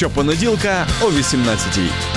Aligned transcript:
Щопонеділка 0.00 0.86
о 1.00 1.04
18-й. 1.04 2.09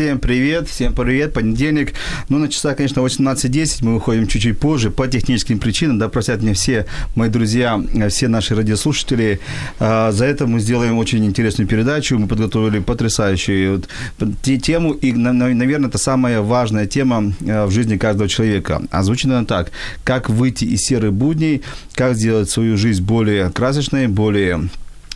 Всем 0.00 0.18
привет, 0.18 0.66
всем 0.66 0.94
привет, 0.94 1.34
понедельник. 1.34 1.92
Ну, 2.30 2.38
на 2.38 2.48
часах, 2.48 2.78
конечно, 2.78 3.00
18.10, 3.00 3.84
мы 3.84 3.94
выходим 3.96 4.26
чуть-чуть 4.26 4.58
позже 4.58 4.90
по 4.90 5.06
техническим 5.06 5.58
причинам, 5.58 5.98
да, 5.98 6.08
простят 6.08 6.40
меня 6.40 6.54
все 6.54 6.86
мои 7.14 7.28
друзья, 7.28 7.78
все 8.08 8.28
наши 8.28 8.54
радиослушатели. 8.54 9.40
А, 9.78 10.10
за 10.10 10.24
это 10.24 10.46
мы 10.46 10.60
сделаем 10.60 10.96
очень 10.96 11.22
интересную 11.26 11.68
передачу, 11.68 12.18
мы 12.18 12.28
подготовили 12.28 12.78
потрясающую 12.78 13.82
вот 14.18 14.28
тему, 14.42 14.92
и, 14.92 15.12
наверное, 15.12 15.88
это 15.88 15.98
самая 15.98 16.40
важная 16.40 16.86
тема 16.86 17.34
а, 17.46 17.66
в 17.66 17.70
жизни 17.70 17.98
каждого 17.98 18.26
человека. 18.26 18.80
А 18.90 19.02
звучит 19.02 19.26
она 19.26 19.44
так, 19.44 19.70
как 20.02 20.30
выйти 20.30 20.64
из 20.64 20.80
серых 20.80 21.12
будней, 21.12 21.60
как 21.92 22.14
сделать 22.14 22.48
свою 22.48 22.78
жизнь 22.78 23.02
более 23.02 23.50
красочной, 23.50 24.08
более 24.08 24.70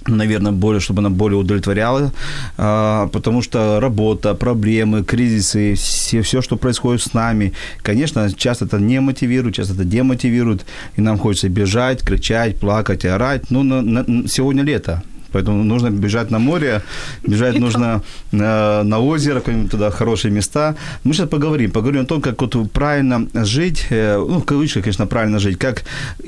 наверное, 0.07 0.53
более, 0.53 0.81
чтобы 0.81 1.01
она 1.01 1.11
более 1.11 1.39
удовлетворяла, 1.39 2.13
а, 2.57 3.09
потому 3.09 3.43
что 3.43 3.81
работа, 3.81 4.35
проблемы, 4.35 5.05
кризисы, 5.05 5.75
все, 5.75 6.23
все, 6.23 6.43
что 6.43 6.57
происходит 6.57 7.03
с 7.03 7.15
нами, 7.15 7.53
конечно, 7.83 8.31
часто 8.33 8.65
это 8.65 8.79
не 8.79 9.01
мотивирует, 9.01 9.55
часто 9.57 9.75
это 9.75 9.85
демотивирует, 9.85 10.67
и 10.97 11.01
нам 11.01 11.19
хочется 11.19 11.49
бежать, 11.49 12.03
кричать, 12.03 12.57
плакать, 12.57 13.05
орать. 13.05 13.51
Ну, 13.51 13.63
на, 13.63 13.83
на, 13.83 14.29
сегодня 14.29 14.63
лето, 14.63 15.03
Поэтому 15.35 15.65
нужно 15.65 15.91
бежать 15.91 16.31
на 16.31 16.39
море, 16.39 16.83
бежать 17.27 17.59
нужно 17.59 18.03
на, 18.33 18.85
на 18.85 19.01
озеро, 19.01 19.41
какие-нибудь 19.41 19.71
туда 19.71 19.91
хорошие 19.91 20.31
места. 20.31 20.77
Мы 21.03 21.13
сейчас 21.13 21.29
поговорим, 21.29 21.73
поговорим 21.73 22.03
о 22.03 22.07
том, 22.07 22.21
как 22.21 22.41
вот 22.41 22.71
правильно 22.71 23.27
жить, 23.45 23.87
э, 23.91 24.17
ну, 24.17 24.39
в 24.39 24.45
кавычках, 24.45 24.85
конечно, 24.85 25.07
правильно 25.07 25.41
жить, 25.41 25.59
как 25.59 25.83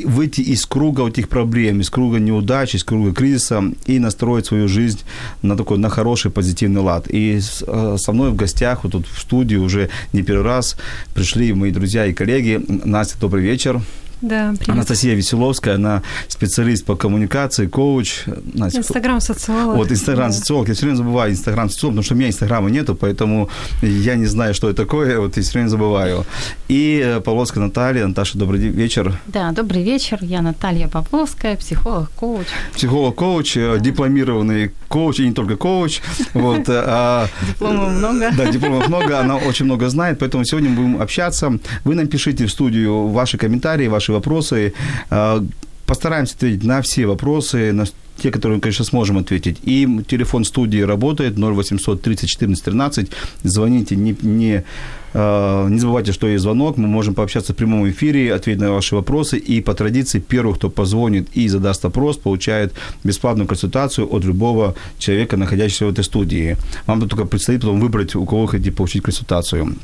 выйти 0.04 0.40
из 0.40 0.66
круга 0.66 1.06
этих 1.06 1.28
проблем, 1.28 1.80
из 1.80 1.88
круга 1.88 2.18
неудач, 2.18 2.74
из 2.74 2.82
круга 2.82 3.12
кризиса 3.12 3.62
и 3.86 4.00
настроить 4.00 4.46
свою 4.46 4.66
жизнь 4.68 5.00
на 5.42 5.56
такой, 5.56 5.78
на 5.78 5.88
хороший 5.88 6.32
позитивный 6.32 6.80
лад. 6.80 7.06
И 7.08 7.38
э, 7.66 7.96
со 7.98 8.12
мной 8.12 8.30
в 8.30 8.36
гостях, 8.36 8.82
вот 8.82 8.92
тут 8.92 9.06
в 9.06 9.20
студии 9.20 9.56
уже 9.56 9.88
не 10.12 10.22
первый 10.22 10.44
раз 10.44 10.76
пришли 11.14 11.52
мои 11.52 11.70
друзья 11.70 12.06
и 12.06 12.12
коллеги. 12.12 12.60
Настя, 12.84 13.18
добрый 13.20 13.44
вечер. 13.44 13.80
Да, 14.22 14.54
привет. 14.58 14.70
Анастасия 14.70 15.14
Веселовская, 15.14 15.74
она 15.74 16.02
специалист 16.28 16.86
по 16.86 16.96
коммуникации, 16.96 17.66
коуч. 17.66 18.24
Инстаграм-социолог. 18.54 19.76
Вот, 19.76 19.92
Инстаграм-социолог. 19.92 20.68
Я 20.68 20.74
все 20.74 20.86
время 20.86 20.96
забываю 20.96 21.32
Инстаграм-социолог, 21.32 21.96
потому 21.96 22.04
что 22.04 22.14
у 22.14 22.16
меня 22.16 22.28
Инстаграма 22.28 22.70
нету, 22.70 22.94
поэтому 22.94 23.50
я 23.82 24.14
не 24.14 24.24
знаю, 24.24 24.54
что 24.54 24.70
это 24.70 24.84
такое, 24.84 25.20
вот 25.20 25.36
и 25.36 25.42
все 25.42 25.52
время 25.52 25.68
забываю. 25.68 26.24
И 26.68 27.02
э, 27.04 27.20
Павловская 27.20 27.62
Наталья. 27.62 28.06
Наташа, 28.06 28.38
добрый 28.38 28.60
вечер. 28.60 29.18
Да, 29.26 29.52
добрый 29.52 29.82
вечер. 29.82 30.18
Я 30.22 30.40
Наталья 30.40 30.88
Павловская, 30.88 31.56
психолог, 31.56 32.10
коуч. 32.12 32.46
Психолог-коуч, 32.74 33.56
э, 33.56 33.72
да. 33.74 33.78
дипломированный 33.78 34.72
коуч, 34.88 35.20
и 35.20 35.28
не 35.28 35.34
только 35.34 35.56
коуч. 35.56 36.00
Вот, 36.32 36.68
э, 36.68 36.84
а, 36.86 37.28
дипломов 37.46 37.92
много. 37.92 38.30
Да, 38.36 38.50
дипломов 38.50 38.88
много, 38.88 39.20
она 39.20 39.36
очень 39.36 39.66
много 39.66 39.88
знает, 39.88 40.18
поэтому 40.18 40.44
сегодня 40.44 40.70
мы 40.70 40.76
будем 40.76 41.02
общаться. 41.02 41.58
Вы 41.84 41.94
нам 41.94 42.06
пишите 42.06 42.46
в 42.46 42.50
студию 42.50 43.08
ваши 43.08 43.36
комментарии, 43.36 43.88
ваши 43.88 44.05
вопросы. 44.14 44.72
А, 45.10 45.44
постараемся 45.86 46.34
ответить 46.34 46.64
на 46.64 46.82
все 46.82 47.06
вопросы, 47.06 47.72
на 47.72 47.86
те, 48.16 48.30
которые, 48.30 48.60
конечно, 48.60 48.84
сможем 48.84 49.18
ответить. 49.18 49.58
И 49.62 49.86
телефон 50.08 50.44
студии 50.44 50.80
работает 50.80 51.38
0800 51.38 52.02
30 52.02 52.28
14 52.28 52.64
13. 52.64 53.10
Звоните, 53.42 53.96
не, 53.96 54.16
не, 54.22 54.64
а, 55.12 55.68
не 55.68 55.78
забывайте, 55.78 56.12
что 56.12 56.26
есть 56.26 56.42
звонок. 56.42 56.78
Мы 56.78 56.88
можем 56.88 57.14
пообщаться 57.14 57.52
в 57.52 57.56
прямом 57.56 57.88
эфире, 57.90 58.34
ответить 58.34 58.62
на 58.62 58.72
ваши 58.72 58.94
вопросы. 58.94 59.36
И 59.36 59.60
по 59.60 59.74
традиции 59.74 60.18
первый, 60.18 60.54
кто 60.54 60.70
позвонит 60.70 61.28
и 61.36 61.48
задаст 61.48 61.84
вопрос, 61.84 62.16
получает 62.16 62.72
бесплатную 63.04 63.46
консультацию 63.46 64.06
от 64.10 64.24
любого 64.24 64.74
человека, 64.98 65.36
находящегося 65.36 65.86
в 65.86 65.92
этой 65.92 66.04
студии. 66.04 66.56
Вам 66.86 67.08
только 67.08 67.26
предстоит 67.26 67.60
потом 67.60 67.80
выбрать, 67.80 68.14
у 68.14 68.24
кого 68.24 68.46
хотите 68.46 68.72
получить 68.72 69.02
консультацию. 69.02 69.76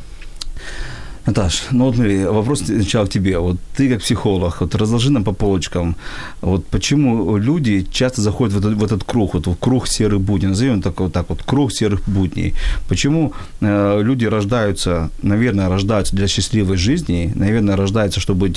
Наташ, 1.27 1.69
ну 1.71 1.85
вот 1.85 1.95
смотри, 1.95 2.25
вопрос 2.25 2.63
сначала 2.65 3.07
к 3.07 3.11
тебе. 3.11 3.39
Вот 3.39 3.57
ты 3.77 3.89
как 3.89 4.01
психолог, 4.01 4.61
вот 4.61 4.75
разложи 4.75 5.11
нам 5.11 5.23
по 5.23 5.33
полочкам, 5.33 5.95
вот 6.41 6.67
почему 6.67 7.37
люди 7.37 7.87
часто 7.93 8.23
заходят 8.23 8.55
в 8.55 8.59
этот, 8.59 8.75
в 8.75 8.85
этот 8.85 9.05
круг, 9.05 9.35
вот 9.35 9.47
в 9.47 9.55
круг 9.55 9.87
серых 9.87 10.21
будней, 10.21 10.49
назовем 10.49 10.83
так 10.83 10.99
вот 10.99 11.13
так 11.13 11.29
вот, 11.29 11.45
круг 11.45 11.73
серых 11.73 12.03
будней. 12.09 12.55
Почему 12.89 13.35
э, 13.61 14.01
люди 14.03 14.25
рождаются, 14.25 15.11
наверное, 15.23 15.69
рождаются 15.69 16.17
для 16.17 16.27
счастливой 16.27 16.77
жизни, 16.77 17.33
наверное, 17.37 17.77
рождаются, 17.77 18.19
чтобы 18.19 18.53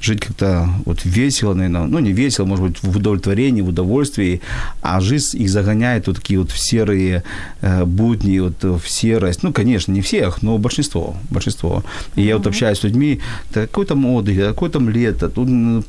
жить 0.00 0.20
как-то 0.20 0.68
вот 0.84 1.04
весело, 1.04 1.54
наверное, 1.54 1.86
ну 1.86 2.00
не 2.00 2.12
весело, 2.12 2.44
может 2.44 2.66
быть, 2.66 2.82
в 2.82 2.96
удовлетворении, 2.98 3.62
в 3.62 3.68
удовольствии, 3.68 4.42
а 4.82 5.00
жизнь 5.00 5.42
их 5.42 5.48
загоняет 5.48 6.06
вот 6.06 6.16
такие 6.16 6.38
вот 6.38 6.50
в 6.50 6.58
серые 6.58 7.22
э, 7.62 7.84
будни, 7.86 8.40
вот 8.40 8.62
в 8.62 8.86
серость. 8.86 9.42
Ну, 9.42 9.54
конечно, 9.54 9.90
не 9.92 10.02
всех, 10.02 10.42
но 10.42 10.58
большинство, 10.58 11.16
большинство. 11.30 11.82
И 12.16 12.22
я 12.22 12.36
вот 12.36 12.46
общаюсь 12.46 12.78
с 12.78 12.84
людьми, 12.84 13.20
какой 13.54 13.86
там 13.86 14.06
отдых, 14.06 14.36
какое 14.36 14.70
там 14.70 14.88
лето, 14.90 15.28
тут 15.28 15.48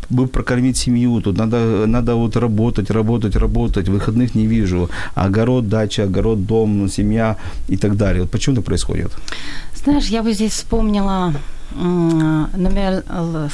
бы 0.09 0.28
прокормить 0.28 0.78
семью, 0.78 1.22
тут 1.22 1.38
надо, 1.38 1.88
надо 1.88 2.16
вот 2.16 2.36
работать, 2.36 2.92
работать, 2.92 3.36
работать, 3.36 3.90
выходных 3.90 4.36
не 4.36 4.48
вижу, 4.48 4.90
огород, 5.16 5.68
дача, 5.70 6.04
огород, 6.04 6.46
дом, 6.46 6.90
семья 6.90 7.36
и 7.70 7.78
так 7.78 7.96
далее. 7.98 8.22
Вот 8.22 8.32
почему 8.32 8.56
это 8.56 8.62
происходит? 8.62 9.12
Знаешь, 9.84 10.08
я 10.12 10.22
бы 10.22 10.34
здесь 10.34 10.54
вспомнила 10.54 11.34
номер 11.76 13.03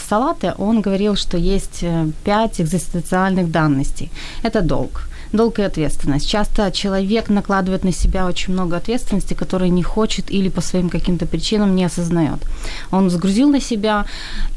Салаты, 0.10 0.54
он 0.58 0.82
говорил, 0.82 1.16
что 1.16 1.38
есть 1.38 1.84
э, 1.84 2.08
пять 2.24 2.60
экзистенциальных 2.60 3.52
данностей. 3.52 4.10
Это 4.44 4.62
долг, 4.62 5.08
долг 5.34 5.60
и 5.60 5.64
ответственность. 5.64 6.30
Часто 6.30 6.72
человек 6.72 7.30
накладывает 7.30 7.84
на 7.84 7.92
себя 7.92 8.26
очень 8.26 8.54
много 8.54 8.78
ответственности, 8.78 9.34
которой 9.34 9.70
не 9.70 9.84
хочет 9.84 10.32
или 10.32 10.50
по 10.50 10.62
своим 10.62 10.90
каким-то 10.90 11.26
причинам 11.26 11.76
не 11.76 11.86
осознает. 11.86 12.40
Он 12.92 13.10
загрузил 13.10 13.50
на 13.50 13.62
себя 13.62 14.06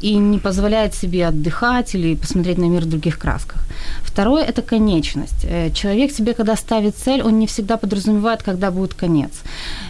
и 0.01 0.15
не 0.15 0.39
позволяет 0.39 0.93
себе 0.93 1.27
отдыхать 1.27 1.95
или 1.95 2.15
посмотреть 2.15 2.57
на 2.57 2.65
мир 2.65 2.81
в 2.81 2.89
других 2.89 3.17
красках. 3.17 3.61
Второе– 4.03 4.43
это 4.49 4.61
конечность. 4.61 5.45
Э, 5.45 5.71
человек 5.71 6.11
себе, 6.11 6.33
когда 6.33 6.55
ставит 6.55 6.95
цель, 6.95 7.21
он 7.21 7.39
не 7.39 7.45
всегда 7.45 7.77
подразумевает, 7.77 8.43
когда 8.43 8.71
будет 8.71 8.93
конец. 8.93 9.31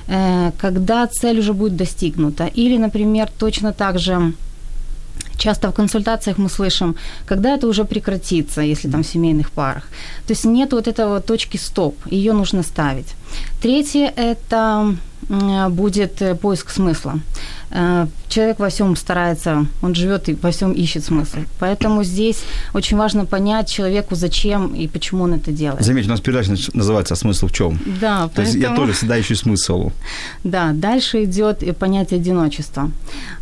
Э, 0.07 0.51
когда 0.61 1.07
цель 1.07 1.39
уже 1.39 1.53
будет 1.53 1.75
достигнута. 1.75 2.45
Или, 2.57 2.77
например, 2.77 3.29
точно 3.39 3.73
так 3.73 3.99
же 3.99 4.33
Часто 5.37 5.69
в 5.69 5.73
консультациях 5.73 6.37
мы 6.37 6.49
слышим, 6.49 6.95
когда 7.25 7.55
это 7.55 7.67
уже 7.67 7.83
прекратится, 7.83 8.61
если 8.61 8.91
там 8.91 9.01
в 9.03 9.07
семейных 9.07 9.49
парах. 9.51 9.87
То 10.27 10.33
есть 10.33 10.45
нет 10.45 10.73
вот 10.73 10.87
этого 10.87 11.19
точки 11.19 11.57
стоп, 11.57 11.95
ее 12.11 12.33
нужно 12.33 12.63
ставить. 12.63 13.15
Третье– 13.61 14.11
это 14.15 14.95
будет 15.69 16.21
э, 16.21 16.35
поиск 16.35 16.71
смысла. 16.71 17.19
Э, 17.69 18.07
человек 18.27 18.59
во 18.59 18.67
всем 18.67 18.95
старается, 18.95 19.65
он 19.81 19.95
живет 19.95 20.29
и 20.29 20.33
во 20.33 20.49
всем 20.49 20.73
ищет 20.73 21.03
смысл. 21.03 21.37
Поэтому 21.59 22.03
здесь 22.03 22.43
очень 22.73 22.97
важно 22.97 23.25
понять 23.25 23.69
человеку, 23.69 24.15
зачем 24.15 24.75
и 24.75 24.87
почему 24.87 25.23
он 25.23 25.33
это 25.33 25.51
делает. 25.51 25.85
Заметьте, 25.85 26.09
у 26.09 26.11
нас 26.11 26.21
передача 26.21 26.51
называется 26.73 27.15
«Смысл 27.15 27.47
в 27.47 27.51
чем?». 27.51 27.79
Да, 28.01 28.23
То 28.23 28.31
поэтому... 28.35 28.47
есть 28.47 28.55
я 28.55 28.75
тоже 28.75 28.93
всегда 28.93 29.19
ищу 29.19 29.35
смысл. 29.35 29.91
Да, 30.43 30.71
дальше 30.73 31.23
идет 31.23 31.63
понятие 31.77 32.19
одиночества. 32.19 32.91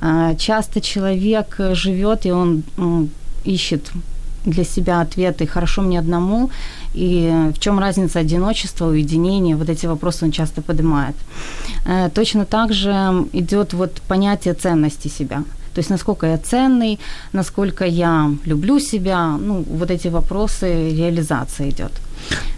Э, 0.02 0.36
часто 0.38 0.82
человек 0.82 1.56
живет, 1.74 2.26
и 2.26 2.32
он 2.32 2.64
ищет 3.46 3.92
для 4.46 4.64
себя 4.64 5.02
ответы 5.02 5.48
«хорошо 5.48 5.82
мне 5.82 6.00
одному», 6.00 6.50
и 6.94 7.52
в 7.56 7.60
чем 7.60 7.80
разница 7.80 8.20
одиночества, 8.20 8.88
уединения, 8.88 9.56
вот 9.56 9.70
эти 9.70 9.88
вопросы 9.88 10.26
он 10.26 10.32
часто 10.32 10.62
поднимает. 10.62 11.16
Э, 11.86 12.10
точно 12.10 12.46
так 12.46 12.74
же 12.74 13.26
идет 13.34 13.74
вот 13.74 14.02
понятие 14.08 14.54
ценности 14.54 15.10
себя. 15.10 15.44
То 15.74 15.80
есть 15.80 15.90
насколько 15.90 16.26
я 16.26 16.38
ценный, 16.38 17.00
насколько 17.34 17.86
я 17.86 18.32
люблю 18.46 18.80
себя, 18.80 19.38
ну, 19.38 19.64
вот 19.70 19.92
эти 19.92 20.10
вопросы 20.10 20.92
реализации 20.92 21.70
идет. 21.70 21.92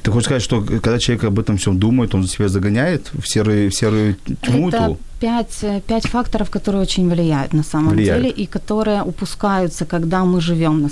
Ты 0.03 0.11
хочешь 0.11 0.25
сказать, 0.25 0.43
что 0.43 0.61
когда 0.61 0.97
человек 0.99 1.25
об 1.25 1.39
этом 1.39 1.57
всем 1.57 1.77
думает, 1.77 2.15
он 2.15 2.27
себя 2.27 2.47
загоняет 2.47 3.09
в 3.13 3.27
серую, 3.27 3.69
в 3.69 3.75
серую 3.75 4.15
тьму? 4.41 4.69
Это 4.69 4.97
пять, 5.21 5.65
пять 5.87 6.07
факторов, 6.07 6.49
которые 6.49 6.81
очень 6.81 7.09
влияют 7.09 7.53
на 7.53 7.63
самом 7.63 7.89
влияют. 7.89 8.23
деле 8.23 8.33
и 8.43 8.47
которые 8.47 9.03
упускаются, 9.03 9.85
когда 9.85 10.25
мы 10.25 10.41
живем 10.41 10.89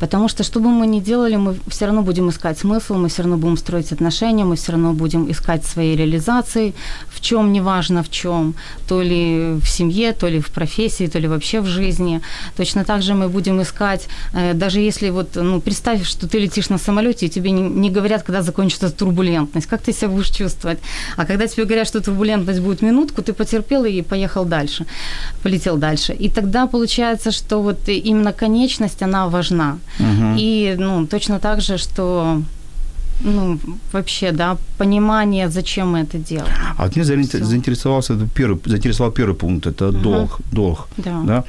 Потому 0.00 0.28
что, 0.28 0.42
что 0.42 0.60
бы 0.60 0.68
мы 0.68 0.86
ни 0.86 1.00
делали, 1.00 1.36
мы 1.36 1.56
все 1.68 1.86
равно 1.86 2.02
будем 2.02 2.28
искать 2.28 2.58
смысл, 2.58 2.94
мы 2.94 3.08
все 3.08 3.22
равно 3.22 3.36
будем 3.36 3.56
строить 3.56 3.92
отношения, 3.92 4.44
мы 4.44 4.56
все 4.56 4.72
равно 4.72 4.92
будем 4.92 5.30
искать 5.30 5.64
свои 5.64 5.96
реализации, 5.96 6.74
в 7.08 7.20
чем, 7.20 7.52
неважно 7.52 8.02
в 8.02 8.08
чем, 8.08 8.54
то 8.88 9.02
ли 9.02 9.54
в 9.62 9.66
семье, 9.66 10.12
то 10.12 10.28
ли 10.28 10.40
в 10.40 10.50
профессии, 10.50 11.06
то 11.06 11.20
ли 11.20 11.28
вообще 11.28 11.60
в 11.60 11.66
жизни. 11.66 12.20
Точно 12.56 12.84
так 12.84 13.02
же 13.02 13.14
мы 13.14 13.28
будем 13.28 13.60
искать, 13.62 14.08
э, 14.34 14.54
даже 14.54 14.80
если 14.80 15.10
вот, 15.10 15.36
ну, 15.36 15.60
представь, 15.60 16.04
что 16.04 16.26
ты 16.26 16.40
летишь 16.40 16.70
на 16.70 16.78
самолете, 16.78 17.26
и 17.26 17.28
тебе 17.28 17.52
не, 17.52 17.62
не 17.62 17.90
говорят, 17.92 18.22
когда 18.22 18.42
закончится 18.42 18.90
турбулентность, 18.90 19.66
как 19.66 19.82
ты 19.82 19.92
себя 19.92 20.08
будешь 20.08 20.30
чувствовать? 20.30 20.78
А 21.16 21.24
когда 21.24 21.46
тебе 21.46 21.64
говорят, 21.64 21.88
что 21.88 22.00
турбулентность 22.00 22.60
будет 22.60 22.82
минутку, 22.82 23.22
ты 23.22 23.32
потерпел 23.32 23.84
и 23.84 24.02
поехал 24.02 24.44
дальше, 24.44 24.86
полетел 25.42 25.76
дальше. 25.76 26.12
И 26.12 26.28
тогда 26.28 26.66
получается, 26.66 27.30
что 27.30 27.62
вот 27.62 27.88
именно 27.88 28.32
конечность, 28.32 29.02
она 29.02 29.28
важна. 29.28 29.78
Угу. 30.00 30.36
И, 30.38 30.76
ну, 30.78 31.06
точно 31.06 31.38
так 31.38 31.60
же, 31.60 31.78
что 31.78 32.42
ну, 33.24 33.58
вообще, 33.92 34.32
да, 34.32 34.56
понимание, 34.78 35.48
зачем 35.48 35.92
мы 35.92 36.00
это 36.00 36.18
делаем. 36.18 36.52
А 36.76 36.84
вот 36.84 36.96
меня 36.96 37.04
заинтересовался 37.04 38.14
первый, 38.34 38.58
заинтересовал 38.64 39.12
первый 39.12 39.34
пункт, 39.34 39.66
это 39.66 39.88
угу. 39.88 39.98
долг, 39.98 40.40
долг, 40.52 40.88
да. 40.96 41.22
да? 41.24 41.44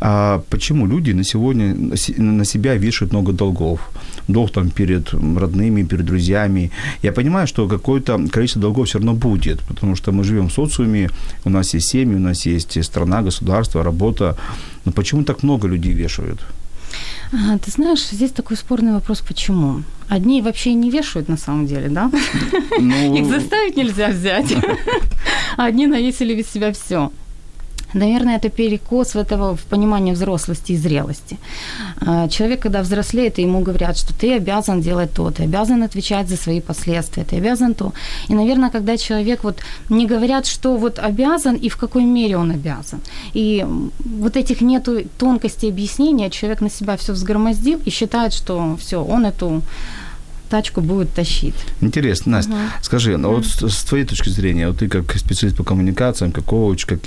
А 0.00 0.42
почему 0.50 0.86
люди 0.86 1.12
на 1.12 1.24
сегодня 1.24 1.74
на 2.18 2.44
себя 2.44 2.74
вешают 2.74 3.12
много 3.12 3.32
долгов? 3.32 3.80
Долг 4.28 4.50
там 4.50 4.70
перед 4.70 5.12
родными, 5.12 5.84
перед 5.84 6.04
друзьями. 6.04 6.70
Я 7.02 7.12
понимаю, 7.12 7.46
что 7.46 7.68
какое-то 7.68 8.18
количество 8.30 8.62
долгов 8.62 8.88
все 8.88 8.98
равно 8.98 9.14
будет, 9.14 9.60
потому 9.60 9.96
что 9.96 10.12
мы 10.12 10.24
живем 10.24 10.48
в 10.48 10.52
социуме, 10.52 11.10
у 11.44 11.50
нас 11.50 11.74
есть 11.74 11.88
семьи, 11.88 12.16
у 12.16 12.20
нас 12.20 12.46
есть 12.46 12.84
страна, 12.84 13.22
государство, 13.22 13.84
работа. 13.84 14.36
Но 14.84 14.92
почему 14.92 15.22
так 15.22 15.42
много 15.42 15.68
людей 15.68 15.92
вешают? 15.92 16.40
Ты 17.30 17.70
знаешь, 17.70 18.08
здесь 18.12 18.30
такой 18.30 18.56
спорный 18.56 18.92
вопрос, 18.92 19.20
почему? 19.20 19.82
Одни 20.08 20.42
вообще 20.42 20.74
не 20.74 20.90
вешают 20.90 21.28
на 21.28 21.36
самом 21.36 21.66
деле, 21.66 21.88
да? 21.88 22.10
Ну... 22.80 23.16
Их 23.16 23.26
заставить 23.26 23.76
нельзя 23.76 24.08
взять. 24.08 24.54
А 25.56 25.64
одни 25.64 25.86
навесили 25.86 26.34
из 26.34 26.50
себя 26.50 26.70
все. 26.72 27.10
Наверное, 27.94 28.36
это 28.36 28.48
перекос 28.48 29.14
в 29.14 29.18
этого 29.18 29.56
в 29.56 29.62
понимании 29.62 30.12
взрослости 30.12 30.72
и 30.72 30.76
зрелости. 30.76 31.38
А, 32.00 32.28
человек, 32.28 32.60
когда 32.60 32.82
взрослеет, 32.82 33.38
ему 33.38 33.60
говорят, 33.60 33.96
что 33.96 34.12
ты 34.12 34.36
обязан 34.36 34.80
делать 34.80 35.12
то, 35.12 35.30
ты 35.30 35.44
обязан 35.44 35.82
отвечать 35.82 36.28
за 36.28 36.36
свои 36.36 36.60
последствия, 36.60 37.24
ты 37.24 37.36
обязан 37.36 37.74
то. 37.74 37.92
И, 38.28 38.34
наверное, 38.34 38.70
когда 38.70 38.96
человек 38.96 39.44
вот 39.44 39.58
не 39.88 40.06
говорят, 40.06 40.46
что 40.46 40.76
вот 40.76 40.98
обязан 40.98 41.56
и 41.56 41.68
в 41.68 41.76
какой 41.76 42.04
мере 42.04 42.36
он 42.36 42.50
обязан. 42.50 43.00
И 43.34 43.64
вот 43.98 44.36
этих 44.36 44.60
нету 44.60 45.02
тонкостей 45.18 45.70
объяснения, 45.70 46.30
человек 46.30 46.60
на 46.60 46.70
себя 46.70 46.96
все 46.96 47.12
взгромоздил 47.12 47.80
и 47.86 47.90
считает, 47.90 48.32
что 48.32 48.76
все, 48.76 49.02
он 49.02 49.24
эту 49.26 49.62
тачку 50.48 50.80
будет 50.80 51.12
тащить. 51.12 51.54
Интересно, 51.80 52.32
Настя, 52.32 52.52
угу. 52.52 52.60
скажи, 52.82 53.16
ну 53.16 53.34
вот 53.34 53.46
с, 53.46 53.68
с 53.68 53.84
твоей 53.84 54.04
точки 54.04 54.28
зрения, 54.28 54.68
вот 54.68 54.78
ты 54.78 54.88
как 54.88 55.16
специалист 55.16 55.56
по 55.56 55.64
коммуникациям, 55.64 56.32
как 56.32 56.44
коуч, 56.44 56.86
как 56.86 57.00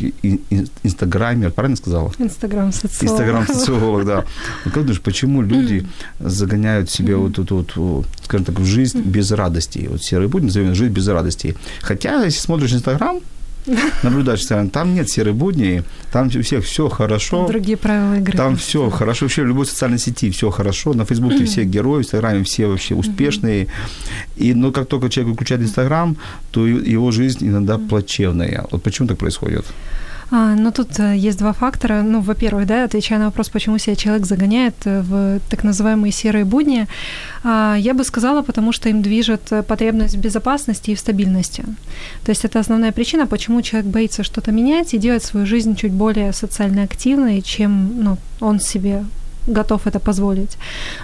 инстаграмер, 0.83 1.51
правильно 1.51 1.77
сказала? 1.77 2.11
Инстаграм-социолог. 2.17 3.11
Инстаграм-социолог, 3.11 4.05
да. 4.05 4.25
Как 4.63 4.73
думаешь, 4.73 5.01
почему 5.01 5.41
люди 5.41 5.85
загоняют 6.19 6.89
себе 6.89 7.15
вот 7.15 7.39
эту 7.39 7.65
вот, 7.75 8.07
скажем 8.23 8.45
так, 8.45 8.59
в 8.59 8.65
жизнь 8.65 9.01
без 9.01 9.31
радости? 9.31 9.87
Вот 9.89 10.03
серый 10.03 10.27
будни 10.27 10.47
назовем 10.47 10.75
жизнь 10.75 10.93
без 10.93 11.07
радости. 11.07 11.55
Хотя, 11.81 12.23
если 12.23 12.39
смотришь 12.39 12.73
Инстаграм, 12.73 13.19
наблюдать 14.03 14.39
постоянно. 14.39 14.69
Там 14.69 14.93
нет 14.93 15.09
серой 15.09 15.33
будни, 15.33 15.83
там 16.11 16.27
у 16.27 16.41
всех 16.41 16.65
все 16.65 16.89
хорошо. 16.89 17.47
Другие 17.47 17.77
правила 17.77 18.15
игры. 18.15 18.37
Там 18.37 18.55
все 18.55 18.89
хорошо. 18.89 19.25
Вообще 19.25 19.43
в 19.43 19.47
любой 19.47 19.65
социальной 19.65 19.99
сети 19.99 20.31
все 20.31 20.49
хорошо. 20.49 20.93
На 20.93 21.05
Фейсбуке 21.05 21.45
все 21.45 21.63
герои, 21.63 21.99
в 21.99 22.05
Инстаграме 22.05 22.43
все 22.43 22.67
вообще 22.67 22.95
успешные. 22.95 23.67
И, 24.37 24.53
но 24.53 24.71
как 24.71 24.87
только 24.87 25.09
человек 25.09 25.31
выключает 25.31 25.61
Инстаграм, 25.61 26.17
то 26.51 26.65
его 26.65 27.11
жизнь 27.11 27.47
иногда 27.47 27.77
плачевная. 27.77 28.65
Вот 28.71 28.83
почему 28.83 29.07
так 29.07 29.17
происходит? 29.17 29.65
А, 30.31 30.55
ну, 30.55 30.71
тут 30.71 30.99
э, 30.99 31.15
есть 31.17 31.39
два 31.39 31.53
фактора. 31.53 32.01
Ну, 32.03 32.21
во-первых, 32.21 32.67
да, 32.67 32.83
отвечая 32.83 33.19
на 33.19 33.25
вопрос, 33.25 33.49
почему 33.49 33.79
себя 33.79 33.95
человек 33.95 34.25
загоняет 34.25 34.75
э, 34.85 35.01
в 35.01 35.39
так 35.49 35.63
называемые 35.63 36.11
серые 36.11 36.45
будни, 36.45 36.87
а, 37.43 37.75
я 37.79 37.93
бы 37.93 38.03
сказала, 38.03 38.43
потому 38.43 38.71
что 38.71 38.89
им 38.89 39.01
движет 39.01 39.51
э, 39.51 39.63
потребность 39.63 40.15
в 40.15 40.19
безопасности 40.19 40.91
и 40.91 40.95
в 40.95 40.99
стабильности. 40.99 41.63
То 42.23 42.31
есть 42.31 42.45
это 42.45 42.59
основная 42.59 42.91
причина, 42.91 43.25
почему 43.25 43.61
человек 43.61 43.89
боится 43.89 44.23
что-то 44.23 44.51
менять 44.51 44.93
и 44.93 44.99
делать 44.99 45.23
свою 45.23 45.45
жизнь 45.45 45.75
чуть 45.75 45.91
более 45.91 46.33
социально 46.33 46.83
активной, 46.83 47.41
чем 47.41 48.03
ну, 48.03 48.17
он 48.39 48.59
себе 48.59 49.05
готов 49.49 49.87
это 49.87 49.99
позволить. 49.99 50.57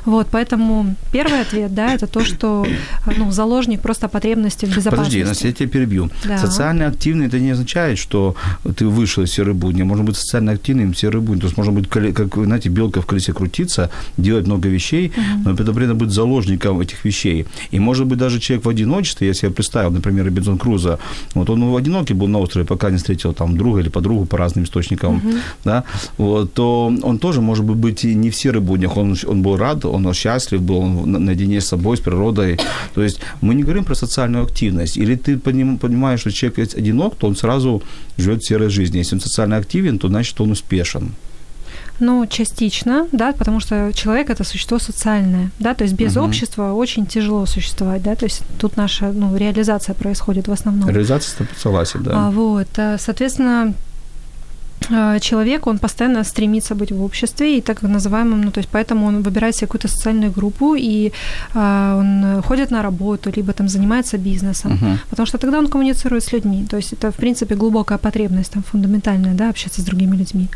Вот, 0.06 0.28
поэтому 0.32 0.96
первый 1.12 1.42
ответ, 1.42 1.74
да, 1.74 1.94
это 1.94 2.08
то, 2.08 2.24
что 2.24 2.66
ну, 3.18 3.32
заложник 3.32 3.82
просто 3.82 4.08
потребности 4.08 4.66
в 4.66 4.76
безопасности. 4.76 5.22
Подожди, 5.22 5.48
я 5.48 5.54
тебя 5.54 5.70
перебью. 5.70 6.10
Да. 6.24 6.38
Социально 6.38 6.88
активный 6.88 7.28
это 7.28 7.40
не 7.40 7.52
означает, 7.52 7.98
что 7.98 8.36
ты 8.78 8.86
вышел 8.86 9.24
из 9.24 9.32
серой 9.32 9.54
будни. 9.54 9.84
Можно 9.84 10.04
быть 10.04 10.18
социально 10.18 10.52
активным 10.52 10.94
в 10.94 10.98
серой 10.98 11.22
будни. 11.22 11.42
То 11.42 11.48
есть 11.48 11.58
можно 11.58 11.74
быть, 11.74 11.90
как, 11.90 12.36
знаете, 12.36 12.70
белка 12.70 13.02
в 13.02 13.06
колесе 13.06 13.34
крутиться, 13.34 13.90
делать 14.18 14.46
много 14.46 14.70
вещей, 14.70 15.08
uh-huh. 15.08 15.42
но 15.46 15.54
это 15.54 15.74
при 15.74 15.86
этом 15.86 15.98
быть 15.98 16.12
заложником 16.12 16.80
этих 16.80 17.06
вещей. 17.06 17.46
И 17.72 17.80
может 17.80 18.06
быть 18.06 18.18
даже 18.18 18.40
человек 18.40 18.66
в 18.66 18.70
одиночестве, 18.70 19.28
если 19.28 19.48
я 19.48 19.54
представил, 19.54 19.92
например, 19.92 20.26
Робинзон 20.26 20.58
Круза, 20.58 21.00
вот 21.34 21.50
он 21.50 21.72
в 21.72 21.76
одинокий 21.76 22.14
был 22.14 22.28
на 22.28 22.40
острове, 22.40 22.66
пока 22.66 22.90
не 22.90 22.98
встретил 22.98 23.34
там 23.34 23.58
друга 23.58 23.80
или 23.80 23.90
подругу 23.90 24.26
по 24.26 24.38
разным 24.38 24.66
источникам, 24.66 25.18
uh-huh. 25.18 25.40
да, 25.64 25.84
вот, 26.18 26.54
то 26.54 26.94
он 27.04 27.20
тоже 27.20 27.42
может 27.42 27.66
быть 27.66 28.04
не 28.04 28.30
в 28.30 28.35
серых 28.36 28.64
буднях, 28.64 28.98
он, 28.98 29.16
он 29.28 29.42
был 29.42 29.58
рад, 29.58 29.86
он 29.86 30.14
счастлив 30.14 30.62
был, 30.62 30.78
он 30.78 31.12
наедине 31.12 31.62
с 31.62 31.68
собой, 31.68 31.98
с 31.98 32.00
природой. 32.00 32.60
То 32.94 33.04
есть 33.04 33.20
мы 33.42 33.56
не 33.56 33.64
говорим 33.64 33.84
про 33.84 33.96
социальную 33.96 34.44
активность. 34.44 34.98
Или 34.98 35.16
ты 35.16 35.38
понимаешь, 35.38 36.22
что 36.22 36.32
человек 36.32 36.76
одинок, 36.78 37.16
то 37.16 37.28
он 37.28 37.36
сразу 37.36 37.82
живет 38.18 38.42
в 38.42 38.48
серой 38.48 38.70
жизни. 38.70 39.00
Если 39.00 39.16
он 39.16 39.22
социально 39.22 39.58
активен, 39.58 40.00
то 40.00 40.08
значит 40.08 40.40
он 40.42 40.52
успешен. 40.52 41.12
Ну, 42.00 42.26
частично, 42.28 43.08
да, 43.12 43.32
потому 43.32 43.60
что 43.60 43.92
человек 43.94 44.30
это 44.30 44.44
существо 44.44 44.80
социальное, 44.80 45.50
да, 45.60 45.74
то 45.74 45.86
есть 45.86 45.96
без 45.96 46.18
угу. 46.18 46.26
общества 46.26 46.74
очень 46.74 47.06
тяжело 47.06 47.46
существовать, 47.46 48.04
да, 48.04 48.16
то 48.16 48.26
есть 48.26 48.42
тут 48.60 48.76
наша, 48.76 49.14
ну, 49.14 49.36
реализация 49.38 49.96
происходит 49.96 50.48
в 50.48 50.52
основном. 50.52 50.90
Реализация, 50.90 51.48
согласен, 51.58 52.04
да. 52.04 52.12
А, 52.28 52.32
вот, 52.32 52.68
э, 52.76 52.98
соответственно, 53.00 53.74
человек, 55.20 55.68
он 55.68 55.78
постоянно 55.78 56.24
стремится 56.24 56.76
быть 56.76 56.92
в 56.92 57.04
обществе 57.04 57.58
и 57.58 57.62
так 57.62 57.82
называемым, 57.82 58.42
ну, 58.42 58.52
то 58.52 58.60
есть 58.60 58.70
поэтому 58.72 59.08
он 59.08 59.22
выбирает 59.22 59.56
себе 59.56 59.68
какую-то 59.68 59.88
социальную 59.88 60.32
группу, 60.32 60.76
и 60.76 61.12
э, 61.54 61.96
он 62.00 62.42
ходит 62.42 62.72
на 62.72 62.82
работу, 62.82 63.32
либо 63.36 63.54
там 63.54 63.68
занимается 63.68 64.18
бизнесом, 64.18 64.72
uh-huh. 64.72 64.98
потому 65.10 65.28
что 65.28 65.38
тогда 65.38 65.60
он 65.60 65.68
коммуницирует 65.68 66.24
с 66.24 66.34
людьми, 66.34 66.66
то 66.70 66.78
есть 66.78 66.94
это, 66.94 67.12
в 67.12 67.16
принципе, 67.16 67.56
глубокая 67.56 67.98
потребность, 67.98 68.52
там, 68.52 68.64
фундаментальная, 68.64 69.34
да, 69.34 69.50
общаться 69.50 69.82
с 69.82 69.86
другими 69.86 70.18
людьми. 70.18 70.48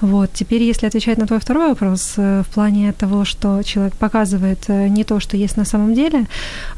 Вот, 0.00 0.30
теперь, 0.32 0.62
если 0.62 0.86
отвечать 0.86 1.18
на 1.18 1.26
твой 1.26 1.38
второй 1.38 1.68
вопрос, 1.68 2.14
э, 2.16 2.42
в 2.42 2.54
плане 2.54 2.92
того, 2.92 3.24
что 3.24 3.62
человек 3.62 3.94
показывает 3.94 4.64
э, 4.68 4.88
не 4.88 5.04
то, 5.04 5.20
что 5.20 5.36
есть 5.36 5.56
на 5.56 5.64
самом 5.64 5.94
деле, 5.94 6.26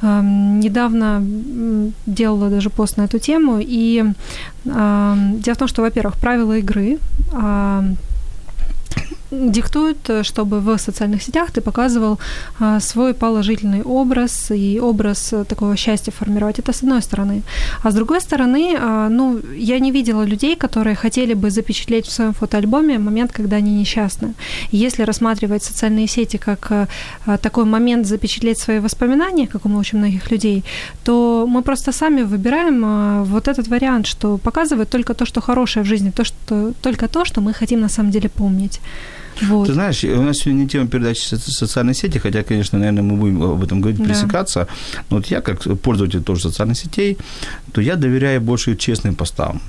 э, 0.02 0.20
недавно 0.22 1.22
делала 2.06 2.50
даже 2.50 2.70
пост 2.70 2.96
на 2.98 3.04
эту 3.04 3.18
тему, 3.18 3.58
и 3.60 4.04
э, 4.64 5.16
дело 5.44 5.54
в 5.54 5.58
том, 5.58 5.68
что, 5.68 5.82
во-первых, 5.82 6.16
правила 6.16 6.58
игры 6.58 6.95
а, 7.32 7.82
диктуют, 9.30 10.10
чтобы 10.22 10.60
в 10.60 10.78
социальных 10.78 11.22
сетях 11.22 11.50
ты 11.50 11.60
показывал 11.60 12.18
а, 12.60 12.80
свой 12.80 13.12
положительный 13.12 13.82
образ 13.82 14.50
и 14.50 14.80
образ 14.80 15.34
такого 15.48 15.76
счастья 15.76 16.12
формировать. 16.12 16.58
Это 16.58 16.72
с 16.72 16.82
одной 16.82 17.02
стороны. 17.02 17.42
А 17.82 17.90
с 17.90 17.94
другой 17.94 18.20
стороны, 18.20 18.76
а, 18.78 19.08
ну, 19.08 19.40
я 19.56 19.78
не 19.80 19.90
видела 19.90 20.22
людей, 20.22 20.56
которые 20.56 20.94
хотели 20.94 21.34
бы 21.34 21.50
запечатлеть 21.50 22.06
в 22.06 22.12
своем 22.12 22.32
фотоальбоме 22.32 22.98
момент, 22.98 23.32
когда 23.32 23.56
они 23.56 23.72
несчастны. 23.80 24.34
Если 24.70 25.04
рассматривать 25.04 25.62
социальные 25.64 26.06
сети 26.06 26.36
как 26.36 26.70
а, 26.70 27.38
такой 27.38 27.64
момент 27.64 28.06
запечатлеть 28.06 28.58
свои 28.58 28.78
воспоминания, 28.78 29.46
как 29.46 29.66
у 29.66 29.76
очень 29.76 29.98
многих 29.98 30.30
людей, 30.30 30.64
то 31.04 31.46
мы 31.48 31.62
просто 31.62 31.92
сами 31.92 32.22
выбираем 32.22 33.24
вот 33.24 33.48
этот 33.48 33.68
вариант, 33.68 34.06
что 34.06 34.38
показывает 34.38 34.88
только 34.88 35.14
то, 35.14 35.26
что 35.26 35.40
хорошее 35.40 35.84
в 35.84 35.88
жизни, 35.88 36.10
то, 36.10 36.24
что, 36.24 36.72
только 36.80 37.08
то, 37.08 37.24
что 37.24 37.40
мы 37.40 37.52
хотим 37.52 37.80
на 37.80 37.88
самом 37.88 38.10
деле 38.10 38.28
помнить. 38.28 38.80
Вот. 39.42 39.66
Ты 39.66 39.74
знаешь, 39.74 40.04
у 40.04 40.22
нас 40.22 40.38
сегодня 40.38 40.62
не 40.62 40.68
тема 40.68 40.86
передачи 40.86 41.34
социальной 41.34 41.94
сети, 41.94 42.18
хотя, 42.18 42.42
конечно, 42.42 42.78
наверное, 42.78 43.02
мы 43.02 43.16
будем 43.16 43.42
об 43.42 43.62
этом 43.62 43.80
говорить. 43.80 44.00
Да. 44.00 44.66
Но 45.10 45.16
вот 45.16 45.26
я, 45.26 45.40
как 45.40 45.62
пользователь 45.80 46.22
тоже 46.22 46.42
социальных 46.42 46.78
сетей, 46.78 47.18
то 47.72 47.80
я 47.80 47.96
доверяю 47.96 48.40
больше 48.40 48.76
честным 48.76 49.14
постам. 49.14 49.60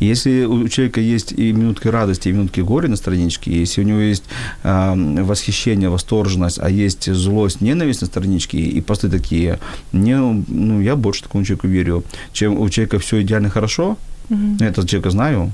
Если 0.00 0.44
у 0.44 0.68
человека 0.68 1.00
есть 1.00 1.32
и 1.32 1.52
минутки 1.52 1.88
радости, 1.88 2.28
и 2.28 2.32
минутки 2.32 2.60
горя 2.60 2.88
на 2.88 2.96
страничке, 2.96 3.50
если 3.50 3.82
у 3.82 3.84
него 3.84 4.00
есть 4.00 4.24
э, 4.62 5.22
восхищение, 5.22 5.88
восторженность, 5.88 6.58
а 6.60 6.68
есть 6.68 7.12
злость, 7.12 7.60
ненависть 7.60 8.00
на 8.00 8.06
страничке, 8.06 8.58
и 8.58 8.80
посты 8.80 9.08
такие, 9.08 9.58
не, 9.92 10.16
ну, 10.16 10.80
я 10.80 10.96
больше 10.96 11.22
такому 11.22 11.44
человеку 11.44 11.68
верю, 11.68 12.04
чем 12.32 12.58
у 12.58 12.68
человека 12.68 12.98
все 12.98 13.22
идеально 13.22 13.50
хорошо, 13.50 13.98
угу. 14.28 14.56
я 14.58 14.66
этого 14.66 14.86
человека 14.86 15.10
знаю, 15.10 15.52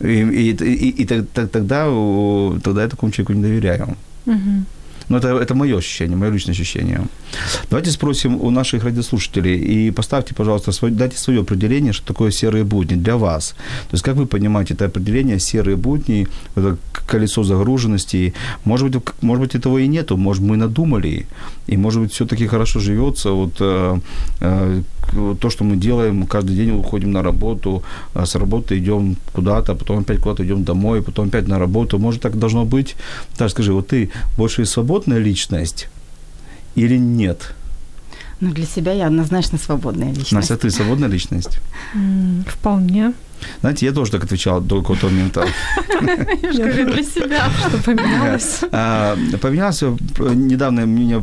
и, 0.00 0.22
и, 0.22 0.50
и, 0.52 1.02
и 1.02 1.04
тогда, 1.06 1.46
тогда 1.46 2.82
я 2.82 2.88
такому 2.88 3.12
человеку 3.12 3.32
не 3.32 3.42
доверяю. 3.42 3.96
Мгм. 4.26 4.66
Но 5.10 5.16
это, 5.16 5.28
это 5.28 5.54
мое 5.54 5.76
ощущение, 5.76 6.16
мое 6.16 6.30
личное 6.30 6.54
ощущение. 6.54 7.00
Давайте 7.68 7.90
спросим 7.90 8.36
у 8.40 8.50
наших 8.50 8.84
радиослушателей 8.84 9.56
и 9.58 9.90
поставьте, 9.90 10.34
пожалуйста, 10.34 10.72
свой, 10.72 10.92
дайте 10.92 11.16
свое 11.16 11.40
определение, 11.40 11.92
что 11.92 12.06
такое 12.06 12.30
серые 12.30 12.62
будни 12.62 12.94
для 12.94 13.16
вас. 13.16 13.54
То 13.90 13.94
есть 13.94 14.04
как 14.04 14.16
вы 14.16 14.26
понимаете 14.26 14.74
это 14.74 14.84
определение 14.84 15.40
серые 15.40 15.76
будни, 15.76 16.28
это 16.54 16.76
колесо 17.08 17.42
загруженности? 17.42 18.34
Может 18.64 18.88
быть, 18.88 19.02
может 19.20 19.42
быть 19.42 19.54
этого 19.56 19.78
и 19.78 19.88
нету, 19.88 20.16
может 20.16 20.44
мы 20.44 20.56
надумали, 20.56 21.26
и 21.66 21.76
может 21.76 22.02
быть 22.02 22.12
все-таки 22.12 22.46
хорошо 22.46 22.78
живется. 22.78 23.30
Вот 23.30 23.56
э, 23.60 23.98
э, 24.40 24.82
то, 25.40 25.50
что 25.50 25.64
мы 25.64 25.76
делаем, 25.76 26.26
каждый 26.26 26.56
день 26.56 26.70
уходим 26.70 27.12
на 27.12 27.22
работу, 27.22 27.82
а 28.14 28.26
с 28.26 28.34
работы 28.34 28.78
идем 28.78 29.16
куда-то, 29.32 29.74
потом 29.74 29.98
опять 29.98 30.20
куда-то 30.20 30.44
идем 30.44 30.64
домой, 30.64 31.02
потом 31.02 31.28
опять 31.28 31.48
на 31.48 31.58
работу. 31.58 31.98
Может, 31.98 32.22
так 32.22 32.38
должно 32.38 32.64
быть? 32.64 32.96
Так 33.36 33.50
скажи, 33.50 33.72
вот 33.72 33.88
ты 33.88 34.10
больше 34.36 34.64
свободная 34.66 35.18
личность 35.18 35.88
или 36.76 36.98
нет? 36.98 37.54
Ну, 38.40 38.52
для 38.52 38.66
себя 38.66 38.92
я 38.92 39.06
однозначно 39.06 39.58
свободная 39.58 40.08
личность. 40.08 40.32
Настя, 40.32 40.56
ты 40.56 40.70
свободная 40.70 41.08
личность? 41.08 41.60
Вполне. 42.46 43.12
Знаете, 43.60 43.86
я 43.86 43.92
тоже 43.92 44.10
так 44.12 44.24
отвечал 44.24 44.60
до 44.60 44.80
какого-то 44.80 45.06
момента. 45.08 45.44
Я 46.42 46.52
же 46.52 46.62
говорю, 46.62 46.92
для 46.92 47.02
себя. 47.02 47.50
Что 47.68 47.78
поменялось? 47.78 48.60
А, 48.72 49.16
Поменялся, 49.40 49.86
п- 50.16 50.34
недавно 50.34 50.86
мне 50.86 51.22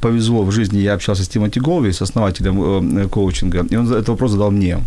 повезло 0.00 0.42
в 0.44 0.50
жизни, 0.52 0.78
я 0.80 0.94
общался 0.94 1.22
с 1.22 1.28
Тимоти 1.28 1.60
Голви, 1.60 1.92
с 1.92 2.02
основателем 2.02 2.98
э, 2.98 3.08
коучинга, 3.08 3.66
и 3.70 3.76
он 3.76 3.86
этот 3.86 4.08
вопрос 4.08 4.30
задал 4.32 4.50
мне. 4.50 4.78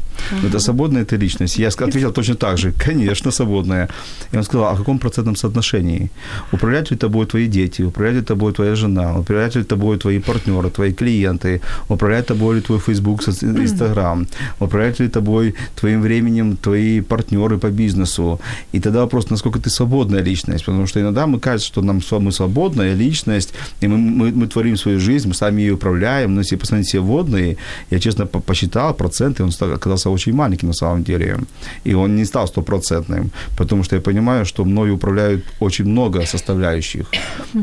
Это 0.47 0.59
свободная 0.59 1.03
ты 1.05 1.17
личность? 1.17 1.59
Я 1.59 1.67
ответил 1.67 2.11
точно 2.11 2.35
так 2.35 2.57
же, 2.57 2.71
конечно, 2.85 3.31
свободная. 3.31 3.87
И 4.33 4.37
он 4.37 4.43
сказал, 4.43 4.67
а 4.67 4.73
в 4.73 4.77
каком 4.77 4.99
процентном 4.99 5.35
соотношении? 5.35 6.09
Управляют 6.51 6.91
ли 6.91 6.97
тобой 6.97 7.25
твои 7.25 7.47
дети, 7.47 7.83
управляет 7.83 8.17
ли 8.17 8.23
тобой 8.25 8.53
твоя 8.53 8.75
жена, 8.75 9.19
управляют 9.19 9.55
ли 9.55 9.63
тобой 9.63 9.97
твои 9.97 10.19
партнеры, 10.19 10.69
твои 10.69 10.91
клиенты, 10.93 11.61
управляет 11.89 12.27
тобой 12.27 12.55
ли 12.55 12.61
твой 12.61 12.79
Facebook, 12.79 13.21
Instagram, 13.27 14.27
управляют 14.59 14.99
ли 14.99 15.07
тобой 15.07 15.55
твоим 15.75 16.01
временем 16.01 16.57
твои 16.69 17.01
партнеры 17.01 17.57
по 17.57 17.69
бизнесу. 17.69 18.39
И 18.73 18.79
тогда 18.79 18.99
вопрос, 18.99 19.29
насколько 19.29 19.59
ты 19.59 19.69
свободная 19.69 20.23
личность, 20.23 20.65
потому 20.65 20.87
что 20.87 20.99
иногда 20.99 21.25
мы 21.25 21.39
кажется, 21.39 21.67
что 21.67 21.81
нам 21.81 21.99
вами 22.11 22.31
свободная 22.31 22.95
личность, 22.95 23.53
и 23.83 23.87
мы, 23.87 23.97
мы, 23.97 24.31
мы 24.31 24.47
творим 24.47 24.77
свою 24.77 24.99
жизнь, 24.99 25.27
мы 25.27 25.33
сами 25.33 25.61
ее 25.61 25.73
управляем, 25.73 26.35
но 26.35 26.41
если 26.41 26.57
посмотреть 26.57 26.87
все 26.87 26.99
водные, 26.99 27.55
я 27.91 27.99
честно 27.99 28.25
по- 28.25 28.39
посчитал 28.39 28.93
проценты, 28.93 29.43
он 29.43 29.49
оказался 29.73 30.09
очень 30.09 30.33
маленький 30.33 30.67
на 30.67 30.73
самом 30.73 31.03
деле, 31.03 31.37
и 31.85 31.95
он 31.95 32.15
не 32.15 32.25
стал 32.25 32.47
стопроцентным, 32.47 33.29
потому 33.57 33.83
что 33.83 33.95
я 33.95 34.01
понимаю, 34.01 34.45
что 34.45 34.65
мною 34.65 34.95
управляют 34.95 35.43
очень 35.61 35.85
много 35.85 36.25
составляющих. 36.25 37.05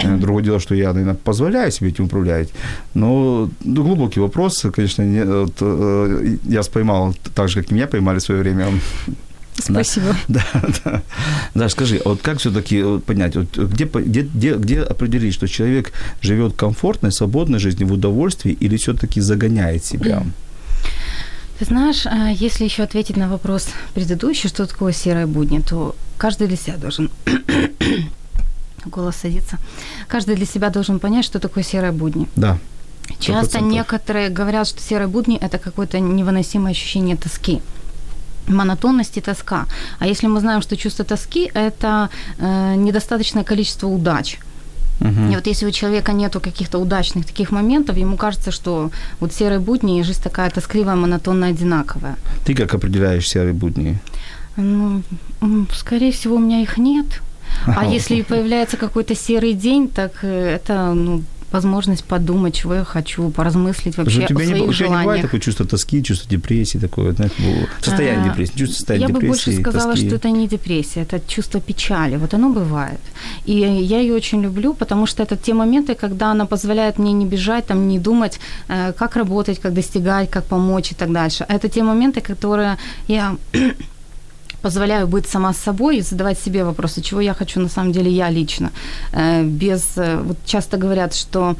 Э, 0.04 0.16
Другое 0.18 0.44
дело, 0.44 0.58
что 0.60 0.74
я, 0.74 0.92
наверное, 0.92 1.14
позволяю 1.24 1.70
себе 1.72 1.88
этим 1.88 2.04
управлять, 2.04 2.48
но 2.94 3.48
ну, 3.64 3.84
глубокий 3.84 4.20
вопрос, 4.20 4.66
конечно, 4.74 5.04
не- 5.04 5.24
вот, 5.24 5.52
э, 5.60 6.36
я 6.50 6.62
споймал 6.62 7.14
так 7.34 7.48
же, 7.48 7.62
как 7.62 7.72
и 7.72 7.74
меня 7.74 7.86
поймали 7.86 8.18
в 8.18 8.22
свое 8.22 8.40
время. 8.40 8.66
Спасибо. 9.58 10.14
Да, 10.28 10.44
да. 10.84 11.02
Да, 11.54 11.68
скажи, 11.68 12.00
а 12.04 12.10
вот 12.10 12.20
как 12.22 12.38
все-таки 12.38 12.98
понять, 13.00 13.36
вот 13.36 13.56
где, 13.56 13.84
где, 13.84 14.54
где, 14.54 14.82
определить, 14.82 15.34
что 15.34 15.48
человек 15.48 15.92
живет 16.20 16.54
комфортной, 16.54 17.12
свободной 17.12 17.58
жизнью 17.58 17.88
в 17.88 17.92
удовольствии 17.92 18.52
или 18.52 18.76
все-таки 18.76 19.20
загоняет 19.20 19.84
себя? 19.84 20.22
Ты 21.58 21.64
знаешь, 21.64 22.06
а, 22.06 22.28
если 22.28 22.64
еще 22.64 22.82
ответить 22.82 23.16
на 23.16 23.28
вопрос 23.28 23.68
предыдущий, 23.94 24.48
что 24.48 24.66
такое 24.66 24.92
серые 24.92 25.26
будни, 25.26 25.60
то 25.60 25.96
каждый 26.18 26.48
для 26.48 26.56
себя 26.56 26.76
должен 26.76 27.10
голос 28.84 29.16
садится. 29.16 29.58
Каждый 30.06 30.36
для 30.36 30.46
себя 30.46 30.68
должен 30.68 30.98
понять, 30.98 31.24
что 31.24 31.38
такое 31.38 31.64
серые 31.64 31.92
будни. 31.92 32.28
Да. 32.36 32.58
Часто 33.20 33.58
100%. 33.58 33.70
некоторые 33.70 34.28
говорят, 34.28 34.66
что 34.66 34.82
серые 34.82 35.08
будни 35.08 35.38
это 35.38 35.58
какое-то 35.58 35.98
невыносимое 35.98 36.72
ощущение 36.72 37.16
тоски 37.16 37.62
монотонность 38.48 39.16
и 39.16 39.20
тоска. 39.20 39.66
А 39.98 40.06
если 40.06 40.28
мы 40.28 40.40
знаем, 40.40 40.62
что 40.62 40.76
чувство 40.76 41.04
тоски– 41.04 41.50
это 41.54 42.08
э, 42.38 42.74
недостаточное 42.76 43.44
количество 43.44 43.88
удач. 43.88 44.38
Мгм. 45.00 45.30
И 45.30 45.34
вот 45.34 45.46
если 45.46 45.66
у 45.66 45.70
человека 45.70 46.12
нету 46.12 46.40
каких-то 46.40 46.78
удачных 46.78 47.26
таких 47.26 47.50
моментов, 47.50 47.96
ему 47.96 48.16
кажется, 48.16 48.50
что 48.50 48.90
вот 49.20 49.32
серые 49.32 49.60
будни 49.60 50.00
и 50.00 50.02
жизнь 50.02 50.22
такая 50.22 50.50
тоскливая, 50.50 50.94
монотонная, 50.94 51.50
одинаковая. 51.50 52.16
Ты 52.44 52.54
как 52.54 52.74
определяешь 52.74 53.28
серые 53.28 53.52
будни? 53.52 53.98
Ну, 54.56 55.02
скорее 55.72 56.12
всего, 56.12 56.36
у 56.36 56.38
меня 56.38 56.62
их 56.62 56.78
нет. 56.78 57.06
А 57.66 57.84
если 57.94 58.16
и 58.16 58.22
появляется 58.22 58.76
какой-то 58.76 59.14
серый 59.14 59.52
день, 59.52 59.88
так 59.88 60.12
э, 60.22 60.54
это 60.54 60.94
ну, 60.94 61.22
возможность 61.52 62.04
подумать, 62.04 62.54
чего 62.54 62.74
я 62.74 62.84
хочу, 62.84 63.30
поразмыслить 63.30 63.96
вообще 63.96 64.20
у 64.20 64.24
о 64.24 64.26
тебя, 64.28 64.44
не, 64.44 64.50
своих 64.50 64.68
у 64.68 64.72
тебя 64.72 64.86
не 64.86 64.90
бывает 64.90 65.02
желаниях. 65.04 65.22
такое 65.26 65.40
чувство 65.40 65.66
тоски, 65.66 66.02
чувство 66.02 66.30
депрессии, 66.30 66.78
такое, 66.78 67.12
знаешь, 67.12 67.32
было- 67.38 67.68
состояние 67.80 68.24
А, 68.26 68.28
депрессии, 68.30 68.58
чувство 68.58 68.76
состояния 68.76 69.06
Я 69.06 69.14
бы 69.14 69.20
депрессии, 69.20 69.46
больше 69.50 69.60
сказала, 69.62 69.92
тоски. 69.92 70.06
что 70.08 70.16
это 70.16 70.30
не 70.30 70.48
депрессия, 70.48 71.02
это 71.02 71.20
чувство 71.28 71.60
печали. 71.60 72.16
Вот 72.16 72.34
оно 72.34 72.50
бывает. 72.50 73.00
И 73.46 73.52
я 73.54 74.00
ее 74.00 74.14
очень 74.14 74.42
люблю, 74.42 74.74
потому 74.74 75.06
что 75.06 75.22
это 75.22 75.36
те 75.36 75.54
моменты, 75.54 75.94
когда 75.94 76.30
она 76.32 76.46
позволяет 76.46 76.98
мне 76.98 77.12
не 77.12 77.26
бежать, 77.26 77.66
там, 77.66 77.88
не 77.88 77.98
думать, 77.98 78.40
э, 78.68 78.92
как 78.92 79.16
работать, 79.16 79.60
как 79.60 79.72
достигать, 79.74 80.30
как 80.30 80.44
помочь 80.44 80.92
и 80.92 80.94
так 80.94 81.12
дальше. 81.12 81.44
А 81.48 81.54
Это 81.54 81.68
те 81.68 81.82
моменты, 81.82 82.20
которые 82.20 82.76
я 83.08 83.36
позволяю 84.66 85.06
быть 85.06 85.28
сама 85.28 85.52
с 85.52 85.58
собой 85.58 85.98
и 85.98 86.02
задавать 86.02 86.38
себе 86.38 86.64
вопросы, 86.64 87.00
чего 87.00 87.20
я 87.20 87.34
хочу 87.34 87.60
на 87.60 87.68
самом 87.68 87.92
деле 87.92 88.10
я 88.10 88.30
лично. 88.30 88.70
Э, 89.12 89.44
Без, 89.44 89.82
э, 89.96 90.16
вот 90.24 90.36
часто 90.46 90.76
говорят, 90.76 91.14
что 91.14 91.54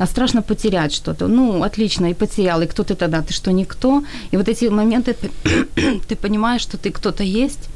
а 0.00 0.06
страшно 0.06 0.42
потерять 0.42 0.92
что-то. 0.92 1.28
Ну, 1.28 1.62
отлично, 1.62 2.06
и 2.10 2.14
потерял, 2.14 2.62
и 2.62 2.66
кто 2.66 2.82
ты 2.82 2.94
тогда? 2.94 3.20
Ты 3.22 3.32
что, 3.32 3.52
никто? 3.52 4.02
И 4.32 4.36
вот 4.36 4.48
эти 4.48 4.68
моменты 4.70 5.12
ты, 5.12 5.30
ты 6.08 6.16
понимаешь, 6.16 6.62
что 6.62 6.76
ты 6.76 6.90
кто-то 6.90 7.22
есть. 7.22 7.68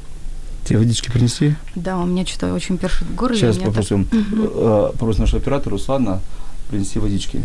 Тебе 0.65 0.79
водички 0.79 1.11
принесли? 1.11 1.55
Да, 1.75 1.97
у 1.97 2.05
меня 2.05 2.25
что-то 2.25 2.53
очень 2.53 2.77
першит 2.77 3.07
в 3.07 3.15
горле. 3.15 3.37
Сейчас 3.37 3.55
мне 3.55 3.65
так- 3.65 3.73
попросим, 3.73 4.07
э, 4.11 4.89
попросим 4.99 5.21
нашего 5.21 5.41
оператора 5.41 5.71
Руслана 5.71 6.19
принести 6.69 6.99
водички. 6.99 7.41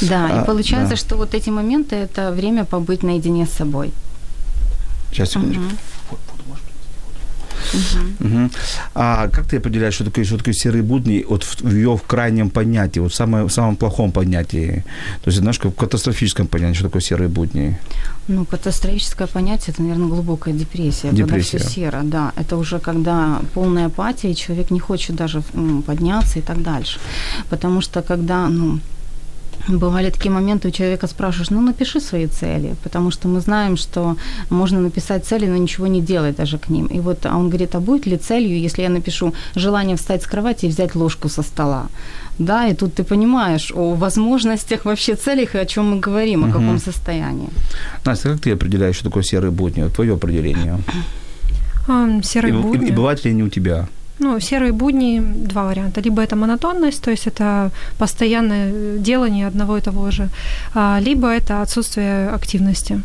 Да, 0.00 0.28
А, 0.30 0.42
и 0.42 0.46
получается, 0.46 0.90
да. 0.90 0.96
что 0.96 1.16
вот 1.16 1.34
эти 1.34 1.50
моменты– 1.50 1.96
это 2.06 2.32
время 2.32 2.64
побыть 2.64 3.02
наедине 3.02 3.44
с 3.46 3.50
собой. 3.50 3.92
Сейчас, 5.12 5.30
секундочку. 5.30 5.62
Мгм. 5.62 5.78
Можешь 7.72 7.94
Мгм. 8.18 8.50
А 8.94 9.28
как 9.28 9.46
ты 9.46 9.56
определяешь, 9.56 9.94
что 9.94 10.04
такое, 10.04 10.24
что 10.24 10.38
такое 10.38 10.54
серые 10.54 10.82
будни 10.82 11.24
вот 11.28 11.44
в, 11.44 11.60
в 11.62 11.74
ее 11.74 11.96
в 11.96 12.02
крайнем 12.02 12.50
понятии, 12.50 13.00
вот 13.00 13.12
в, 13.12 13.14
самое, 13.14 13.44
в 13.44 13.50
самом 13.50 13.76
плохом 13.76 14.12
понятии? 14.12 14.84
То 15.22 15.30
есть, 15.30 15.38
знаешь, 15.38 15.58
в 15.58 15.70
катастрофическом 15.70 16.46
понятии, 16.46 16.74
что 16.74 16.84
такое 16.84 17.02
серые 17.02 17.28
будни? 17.28 17.78
Ну, 18.28 18.44
катастрофическое 18.44 19.26
понятие– 19.26 19.66
это, 19.74 19.82
наверное, 19.82 20.08
глубокая 20.08 20.54
депрессия. 20.54 21.08
Когда 21.08 21.24
Депрессия. 21.24 21.58
все 21.58 21.68
серо, 21.68 22.00
да. 22.04 22.32
Это 22.36 22.56
уже 22.56 22.78
когда 22.78 23.40
полная 23.52 23.86
апатия, 23.86 24.30
и 24.30 24.34
человек 24.34 24.70
не 24.70 24.80
хочет 24.80 25.16
даже 25.16 25.42
подняться 25.86 26.38
и 26.38 26.42
так 26.42 26.62
дальше. 26.62 26.98
Потому 27.50 27.82
что 27.82 28.02
когда, 28.02 28.48
ну, 28.48 28.80
Бывали 29.68 30.10
такие 30.10 30.30
моменты, 30.30 30.68
у 30.68 30.70
человека 30.70 31.06
спрашиваешь, 31.06 31.50
ну 31.50 31.60
напиши 31.60 32.00
свои 32.00 32.26
цели, 32.26 32.74
потому 32.82 33.10
что 33.10 33.28
мы 33.28 33.40
знаем, 33.40 33.76
что 33.76 34.16
можно 34.50 34.80
написать 34.80 35.24
цели, 35.26 35.46
но 35.46 35.56
ничего 35.56 35.86
не 35.88 36.00
делать 36.00 36.36
даже 36.36 36.58
к 36.58 36.68
ним. 36.70 36.86
И 36.86 37.00
вот 37.00 37.26
а 37.26 37.36
он 37.36 37.48
говорит, 37.48 37.74
а 37.74 37.80
будет 37.80 38.06
ли 38.06 38.16
целью, 38.16 38.58
если 38.64 38.82
я 38.82 38.88
напишу 38.90 39.32
желание 39.56 39.96
встать 39.96 40.22
с 40.22 40.26
кровати 40.26 40.66
и 40.66 40.68
взять 40.68 40.94
ложку 40.94 41.28
со 41.28 41.42
стола? 41.42 41.86
Да, 42.38 42.66
и 42.68 42.74
тут 42.74 42.94
ты 42.94 43.04
понимаешь 43.04 43.72
о 43.76 43.94
возможностях 43.94 44.84
вообще 44.84 45.14
целях 45.14 45.54
и 45.54 45.58
о 45.58 45.64
чем 45.66 45.90
мы 45.94 46.00
говорим, 46.00 46.44
о 46.44 46.46
Мгм. 46.46 46.52
каком 46.52 46.78
состоянии. 46.78 47.48
Настя, 48.04 48.28
как 48.30 48.40
ты 48.40 48.52
определяешь, 48.52 48.96
что 48.96 49.04
такое 49.04 49.22
серые 49.22 49.50
будни? 49.50 49.82
Вот 49.82 49.92
Твое 49.94 50.12
определение. 50.14 50.78
А, 51.88 52.08
И, 52.08 52.22
Серые 52.22 52.54
и- 52.54 52.62
будни. 52.62 52.88
и 52.88 52.92
бывают 52.92 53.24
ли 53.24 53.30
они 53.30 53.42
у 53.42 53.48
тебя? 53.48 53.86
Ну, 54.24 54.40
серые 54.40 54.72
будни 54.72 55.20
два 55.20 55.64
варианта. 55.64 56.00
Либо 56.00 56.22
это 56.22 56.34
монотонность, 56.36 57.02
то 57.02 57.10
есть 57.10 57.26
это 57.26 57.70
постоянное 57.98 58.72
э, 58.72 58.96
делание 58.98 59.46
одного 59.46 59.76
и 59.76 59.80
того 59.80 60.10
же, 60.10 60.28
а, 60.74 60.98
либо 61.06 61.28
это 61.28 61.62
отсутствие 61.62 62.30
активности. 62.30 63.02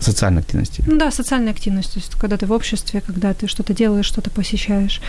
Социальной 0.00 0.40
активности. 0.40 0.82
Ну 0.86 0.96
да, 0.98 1.10
социальная 1.10 1.52
активность, 1.52 1.92
то 1.92 2.00
есть 2.00 2.14
когда 2.20 2.36
ты 2.36 2.46
в 2.46 2.52
обществе, 2.52 3.02
когда 3.06 3.34
ты 3.34 3.46
что-то 3.46 3.74
делаешь, 3.74 4.06
что-то 4.06 4.30
посещаешь. 4.30 5.00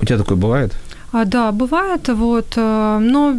У 0.00 0.04
тебя 0.04 0.18
такое 0.18 0.36
бывает? 0.36 0.72
А, 1.12 1.24
да, 1.24 1.52
бывает, 1.52 2.08
вот, 2.08 2.54
э, 2.56 2.98
но 3.00 3.36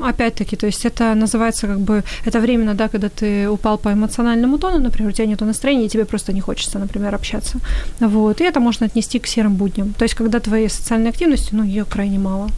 опять-таки, 0.00 0.56
то 0.56 0.66
есть 0.66 0.86
это 0.86 1.14
называется 1.14 1.66
как 1.66 1.78
бы, 1.78 2.02
это 2.26 2.40
временно, 2.40 2.74
да, 2.74 2.88
когда 2.88 3.08
ты 3.08 3.48
упал 3.48 3.78
по 3.78 3.92
эмоциональному 3.92 4.58
тону, 4.58 4.78
например, 4.78 5.10
у 5.10 5.12
тебя 5.12 5.26
нет 5.26 5.40
настроения, 5.40 5.86
и 5.86 5.88
тебе 5.88 6.04
просто 6.04 6.32
не 6.32 6.40
хочется, 6.40 6.78
например, 6.78 7.14
общаться. 7.14 7.58
Вот, 8.00 8.40
и 8.40 8.44
это 8.44 8.60
можно 8.60 8.86
отнести 8.86 9.18
к 9.18 9.26
серым 9.26 9.54
будням. 9.54 9.92
То 9.98 10.04
есть 10.04 10.14
когда 10.14 10.40
твоей 10.40 10.68
социальной 10.68 11.10
активности, 11.10 11.54
ну, 11.54 11.64
ее 11.64 11.84
крайне 11.84 12.18
мало. 12.18 12.48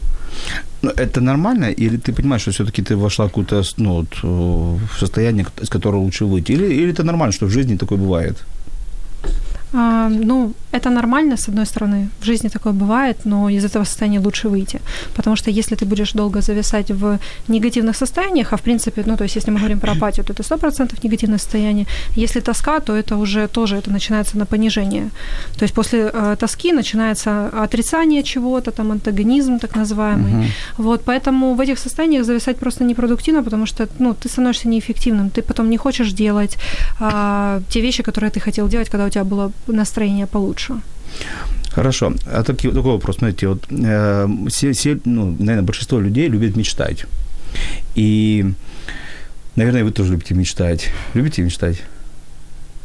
Это 0.83 1.21
нормально, 1.21 1.71
или 1.71 1.97
ты 1.97 2.13
понимаешь, 2.13 2.41
что 2.41 2.51
все-таки 2.51 2.81
ты 2.81 2.95
вошла 2.95 3.25
в 3.25 3.29
какую-то, 3.29 3.63
ну, 3.77 3.93
вот, 3.93 4.07
э, 4.23 4.27
в 4.27 4.99
состояние, 4.99 5.45
из 5.61 5.69
которого 5.69 6.01
лучше 6.01 6.25
выйти? 6.25 6.53
Или, 6.53 6.65
или 6.65 6.91
это 6.91 7.03
нормально, 7.03 7.33
что 7.33 7.47
в 7.47 7.49
жизни 7.49 7.77
такое 7.77 7.97
бывает? 7.97 8.37
А, 9.73 10.09
ну, 10.09 10.53
это 10.71 10.89
нормально, 10.89 11.35
с 11.37 11.49
одной 11.49 11.65
стороны. 11.65 12.09
В 12.19 12.25
жизни 12.25 12.49
такое 12.49 12.73
бывает, 12.73 13.25
но 13.25 13.49
из 13.49 13.65
этого 13.65 13.85
состояния 13.85 14.19
лучше 14.19 14.49
выйти. 14.49 14.79
Потому 15.15 15.35
что 15.35 15.51
если 15.51 15.75
ты 15.75 15.85
будешь 15.85 16.13
долго 16.13 16.41
зависать 16.41 16.91
в 16.91 17.19
негативных 17.47 17.95
состояниях, 17.95 18.53
а 18.53 18.57
в 18.57 18.61
принципе, 18.61 19.03
ну, 19.05 19.17
то 19.17 19.23
есть 19.23 19.35
если 19.35 19.51
мы 19.51 19.59
говорим 19.59 19.79
про 19.79 19.91
апатию, 19.91 20.25
то 20.25 20.33
это 20.33 20.43
100% 20.43 20.99
негативное 21.03 21.37
состояние. 21.37 21.85
Если 22.15 22.41
тоска, 22.41 22.79
то 22.79 22.95
это 22.95 23.17
уже 23.17 23.47
тоже 23.47 23.77
это 23.77 23.91
начинается 23.91 24.37
на 24.37 24.45
понижение. 24.45 25.09
То 25.57 25.63
есть 25.63 25.73
после 25.73 26.09
э, 26.13 26.35
тоски 26.39 26.73
начинается 26.73 27.49
отрицание 27.63 28.23
чего-то, 28.23 28.71
там 28.71 28.91
антагонизм 28.91 29.59
так 29.59 29.75
называемый. 29.75 30.31
Uh-huh. 30.31 30.47
Вот, 30.77 31.01
поэтому 31.05 31.55
в 31.55 31.59
этих 31.59 31.79
состояниях 31.79 32.25
зависать 32.25 32.57
просто 32.57 32.83
непродуктивно, 32.83 33.43
потому 33.43 33.65
что, 33.65 33.87
ну, 33.99 34.13
ты 34.13 34.29
становишься 34.29 34.67
неэффективным, 34.67 35.29
ты 35.29 35.41
потом 35.41 35.69
не 35.69 35.77
хочешь 35.77 36.13
делать 36.13 36.57
а, 36.99 37.61
те 37.69 37.81
вещи, 37.81 38.03
которые 38.03 38.29
ты 38.29 38.39
хотел 38.39 38.67
делать, 38.67 38.89
когда 38.89 39.05
у 39.05 39.09
тебя 39.09 39.23
было 39.23 39.51
настроение 39.67 40.27
получше. 40.27 40.81
Хорошо. 41.71 42.13
А 42.25 42.43
такой, 42.43 42.71
такой 42.71 42.91
вопрос. 42.91 43.17
Смотрите, 43.17 43.47
вот 43.47 43.65
э, 43.69 44.27
все, 44.47 44.71
все, 44.71 44.99
ну, 45.05 45.35
наверное, 45.39 45.61
большинство 45.61 45.99
людей 45.99 46.27
любят 46.29 46.55
мечтать. 46.55 47.05
И, 47.95 48.45
наверное, 49.55 49.83
вы 49.83 49.91
тоже 49.91 50.11
любите 50.11 50.33
мечтать. 50.33 50.89
Любите 51.13 51.43
мечтать? 51.43 51.83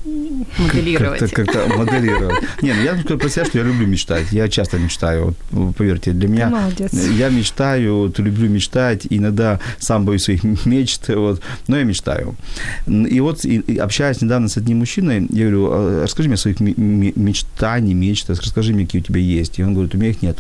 Моделировать. 0.04 1.20
Как-то, 1.20 1.44
как-то 1.44 1.78
моделировать. 1.78 2.42
Не, 2.60 2.72
ну 2.72 2.82
я 2.82 2.94
про 3.16 3.28
себя, 3.28 3.44
что 3.44 3.58
я 3.58 3.64
люблю 3.64 3.86
мечтать. 3.86 4.32
Я 4.32 4.48
часто 4.48 4.78
мечтаю. 4.78 5.34
Вот, 5.50 5.76
поверьте, 5.76 6.12
для 6.12 6.28
меня... 6.28 6.48
Молодец. 6.48 6.92
Я 6.92 7.28
мечтаю, 7.28 7.96
вот, 7.98 8.18
люблю 8.18 8.48
мечтать. 8.48 9.06
Иногда 9.08 9.60
сам 9.78 10.04
боюсь 10.04 10.24
своих 10.24 10.42
мечт, 10.66 11.08
вот, 11.08 11.40
но 11.68 11.78
я 11.78 11.84
мечтаю. 11.84 12.34
И 12.86 13.20
вот, 13.20 13.44
и, 13.44 13.58
и 13.58 13.76
общаясь 13.78 14.20
недавно 14.20 14.48
с 14.48 14.56
одним 14.56 14.78
мужчиной, 14.78 15.26
я 15.30 15.44
говорю, 15.44 15.68
«А, 15.70 16.02
расскажи 16.02 16.28
мне 16.28 16.34
о 16.34 16.38
своих 16.38 16.60
мечтаний, 16.60 17.94
мечтах, 17.94 18.40
расскажи 18.40 18.72
мне, 18.72 18.86
какие 18.86 19.02
у 19.02 19.04
тебя 19.04 19.20
есть. 19.20 19.58
И 19.58 19.64
он 19.64 19.74
говорит, 19.74 19.94
у 19.94 19.98
меня 19.98 20.10
их 20.10 20.22
нет. 20.22 20.38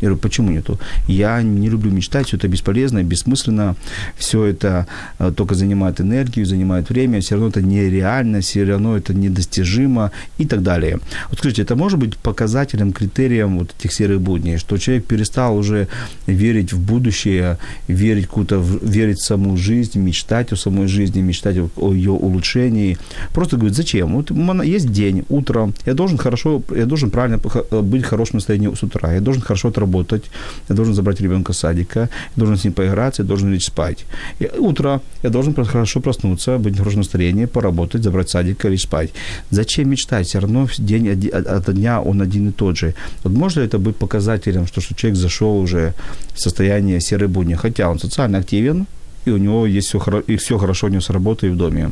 Я 0.00 0.08
говорю, 0.08 0.20
почему 0.22 0.50
нету? 0.50 0.78
Я 1.06 1.42
не 1.42 1.68
люблю 1.68 1.90
мечтать, 1.90 2.26
все 2.26 2.36
это 2.36 2.48
бесполезно, 2.48 3.02
бессмысленно, 3.02 3.76
все 4.16 4.46
это 4.46 4.86
э, 5.18 5.32
только 5.36 5.54
занимает 5.54 6.00
энергию, 6.00 6.46
занимает 6.46 6.90
время, 6.90 7.20
все 7.20 7.34
равно 7.34 7.48
это 7.48 7.62
нереально, 7.62 8.40
все 8.40 8.64
равно 8.64 8.96
это 8.96 9.14
недостижимо 9.14 10.10
и 10.38 10.46
так 10.46 10.62
далее. 10.62 10.98
Вот 11.28 11.38
скажите, 11.38 11.62
это 11.62 11.76
может 11.76 11.98
быть 11.98 12.16
показателем, 12.16 12.92
критерием 12.92 13.58
вот 13.58 13.74
этих 13.78 13.92
серых 13.92 14.20
будней, 14.20 14.58
что 14.58 14.78
человек 14.78 15.04
перестал 15.04 15.56
уже 15.56 15.88
верить 16.26 16.72
в 16.72 16.80
будущее, 16.80 17.58
верить, 17.88 18.26
какую-то, 18.26 18.62
верить 18.82 19.18
в 19.18 19.24
саму 19.24 19.56
жизнь, 19.56 19.98
мечтать 19.98 20.52
о 20.52 20.56
самой 20.56 20.86
жизни, 20.86 21.20
мечтать 21.20 21.56
о 21.76 21.92
ее 21.92 22.12
улучшении. 22.12 22.96
Просто 23.34 23.56
говорит, 23.56 23.76
зачем? 23.76 24.14
Вот 24.14 24.30
есть 24.64 24.92
день, 24.92 25.24
утро, 25.28 25.72
я 25.86 25.94
должен 25.94 26.18
хорошо, 26.18 26.62
я 26.74 26.86
должен 26.86 27.10
правильно 27.10 27.38
быть 27.82 28.04
в 28.04 28.08
хорошем 28.08 28.36
настроении 28.36 28.74
с 28.74 28.82
утра, 28.82 29.12
я 29.12 29.20
должен 29.20 29.42
хорошо 29.42 29.68
отработать, 29.68 29.89
работать, 29.90 30.30
я 30.68 30.74
должен 30.74 30.94
забрать 30.94 31.20
ребенка 31.20 31.52
с 31.52 31.58
садика, 31.58 32.00
я 32.00 32.08
должен 32.36 32.56
с 32.56 32.64
ним 32.64 32.72
поиграться, 32.72 33.22
я 33.22 33.28
должен 33.28 33.52
лечь 33.52 33.66
спать. 33.66 34.06
И 34.40 34.50
утро 34.58 35.00
я 35.22 35.30
должен 35.30 35.54
хорошо 35.54 36.00
проснуться, 36.00 36.58
быть 36.58 36.74
в 36.74 36.78
хорошем 36.78 37.00
настроении, 37.00 37.46
поработать, 37.46 38.02
забрать 38.02 38.30
садика, 38.30 38.68
лечь 38.68 38.82
спать. 38.82 39.10
Зачем 39.50 39.90
мечтать? 39.90 40.26
Все 40.26 40.38
равно 40.38 40.68
день 40.78 41.08
от 41.08 41.74
дня 41.74 42.00
он 42.00 42.22
один 42.22 42.48
и 42.48 42.52
тот 42.52 42.76
же. 42.76 42.94
Вот 43.24 43.32
можно 43.32 43.62
это 43.62 43.78
быть 43.78 43.96
показателем, 43.96 44.66
что, 44.66 44.80
что 44.80 44.94
человек 44.94 45.18
зашел 45.18 45.58
уже 45.58 45.92
в 46.34 46.40
состояние 46.40 47.00
серой 47.00 47.28
будни, 47.28 47.56
хотя 47.56 47.88
он 47.90 47.98
социально 47.98 48.38
активен, 48.38 48.86
и 49.26 49.30
у 49.30 49.38
него 49.38 49.66
есть 49.66 49.88
все, 49.88 49.98
и 50.28 50.36
все 50.36 50.58
хорошо 50.58 50.86
у 50.86 50.90
него 50.90 51.00
с 51.00 51.10
работой 51.10 51.48
и 51.48 51.52
в 51.52 51.56
доме. 51.56 51.90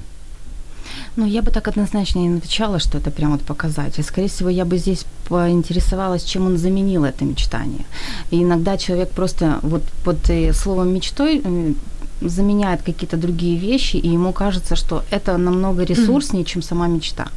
Ну, 1.17 1.27
я 1.27 1.43
бы 1.43 1.51
так 1.51 1.69
однозначно 1.69 2.21
не 2.21 2.39
отвечала, 2.39 2.79
что 2.79 2.99
это 2.99 3.11
прям 3.11 3.33
вот 3.33 3.41
показатель. 3.41 4.03
Скорее 4.03 4.29
всего, 4.29 4.51
я 4.51 4.65
бы 4.65 4.79
здесь 4.79 5.05
поинтересовалась, 5.29 6.25
чем 6.25 6.47
он 6.47 6.59
заменил 6.59 7.05
это 7.05 7.25
мечтание. 7.25 7.85
И 8.31 8.43
иногда 8.43 8.77
человек 8.77 9.11
просто 9.11 9.59
вот 9.63 9.83
под 10.05 10.31
э, 10.31 10.53
словом 10.53 10.95
мечтой 10.95 11.41
э, 11.45 11.73
заменяет 12.21 12.83
какие-то 12.83 13.17
другие 13.17 13.59
вещи, 13.59 13.97
и 13.97 14.09
ему 14.09 14.33
кажется, 14.33 14.77
что 14.77 15.03
это 15.11 15.37
намного 15.39 15.85
ресурснее, 15.85 16.45
чем 16.45 16.63
сама 16.63 16.89
мечта. 16.89 17.29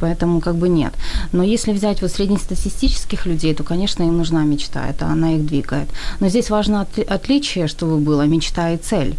Поэтому 0.00 0.40
как 0.40 0.56
бы 0.56 0.68
нет. 0.68 0.92
Но 1.32 1.42
если 1.42 1.72
взять 1.72 2.02
вот 2.02 2.10
среднестатистических 2.10 3.26
людей, 3.26 3.54
то, 3.54 3.62
конечно, 3.62 4.02
им 4.02 4.16
нужна 4.16 4.44
мечта, 4.44 4.86
это 4.88 5.06
она 5.06 5.34
их 5.34 5.46
двигает. 5.46 5.88
Но 6.20 6.28
здесь 6.28 6.50
важно 6.50 6.86
отличие, 7.08 7.68
чтобы 7.68 7.98
было 7.98 8.26
мечта 8.26 8.70
и 8.72 8.76
цель. 8.76 9.16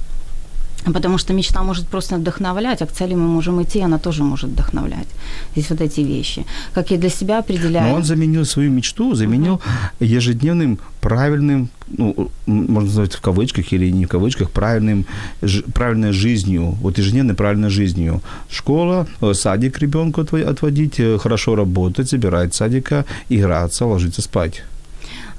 Потому 0.94 1.18
что 1.18 1.34
мечта 1.34 1.64
может 1.64 1.88
просто 1.88 2.16
вдохновлять, 2.16 2.82
а 2.82 2.86
к 2.86 2.92
цели 2.92 3.16
мы 3.16 3.28
можем 3.28 3.62
идти, 3.62 3.82
она 3.82 3.98
тоже 3.98 4.24
может 4.24 4.50
вдохновлять. 4.50 5.08
Здесь 5.56 5.70
вот 5.70 5.82
эти 5.82 6.02
вещи. 6.02 6.46
Как 6.74 6.92
я 6.92 6.98
для 6.98 7.10
себя 7.10 7.40
определяю. 7.40 7.90
Но 7.90 7.96
он 7.96 8.04
заменил 8.04 8.46
свою 8.46 8.72
мечту, 8.72 9.16
заменил 9.16 9.56
uh-huh. 9.56 10.18
ежедневным 10.18 10.78
правильным, 11.02 11.70
ну, 11.98 12.30
можно 12.46 12.88
назвать 12.88 13.14
в 13.14 13.22
кавычках 13.22 13.74
или 13.74 13.92
не 13.92 14.06
в 14.06 14.10
кавычках, 14.10 14.50
правильным, 14.50 15.06
ж, 15.44 15.64
правильной 15.74 16.14
жизнью, 16.14 16.76
вот 16.82 16.98
ежедневной 16.98 17.36
правильной 17.36 17.70
жизнью. 17.70 18.22
Школа, 18.50 19.06
э, 19.22 19.34
садик 19.34 19.80
ребенку 19.80 20.22
отводить, 20.22 21.00
э, 21.00 21.18
хорошо 21.18 21.56
работать, 21.56 22.10
забирать 22.10 22.54
садика, 22.54 23.06
играться, 23.30 23.86
ложиться 23.86 24.22
спать. 24.22 24.64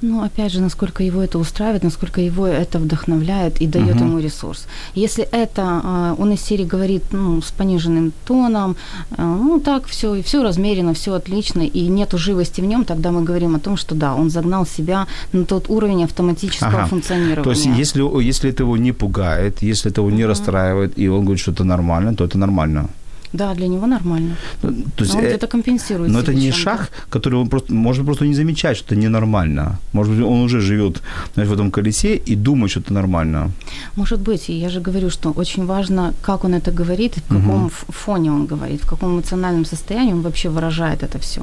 Ну, 0.01 0.23
опять 0.23 0.51
же, 0.51 0.61
насколько 0.61 1.03
его 1.03 1.21
это 1.21 1.39
устраивает, 1.39 1.83
насколько 1.83 2.21
его 2.21 2.45
это 2.45 2.77
вдохновляет 2.77 3.61
и 3.61 3.67
дает 3.67 3.95
uh-huh. 3.95 4.07
ему 4.07 4.19
ресурс. 4.19 4.67
Если 4.93 5.23
это 5.23 5.63
а, 5.83 6.15
он 6.19 6.31
из 6.33 6.41
серии 6.41 6.65
говорит 6.65 7.03
ну, 7.11 7.41
с 7.41 7.51
пониженным 7.51 8.13
тоном, 8.25 8.75
а, 9.17 9.23
ну 9.23 9.59
так, 9.59 9.87
все, 9.87 10.21
все 10.21 10.43
размерено, 10.43 10.93
все 10.93 11.13
отлично, 11.13 11.61
и 11.61 11.87
нету 11.87 12.17
живости 12.17 12.61
в 12.61 12.65
нем, 12.65 12.85
тогда 12.85 13.11
мы 13.11 13.23
говорим 13.23 13.55
о 13.55 13.59
том, 13.59 13.77
что 13.77 13.95
да, 13.95 14.13
он 14.13 14.29
загнал 14.29 14.67
себя 14.67 15.07
на 15.33 15.45
тот 15.45 15.69
уровень 15.69 16.03
автоматического 16.03 16.81
ага. 16.81 16.85
функционирования. 16.85 17.43
То 17.43 17.51
есть, 17.51 17.65
если, 17.65 18.23
если 18.23 18.51
это 18.51 18.63
его 18.63 18.77
не 18.77 18.91
пугает, 18.91 19.63
если 19.63 19.91
это 19.91 20.01
его 20.01 20.11
не 20.11 20.21
uh-huh. 20.21 20.27
расстраивает, 20.27 20.93
и 20.99 21.07
он 21.07 21.21
говорит, 21.21 21.41
что 21.41 21.51
это 21.51 21.63
нормально, 21.63 22.13
то 22.13 22.23
это 22.23 22.37
нормально. 22.37 22.89
Да, 23.33 23.53
для 23.53 23.67
него 23.67 23.87
нормально. 23.87 24.35
Ну, 24.63 24.73
то 24.95 25.03
есть, 25.03 25.15
он 25.15 25.23
э, 25.23 25.27
где-то 25.27 25.47
компенсирует. 25.47 26.11
Но 26.11 26.19
это 26.19 26.33
не 26.33 26.51
шаг, 26.51 26.91
который 27.09 27.39
он 27.39 27.49
просто 27.49 27.73
может 27.73 28.05
просто 28.05 28.25
не 28.25 28.33
замечать, 28.33 28.77
что 28.77 28.85
это 28.85 28.95
ненормально. 28.95 29.79
Может 29.93 30.13
быть, 30.13 30.23
он 30.23 30.41
уже 30.43 30.61
живет 30.61 31.01
знаешь, 31.33 31.49
в 31.49 31.53
этом 31.53 31.71
колесе 31.71 32.15
и 32.15 32.35
думает, 32.35 32.71
что 32.71 32.79
это 32.79 32.93
нормально. 32.93 33.51
Может 33.95 34.19
быть. 34.19 34.49
И 34.49 34.53
я 34.53 34.69
же 34.69 34.79
говорю, 34.79 35.09
что 35.09 35.31
очень 35.31 35.65
важно, 35.65 36.13
как 36.21 36.45
он 36.45 36.53
это 36.53 36.71
говорит, 36.71 37.15
в 37.17 37.27
каком 37.27 37.65
угу. 37.65 37.71
фоне 37.89 38.31
он 38.31 38.45
говорит, 38.45 38.81
в 38.81 38.89
каком 38.89 39.15
эмоциональном 39.15 39.65
состоянии 39.65 40.13
он 40.13 40.21
вообще 40.21 40.49
выражает 40.49 41.03
это 41.03 41.19
все. 41.19 41.41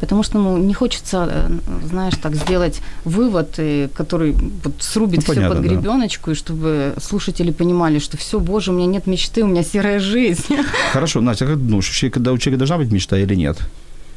Потому 0.00 0.22
что 0.22 0.38
ну, 0.38 0.58
не 0.58 0.74
хочется, 0.74 1.28
э, 1.30 1.50
знаешь, 1.88 2.14
так 2.22 2.34
сделать 2.34 2.80
вывод, 3.04 3.58
э, 3.58 3.88
который 3.94 4.32
вот 4.64 4.74
срубит 4.80 5.16
ну, 5.16 5.22
все 5.22 5.34
понятно, 5.34 5.56
под 5.56 5.64
гребеночку, 5.64 6.26
да. 6.26 6.32
и 6.32 6.34
чтобы 6.34 6.94
слушатели 7.00 7.52
понимали, 7.52 7.98
что 7.98 8.16
все, 8.16 8.38
боже, 8.40 8.70
у 8.70 8.74
меня 8.74 8.86
нет 8.86 9.06
мечты, 9.06 9.42
у 9.42 9.46
меня 9.46 9.62
серая 9.62 10.00
жизнь. 10.00 10.56
Хорошо, 10.92 11.20
Настя, 11.26 11.46
как 11.46 11.58
думаешь, 11.58 12.04
когда 12.12 12.32
у 12.32 12.38
человека 12.38 12.58
должна 12.58 12.78
быть 12.78 12.92
мечта 12.92 13.18
или 13.18 13.34
нет? 13.34 13.58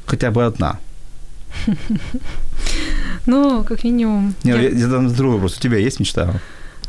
Хотя 0.06 0.32
бы 0.32 0.46
одна. 0.46 0.80
Ну, 3.26 3.64
как 3.64 3.84
минимум. 3.84 4.34
Нет, 4.44 4.62
я, 4.62 4.70
я 4.70 4.88
задам 4.88 5.14
другой 5.14 5.36
вопрос. 5.36 5.58
У 5.58 5.62
тебя 5.62 5.78
есть 5.78 6.00
мечта? 6.00 6.40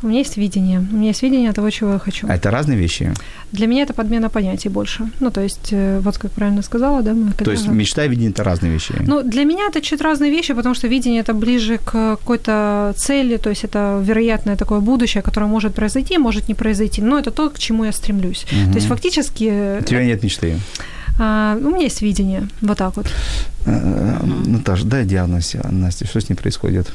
У 0.03 0.07
меня 0.07 0.19
есть 0.19 0.37
видение. 0.39 0.79
У 0.93 0.97
меня 0.97 1.09
есть 1.09 1.23
видение 1.23 1.53
того, 1.53 1.71
чего 1.71 1.93
я 1.93 1.99
хочу. 1.99 2.27
А 2.29 2.35
это 2.35 2.51
разные 2.51 2.79
вещи? 2.79 3.13
Для 3.53 3.67
меня 3.67 3.83
это 3.83 3.93
подмена 3.93 4.31
понятий 4.31 4.71
больше. 4.71 5.11
Ну, 5.21 5.31
то 5.31 5.43
есть, 5.43 5.73
э, 5.73 6.01
вот 6.01 6.17
как 6.17 6.33
правильно 6.33 6.63
сказала, 6.63 7.03
да? 7.03 7.13
Мы 7.13 7.33
то 7.33 7.51
есть 7.51 7.69
мечта 7.69 8.05
и 8.05 8.09
видение– 8.09 8.31
это 8.35 8.45
разные 8.45 8.73
вещи? 8.73 8.95
Ну, 9.07 9.23
для 9.23 9.45
меня 9.45 9.67
это 9.67 9.83
чуть 9.83 10.01
разные 10.01 10.31
вещи, 10.31 10.55
потому 10.55 10.75
что 10.75 10.89
видение– 10.89 11.21
это 11.23 11.35
ближе 11.35 11.79
к 11.79 12.17
какой-то 12.17 12.95
цели, 12.97 13.37
то 13.37 13.51
есть 13.51 13.65
это 13.65 14.03
вероятное 14.03 14.57
такое 14.57 14.81
будущее, 14.81 15.23
которое 15.23 15.47
может 15.47 15.75
произойти, 15.75 16.19
может 16.19 16.49
не 16.49 16.55
произойти, 16.55 17.03
но 17.03 17.19
это 17.19 17.31
то, 17.31 17.51
к 17.51 17.59
чему 17.59 17.85
я 17.85 17.93
стремлюсь. 17.93 18.47
Угу. 18.53 18.73
То 18.73 18.77
есть 18.77 18.87
фактически… 18.87 19.81
У 19.81 19.85
тебя 19.85 20.05
нет 20.05 20.23
мечты? 20.23 20.57
А, 21.19 21.59
у 21.61 21.69
меня 21.69 21.85
есть 21.85 22.01
видение, 22.03 22.49
вот 22.63 22.79
так 22.79 22.97
вот. 22.97 23.07
Э, 23.67 24.21
Наташа, 24.47 24.87
дай 24.87 25.05
диагноз, 25.05 25.57
Настя, 25.71 26.07
что 26.07 26.21
с 26.21 26.31
ней 26.31 26.37
происходит? 26.37 26.91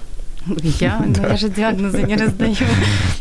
Я? 0.80 1.04
Ну, 1.06 1.30
я 1.30 1.38
же 1.38 1.50
диагнозы 1.50 2.04
не 2.04 2.16
раздаю. 2.16 2.56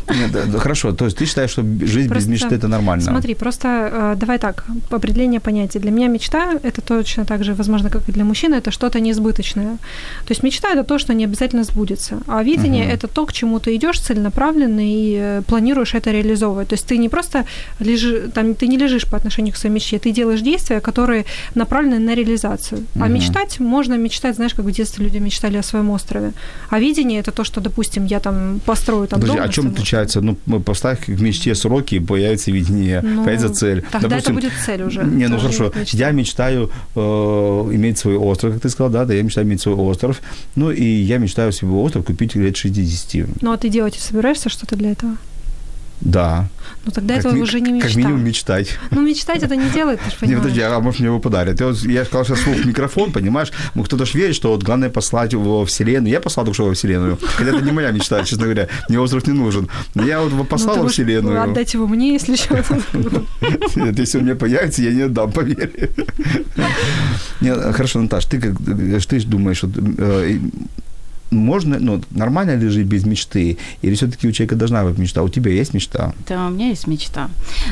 Нет, 0.09 0.59
хорошо, 0.59 0.91
то 0.91 1.05
есть 1.05 1.17
ты 1.17 1.25
считаешь, 1.25 1.51
что 1.51 1.63
жизнь 1.63 2.13
без 2.13 2.27
мечты– 2.27 2.55
это 2.55 2.67
нормально? 2.67 3.03
Смотри, 3.03 3.33
просто 3.35 3.67
э, 3.67 4.15
давай 4.17 4.37
так, 4.37 4.65
определение 4.91 5.39
понятия. 5.39 5.79
Для 5.79 5.91
меня 5.91 6.07
мечта– 6.07 6.53
это 6.63 6.81
точно 6.81 7.25
так 7.25 7.43
же, 7.43 7.53
возможно, 7.53 7.89
как 7.89 8.07
и 8.09 8.11
для 8.11 8.23
мужчины, 8.23 8.55
это 8.55 8.71
что-то 8.71 8.99
неизбыточное. 8.99 9.77
То 10.25 10.31
есть 10.31 10.43
мечта– 10.43 10.71
это 10.73 10.83
то, 10.83 10.99
что 10.99 11.13
не 11.13 11.25
обязательно 11.25 11.63
сбудется. 11.63 12.19
А 12.27 12.43
видение 12.43 12.85
угу.– 12.85 12.93
это 12.93 13.07
то, 13.07 13.25
к 13.25 13.33
чему 13.33 13.59
ты 13.59 13.75
идешь 13.75 13.99
целенаправленно 13.99 14.81
и 14.81 15.17
э, 15.19 15.41
планируешь 15.47 15.95
это 15.95 16.11
реализовывать. 16.11 16.67
То 16.69 16.75
есть 16.75 16.85
ты 16.85 16.97
не 16.97 17.09
просто 17.09 17.45
лежишь, 17.79 18.31
там, 18.33 18.53
ты 18.53 18.67
не 18.67 18.77
лежишь 18.77 19.05
по 19.05 19.17
отношению 19.17 19.53
к 19.53 19.57
своей 19.57 19.73
мечте, 19.73 19.99
ты 19.99 20.11
делаешь 20.11 20.41
действия, 20.41 20.79
которые 20.79 21.25
направлены 21.55 21.99
на 21.99 22.15
реализацию. 22.15 22.85
А 22.99 23.07
мечтать 23.07 23.59
можно 23.59 23.95
мечтать, 23.95 24.35
знаешь, 24.35 24.53
как 24.53 24.65
в 24.65 24.71
детстве 24.71 25.05
люди 25.05 25.17
мечтали 25.17 25.57
о 25.57 25.63
своем 25.63 25.89
острове. 25.89 26.33
А 26.69 26.79
видение 26.79 27.14
мечтание 27.15 27.19
это 27.21 27.31
то, 27.31 27.43
что, 27.43 27.61
допустим, 27.61 28.05
я 28.05 28.19
там 28.19 28.59
построю 28.65 29.07
там 29.07 29.19
Подожди, 29.19 29.37
дом. 29.37 29.49
а 29.49 29.51
чем 29.53 29.67
отличается? 29.67 30.21
Ну, 30.21 30.35
поставь 30.65 31.05
к 31.05 31.21
мечте 31.21 31.55
сроки, 31.55 31.99
появится 31.99 32.51
видение, 32.51 33.01
Ну, 33.01 33.23
появится 33.23 33.49
цель. 33.49 33.81
Тогда 33.91 34.17
это 34.17 34.33
будет 34.33 34.51
цель 34.65 34.83
уже. 34.83 35.03
Не, 35.03 35.27
ну 35.27 35.37
хорошо. 35.37 35.71
мечта. 35.75 35.97
Я 35.97 36.11
мечтаю 36.11 36.69
э, 36.95 36.99
иметь 36.99 37.97
свой 37.97 38.17
остров, 38.17 38.53
как 38.53 38.61
ты 38.61 38.69
сказал, 38.69 38.91
да, 38.91 39.05
да, 39.05 39.13
я 39.13 39.23
мечтаю 39.23 39.47
иметь 39.47 39.61
свой 39.61 39.75
остров. 39.75 40.21
Ну, 40.55 40.71
и 40.71 40.83
я 40.83 41.17
мечтаю 41.17 41.51
себе 41.51 41.71
остров 41.71 42.05
купить 42.05 42.35
лет 42.35 42.57
60. 42.57 43.41
Ну, 43.41 43.51
а 43.51 43.57
ты 43.57 43.69
делать 43.69 43.95
собираешься 43.95 44.49
что-то 44.49 44.75
для 44.75 44.91
этого? 44.91 45.11
Да. 46.01 46.47
Ну, 46.85 46.91
тогда 46.91 47.15
Как 47.15 47.25
это 47.25 47.35
ми- 47.35 47.41
уже 47.41 47.61
не 47.61 47.71
мечта. 47.71 47.87
Как 47.87 47.95
минимум 47.97 48.23
мечтать. 48.23 48.77
Ну, 48.91 49.01
мечтать 49.01 49.41
это 49.43 49.55
не 49.55 49.69
делает, 49.69 49.99
ты 50.01 50.09
же 50.09 50.15
Не, 50.15 50.19
понимаешь. 50.19 50.41
подожди, 50.43 50.61
а 50.61 50.79
может 50.79 50.99
мне 50.99 51.07
его 51.07 51.19
подарят? 51.19 51.59
Я, 51.59 51.67
я 51.91 52.05
сказал 52.05 52.25
сейчас 52.25 52.41
слух 52.41 52.57
в 52.57 52.65
микрофон, 52.67 53.11
понимаешь? 53.11 53.51
Ну, 53.75 53.83
кто-то 53.83 54.05
ж 54.05 54.13
верит, 54.13 54.35
что 54.35 54.49
вот 54.49 54.63
главное 54.63 54.89
послать 54.89 55.33
во 55.33 55.65
Вселенную. 55.65 56.11
Я 56.11 56.19
послал 56.21 56.45
только 56.45 56.55
что 56.55 56.65
во 56.65 56.73
Вселенную. 56.73 57.17
Хотя 57.37 57.49
это 57.51 57.61
не 57.65 57.71
моя 57.71 57.91
мечта, 57.91 58.23
честно 58.23 58.43
говоря. 58.45 58.67
Мне 58.89 58.99
остров 58.99 59.25
не 59.25 59.33
нужен. 59.33 59.67
Но 59.95 60.03
я 60.05 60.19
вот 60.21 60.27
его 60.31 60.39
Ну, 60.43 60.45
послал 60.45 60.75
ты 60.75 60.81
во 60.81 60.87
Вселенную. 60.89 61.41
Отдать 61.41 61.73
его 61.73 61.87
мне, 61.87 62.13
если 62.13 62.35
что. 62.35 62.55
Нет, 63.75 63.97
если 63.97 64.17
он 64.19 64.25
мне 64.25 64.35
появится, 64.35 64.81
я 64.83 64.91
не 64.91 65.01
отдам, 65.03 65.31
поверь. 65.31 65.89
Нет, 67.41 67.57
хорошо, 67.75 68.01
Наташ, 68.01 68.25
ты 68.25 68.39
как 68.39 68.57
ты 68.57 69.19
ж 69.19 69.23
думаешь, 69.25 69.63
э, 69.63 70.39
можно, 71.37 71.77
ну, 71.79 72.01
нормально 72.11 72.55
ли 72.55 72.69
жить 72.69 72.87
без 72.87 73.05
мечты? 73.05 73.57
Или 73.81 73.95
все-таки 73.95 74.27
у 74.27 74.31
человека 74.31 74.55
должна 74.55 74.83
быть 74.83 74.97
мечта? 74.97 75.23
У 75.23 75.29
тебя 75.29 75.51
есть 75.51 75.73
мечта? 75.73 76.13
Да, 76.27 76.47
у 76.47 76.49
меня 76.49 76.69
есть 76.69 76.87
мечта. 76.87 77.29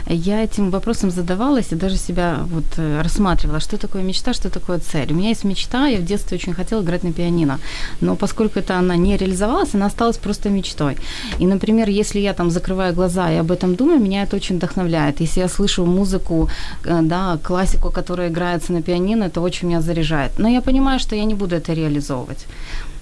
Я 0.08 0.44
этим 0.44 0.70
вопросом 0.70 1.12
задавалась 1.12 1.72
и 1.72 1.76
даже 1.76 1.98
себя 1.98 2.40
вот 2.50 2.66
э, 2.78 3.02
рассматривала, 3.02 3.60
что 3.60 3.78
такое 3.78 4.04
мечта, 4.04 4.34
что 4.34 4.50
такое 4.50 4.80
цель. 4.80 5.12
У 5.12 5.16
меня 5.16 5.30
есть 5.30 5.44
мечта, 5.44 5.88
я 5.88 5.98
в 5.98 6.06
детстве 6.06 6.38
очень 6.38 6.54
хотела 6.54 6.82
играть 6.82 7.04
на 7.04 7.12
пианино, 7.12 7.60
но 8.02 8.16
поскольку 8.16 8.60
это 8.60 8.78
она 8.78 8.96
не 8.96 9.18
реализовалась, 9.18 9.76
она 9.76 9.88
осталась 9.88 10.18
просто 10.18 10.50
мечтой. 10.50 10.98
И, 11.40 11.48
например, 11.48 11.90
если 11.90 12.20
я 12.20 12.34
там 12.34 12.50
закрываю 12.50 12.94
глаза 12.94 13.32
и 13.32 13.38
об 13.38 13.52
этом 13.52 13.76
думаю, 13.76 14.00
меня 14.00 14.24
это 14.24 14.36
очень 14.36 14.58
вдохновляет. 14.58 15.22
Если 15.22 15.42
я 15.42 15.48
слышу 15.48 15.86
музыку, 15.86 16.50
э, 16.86 17.00
да, 17.02 17.38
классику, 17.44 17.92
которая 17.92 18.30
играется 18.30 18.74
на 18.74 18.82
пианино, 18.82 19.26
это 19.26 19.42
очень 19.42 19.68
меня 19.68 19.82
заряжает. 19.82 20.40
Но 20.40 20.48
я 20.50 20.62
понимаю, 20.62 21.00
что 21.00 21.16
я 21.16 21.26
не 21.26 21.34
буду 21.34 21.56
это 21.56 21.74
реализовывать. 21.74 22.46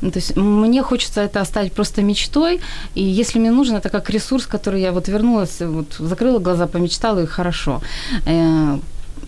Ну, 0.01 0.11
то 0.11 0.19
есть 0.19 0.35
мне 0.35 0.81
хочется 0.81 1.21
это 1.21 1.41
оставить 1.41 1.73
просто 1.73 2.01
мечтой, 2.01 2.59
и 2.95 3.03
если 3.03 3.39
мне 3.39 3.51
нужен, 3.51 3.75
это 3.75 3.89
как 3.89 4.09
ресурс, 4.09 4.45
который 4.45 4.81
я 4.81 4.91
вот 4.91 5.07
вернулась, 5.07 5.61
вот 5.61 5.93
закрыла 5.99 6.39
глаза, 6.39 6.67
помечтала, 6.67 7.19
и 7.19 7.25
хорошо. 7.25 7.81
Э, 8.25 8.79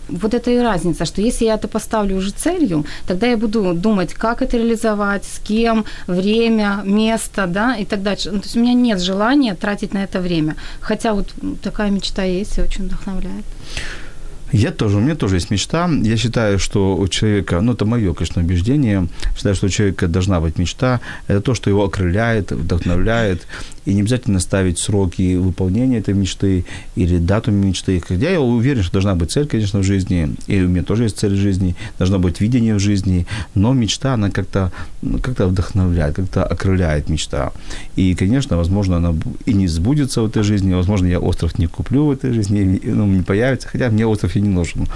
вот 0.08 0.34
это 0.34 0.50
и 0.50 0.58
разница, 0.58 1.04
что 1.04 1.22
если 1.22 1.46
я 1.46 1.54
это 1.54 1.68
поставлю 1.68 2.16
уже 2.16 2.30
целью, 2.30 2.84
тогда 3.06 3.26
я 3.26 3.36
буду 3.36 3.74
думать, 3.74 4.12
как 4.14 4.42
это 4.42 4.56
реализовать, 4.56 5.24
с 5.24 5.38
кем, 5.38 5.84
время, 6.06 6.82
место, 6.84 7.46
да, 7.46 7.76
и 7.76 7.84
так 7.84 8.02
дальше. 8.02 8.30
Ну, 8.30 8.38
то 8.38 8.44
есть 8.44 8.56
у 8.56 8.60
меня 8.60 8.74
нет 8.74 9.00
желания 9.00 9.54
тратить 9.54 9.94
на 9.94 10.04
это 10.04 10.20
время. 10.20 10.56
Хотя 10.80 11.12
вот 11.12 11.34
такая 11.62 11.90
мечта 11.90 12.22
есть 12.24 12.58
и 12.58 12.62
очень 12.62 12.84
вдохновляет. 12.84 13.44
Я 14.54 14.70
тоже, 14.70 14.98
у 14.98 15.00
меня 15.00 15.16
тоже 15.16 15.34
есть 15.34 15.50
мечта. 15.50 15.90
Я 16.02 16.16
считаю, 16.16 16.60
что 16.60 16.96
у 16.96 17.08
человека, 17.08 17.60
ну 17.60 17.72
это 17.72 17.84
мое, 17.86 18.14
конечно, 18.14 18.40
убеждение, 18.40 19.08
считаю, 19.34 19.56
что 19.56 19.66
у 19.66 19.68
человека 19.68 20.06
должна 20.06 20.40
быть 20.40 20.58
мечта. 20.58 21.00
Это 21.26 21.40
то, 21.40 21.54
что 21.54 21.70
его 21.70 21.82
окрыляет, 21.82 22.52
вдохновляет. 22.52 23.48
И 23.86 23.94
не 23.94 24.00
обязательно 24.00 24.40
ставить 24.40 24.78
сроки 24.78 25.36
выполнения 25.36 25.98
этой 25.98 26.14
мечты 26.14 26.64
или 26.96 27.18
дату 27.18 27.50
мечты. 27.50 28.00
Хотя 28.00 28.30
я 28.30 28.40
уверен, 28.40 28.82
что 28.82 28.92
должна 28.94 29.14
быть 29.14 29.30
цель, 29.30 29.46
конечно, 29.46 29.80
в 29.80 29.84
жизни. 29.84 30.34
И 30.46 30.60
у 30.60 30.68
меня 30.68 30.82
тоже 30.82 31.04
есть 31.04 31.18
цель 31.18 31.34
в 31.34 31.38
жизни. 31.38 31.76
Должна 31.98 32.18
быть 32.18 32.40
видение 32.40 32.74
в 32.74 32.78
жизни. 32.78 33.26
Но 33.54 33.72
мечта, 33.72 34.14
она 34.14 34.30
как-то 34.30 34.72
ну, 35.02 35.18
как 35.18 35.38
вдохновляет, 35.38 36.16
как-то 36.16 36.44
окрыляет 36.44 37.08
мечта. 37.08 37.52
И, 37.96 38.14
конечно, 38.14 38.56
возможно, 38.56 38.96
она 38.96 39.14
и 39.46 39.52
не 39.52 39.68
сбудется 39.68 40.22
в 40.22 40.26
этой 40.26 40.42
жизни. 40.42 40.74
Возможно, 40.74 41.06
я 41.06 41.20
остров 41.20 41.58
не 41.58 41.66
куплю 41.66 42.06
в 42.06 42.10
этой 42.10 42.32
жизни, 42.32 42.80
ну, 42.84 43.06
не 43.06 43.22
появится. 43.22 43.68
Хотя 43.68 43.90
мне 43.90 44.06
остров 44.06 44.36
и 44.36 44.40
не 44.40 44.48
нужен. 44.48 44.86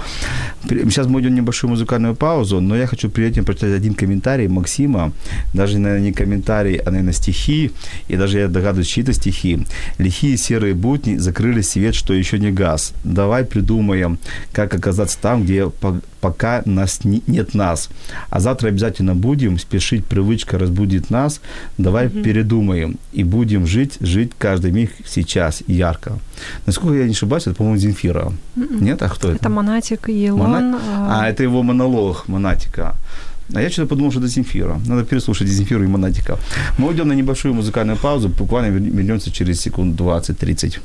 Сейчас 0.67 1.07
мы 1.07 1.21
идем 1.21 1.35
небольшую 1.35 1.71
музыкальную 1.71 2.15
паузу, 2.15 2.59
но 2.59 2.75
я 2.75 2.87
хочу 2.87 3.09
перед 3.09 3.31
этим 3.31 3.45
прочитать 3.45 3.73
один 3.73 3.93
комментарий 3.93 4.47
Максима. 4.47 5.11
Даже, 5.53 5.77
наверное, 5.77 6.05
не 6.05 6.13
комментарий, 6.13 6.77
а, 6.77 6.91
наверное, 6.91 7.13
стихи. 7.13 7.71
И 8.07 8.15
даже 8.15 8.39
я 8.39 8.47
догадываюсь, 8.47 8.78
чьи-то 8.87 9.13
стихи. 9.13 9.65
Лихие 9.97 10.37
серые 10.37 10.73
будни 10.73 11.17
закрыли 11.17 11.61
свет, 11.61 11.95
что 11.95 12.13
еще 12.13 12.39
не 12.39 12.51
газ. 12.51 12.93
Давай 13.03 13.43
придумаем, 13.43 14.17
как 14.51 14.73
оказаться 14.73 15.17
там, 15.21 15.43
где 15.43 15.69
по- 15.69 16.01
пока 16.21 16.61
нас 16.65 17.03
не- 17.05 17.23
нет 17.27 17.53
нас. 17.53 17.89
А 18.29 18.39
завтра 18.39 18.67
обязательно 18.69 19.15
будем 19.15 19.57
спешить, 19.59 20.05
привычка 20.05 20.57
разбудит 20.59 21.09
нас. 21.09 21.41
Давай 21.77 22.09
передумаем 22.09 22.97
и 23.13 23.23
будем 23.23 23.65
жить, 23.65 23.97
жить 24.01 24.31
каждый 24.37 24.71
миг 24.71 24.91
сейчас 25.05 25.63
ярко. 25.67 26.19
Насколько 26.65 26.97
я 26.99 27.05
не 27.05 27.11
ошибаюсь, 27.11 27.47
это, 27.47 27.55
по-моему, 27.55 27.77
Земфира. 27.79 28.31
Нет? 28.55 29.01
А 29.01 29.09
кто 29.09 29.29
это? 29.29 29.37
Это 29.37 29.49
Монатик 29.49 30.09
и 30.09 30.25
Илон. 30.27 30.49
Мона- 30.51 30.79
а, 30.89 31.21
А, 31.23 31.29
это 31.29 31.43
его 31.43 31.63
монолог 31.63 32.27
Монатика. 32.27 32.95
А 33.53 33.61
я 33.61 33.69
что-то 33.69 33.87
подумал, 33.89 34.11
что 34.11 34.19
это 34.19 34.29
Земфира. 34.29 34.79
Надо 34.87 35.03
переслушать 35.03 35.47
Земфиру 35.47 35.83
и 35.83 35.87
Монатика. 35.87 36.37
Мы 36.77 36.87
уйдем 36.89 37.07
на 37.07 37.13
небольшую 37.13 37.53
музыкальную 37.53 37.97
паузу, 37.97 38.29
буквально 38.29 38.71
вер- 38.77 38.91
вернемся 38.97 39.31
через 39.31 39.61
секунд 39.61 39.95
20-30. 39.99 40.79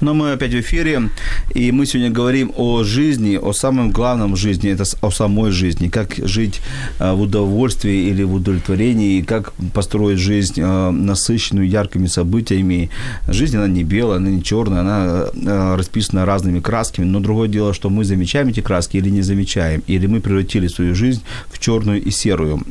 Но 0.00 0.14
мы 0.14 0.32
опять 0.32 0.52
в 0.52 0.60
эфире, 0.60 1.10
и 1.54 1.72
мы 1.72 1.86
сегодня 1.86 2.10
говорим 2.10 2.52
о 2.56 2.84
жизни, 2.84 3.36
о 3.36 3.52
самом 3.52 3.90
главном 3.90 4.34
жизни, 4.36 4.70
это 4.70 4.84
о 5.02 5.10
самой 5.10 5.50
жизни, 5.50 5.88
как 5.88 6.14
жить 6.16 6.60
э, 6.98 7.12
в 7.12 7.20
удовольствии 7.20 8.08
или 8.08 8.22
в 8.22 8.34
удовлетворении, 8.34 9.20
как 9.20 9.52
построить 9.74 10.18
жизнь 10.18 10.60
э, 10.60 10.90
насыщенную 10.90 11.68
яркими 11.68 12.06
событиями. 12.06 12.90
Жизнь, 13.28 13.56
она 13.56 13.68
не 13.68 13.84
белая, 13.84 14.16
она 14.16 14.30
не 14.30 14.42
черная, 14.42 14.80
она 14.80 15.26
э, 15.34 15.76
расписана 15.76 16.24
разными 16.24 16.60
красками, 16.60 17.04
но 17.04 17.20
другое 17.20 17.48
дело, 17.48 17.74
что 17.74 17.90
мы 17.90 18.04
замечаем 18.04 18.48
эти 18.48 18.60
краски 18.60 18.96
или 18.96 19.10
не 19.10 19.22
замечаем, 19.22 19.82
или 19.86 20.06
мы 20.06 20.20
превратили 20.20 20.68
свою 20.68 20.94
жизнь 20.94 21.22
в 21.48 21.58
черную 21.58 22.02
и 22.02 22.10
серую. 22.10 22.62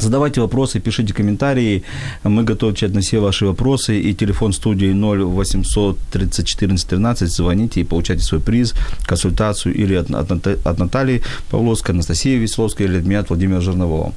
Задавайте 0.00 0.40
вопросы, 0.40 0.80
пишите 0.80 1.12
комментарии. 1.12 1.82
Мы 2.24 2.42
готовы 2.42 2.72
отвечать 2.72 2.94
на 2.94 3.00
все 3.00 3.20
ваши 3.20 3.46
вопросы. 3.46 4.00
И 4.00 4.14
телефон 4.14 4.52
студии 4.52 4.92
0800 4.92 5.98
30 6.10 6.46
14 6.46 6.88
13. 6.88 7.30
Звоните 7.30 7.80
и 7.80 7.84
получайте 7.84 8.22
свой 8.22 8.40
приз, 8.40 8.74
консультацию 9.06 9.74
или 9.74 9.94
от, 9.94 10.10
от, 10.10 10.46
от 10.46 10.78
Натальи 10.78 11.22
Павловской, 11.50 11.94
Анастасии 11.94 12.38
Весловской 12.38 12.86
или 12.86 12.98
от 12.98 13.04
меня, 13.04 13.20
от 13.20 13.28
Владимира 13.28 13.60
Жирнового. 13.60 14.14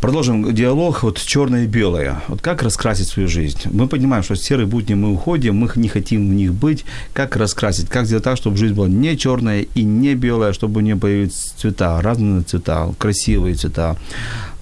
Продолжим 0.00 0.54
диалог. 0.54 1.02
Вот 1.02 1.18
черное 1.18 1.64
и 1.64 1.66
белое. 1.66 2.22
Вот 2.28 2.40
как 2.40 2.62
раскрасить 2.62 3.08
свою 3.08 3.28
жизнь? 3.28 3.58
Мы 3.70 3.86
понимаем, 3.86 4.22
что 4.22 4.34
с 4.34 4.42
серой 4.42 4.64
будни 4.64 4.94
мы 4.94 5.12
уходим, 5.12 5.56
мы 5.56 5.68
не 5.76 5.88
хотим 5.88 6.30
в 6.30 6.32
них 6.32 6.54
быть. 6.54 6.86
Как 7.12 7.36
раскрасить? 7.36 7.88
Как 7.88 8.06
сделать 8.06 8.24
так, 8.24 8.38
чтобы 8.38 8.56
жизнь 8.56 8.74
была 8.74 8.88
не 8.88 9.16
черная 9.18 9.66
и 9.74 9.82
не 9.82 10.14
белая, 10.14 10.54
чтобы 10.54 10.78
у 10.78 10.82
нее 10.82 10.96
появились 10.96 11.52
цвета, 11.58 12.00
разные 12.00 12.42
цвета, 12.42 12.94
красивые 12.98 13.54
цвета. 13.54 13.96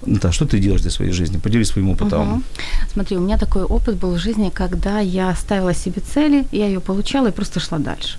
Да, 0.05 0.31
что 0.33 0.45
ты 0.45 0.59
делаешь 0.59 0.81
для 0.81 0.91
своей 0.91 1.13
жизни? 1.13 1.37
Поделись 1.37 1.67
своим 1.67 1.89
опытом. 1.89 2.27
Мгм. 2.27 2.43
Смотри, 2.91 3.17
у 3.17 3.21
меня 3.21 3.37
такой 3.37 3.63
опыт 3.63 3.95
был 3.95 4.15
в 4.15 4.19
жизни, 4.19 4.51
когда 4.53 4.99
я 4.99 5.33
ставила 5.35 5.73
себе 5.73 6.01
цели, 6.01 6.45
я 6.51 6.67
ее 6.67 6.79
получала 6.81 7.27
и 7.27 7.31
просто 7.31 7.59
шла 7.61 7.79
дальше. 7.79 8.17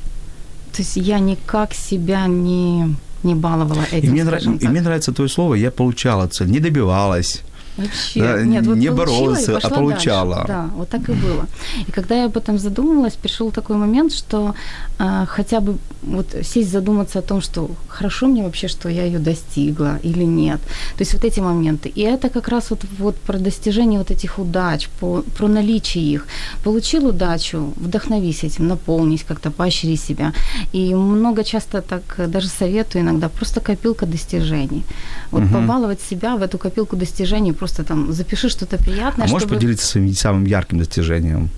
То 0.72 0.82
есть 0.82 0.96
я 0.96 1.18
никак 1.18 1.74
себя 1.74 2.26
не, 2.26 2.94
не 3.24 3.34
баловала 3.34 3.82
этим, 3.92 4.08
И 4.08 4.10
мне, 4.12 4.22
нра- 4.22 4.58
и 4.58 4.68
мне 4.68 4.80
нравится 4.80 5.12
твое 5.12 5.28
слово, 5.28 5.54
я 5.54 5.70
получала 5.70 6.26
цель, 6.28 6.50
не 6.50 6.60
добивалась. 6.60 7.42
Вообще, 7.76 8.20
Да, 8.20 8.42
нет, 8.42 8.66
вот 8.66 8.76
не 8.76 8.90
боролась, 8.90 9.48
а 9.48 9.70
получала. 9.70 10.34
дальше. 10.34 10.48
Да, 10.48 10.70
вот 10.74 10.88
так 10.88 11.08
и 11.08 11.12
было. 11.12 11.46
И 11.86 11.90
когда 11.92 12.14
я 12.14 12.24
об 12.26 12.36
этом 12.36 12.58
задумалась, 12.58 13.14
пришел 13.14 13.50
такой 13.50 13.76
момент, 13.76 14.12
что 14.12 14.54
а, 14.98 15.24
хотя 15.26 15.60
бы 15.60 15.76
вот 16.02 16.26
сесть 16.42 16.70
задуматься 16.72 17.18
о 17.18 17.22
том, 17.22 17.40
что 17.40 17.70
хорошо 17.88 18.26
мне 18.26 18.42
вообще, 18.42 18.68
что 18.68 18.88
я 18.88 19.04
ее 19.04 19.18
достигла 19.18 19.98
или 20.02 20.24
нет. 20.24 20.60
То 20.96 21.02
есть 21.02 21.14
вот 21.14 21.24
эти 21.24 21.40
моменты. 21.40 21.88
И 21.88 22.00
это 22.02 22.28
как 22.28 22.48
раз 22.48 22.70
вот, 22.70 22.80
вот 22.98 23.16
про 23.16 23.38
достижение 23.38 23.98
вот 23.98 24.10
этих 24.10 24.38
удач, 24.38 24.88
по, 25.00 25.22
про 25.36 25.48
наличие 25.48 26.04
их. 26.04 26.26
Получил 26.64 27.06
удачу, 27.06 27.72
вдохновись 27.76 28.44
этим, 28.44 28.68
наполнись 28.68 29.24
как-то, 29.28 29.50
поощри 29.50 29.96
себя. 29.96 30.32
И 30.72 30.94
много 30.94 31.44
часто 31.44 31.80
так 31.82 32.02
даже 32.30 32.48
советую 32.48 33.02
иногда, 33.02 33.28
просто 33.28 33.60
копилка 33.60 34.06
достижений. 34.06 34.84
Вот 35.30 35.42
Мгм. 35.42 35.52
побаловать 35.52 36.00
себя 36.10 36.36
в 36.36 36.42
эту 36.42 36.58
копилку 36.58 36.96
достижений, 36.96 37.52
просто 37.60 37.84
там 37.84 38.12
запиши 38.12 38.48
что-то 38.48 38.76
приятное, 38.78 39.26
А 39.26 39.30
можешь 39.30 39.46
чтобы... 39.48 39.54
поделиться 39.56 39.86
своим 39.86 40.12
самым 40.14 40.46
ярким 40.46 40.78
достижением? 40.78 41.48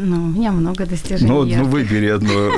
Ну, 0.00 0.16
у 0.16 0.26
меня 0.28 0.52
много 0.52 0.86
достижений. 0.86 1.28
Ну, 1.32 1.42
ну, 1.42 1.46
ярких. 1.46 1.66
выбери 1.72 2.06
одно, 2.14 2.52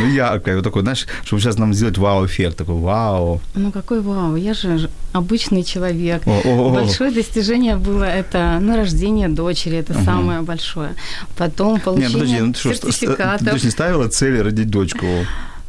ну, 0.00 0.06
яркое, 0.14 0.54
вот 0.54 0.64
такое, 0.64 0.82
знаешь, 0.82 1.06
чтобы 1.24 1.42
сейчас 1.42 1.58
нам 1.58 1.74
сделать 1.74 1.98
вау-эффект, 1.98 2.56
такой 2.56 2.76
вау. 2.76 3.40
Ну, 3.54 3.70
какой 3.72 4.00
вау, 4.00 4.36
я 4.36 4.54
же 4.54 4.88
обычный 5.12 5.64
человек. 5.64 6.22
О, 6.26 6.40
о, 6.44 6.68
о. 6.68 6.70
Большое 6.74 7.10
достижение 7.10 7.76
было 7.76 8.04
это, 8.04 8.58
ну, 8.62 8.74
рождение 8.76 9.28
дочери, 9.28 9.76
это 9.76 9.92
Мгм. 9.92 10.04
самое 10.04 10.40
большое. 10.40 10.88
Потом 11.36 11.74
Не, 11.74 11.80
получение 11.80 12.12
подожди, 12.12 12.40
ну 12.40 12.52
ты 12.52 12.58
что, 12.60 12.72
ст- 12.74 12.76
ст- 12.76 12.92
сертификатов. 13.00 13.48
ты 13.50 13.58
же 13.58 13.64
не 13.66 13.70
ставила 13.70 14.08
цель 14.08 14.40
родить 14.42 14.70
дочку? 14.70 15.06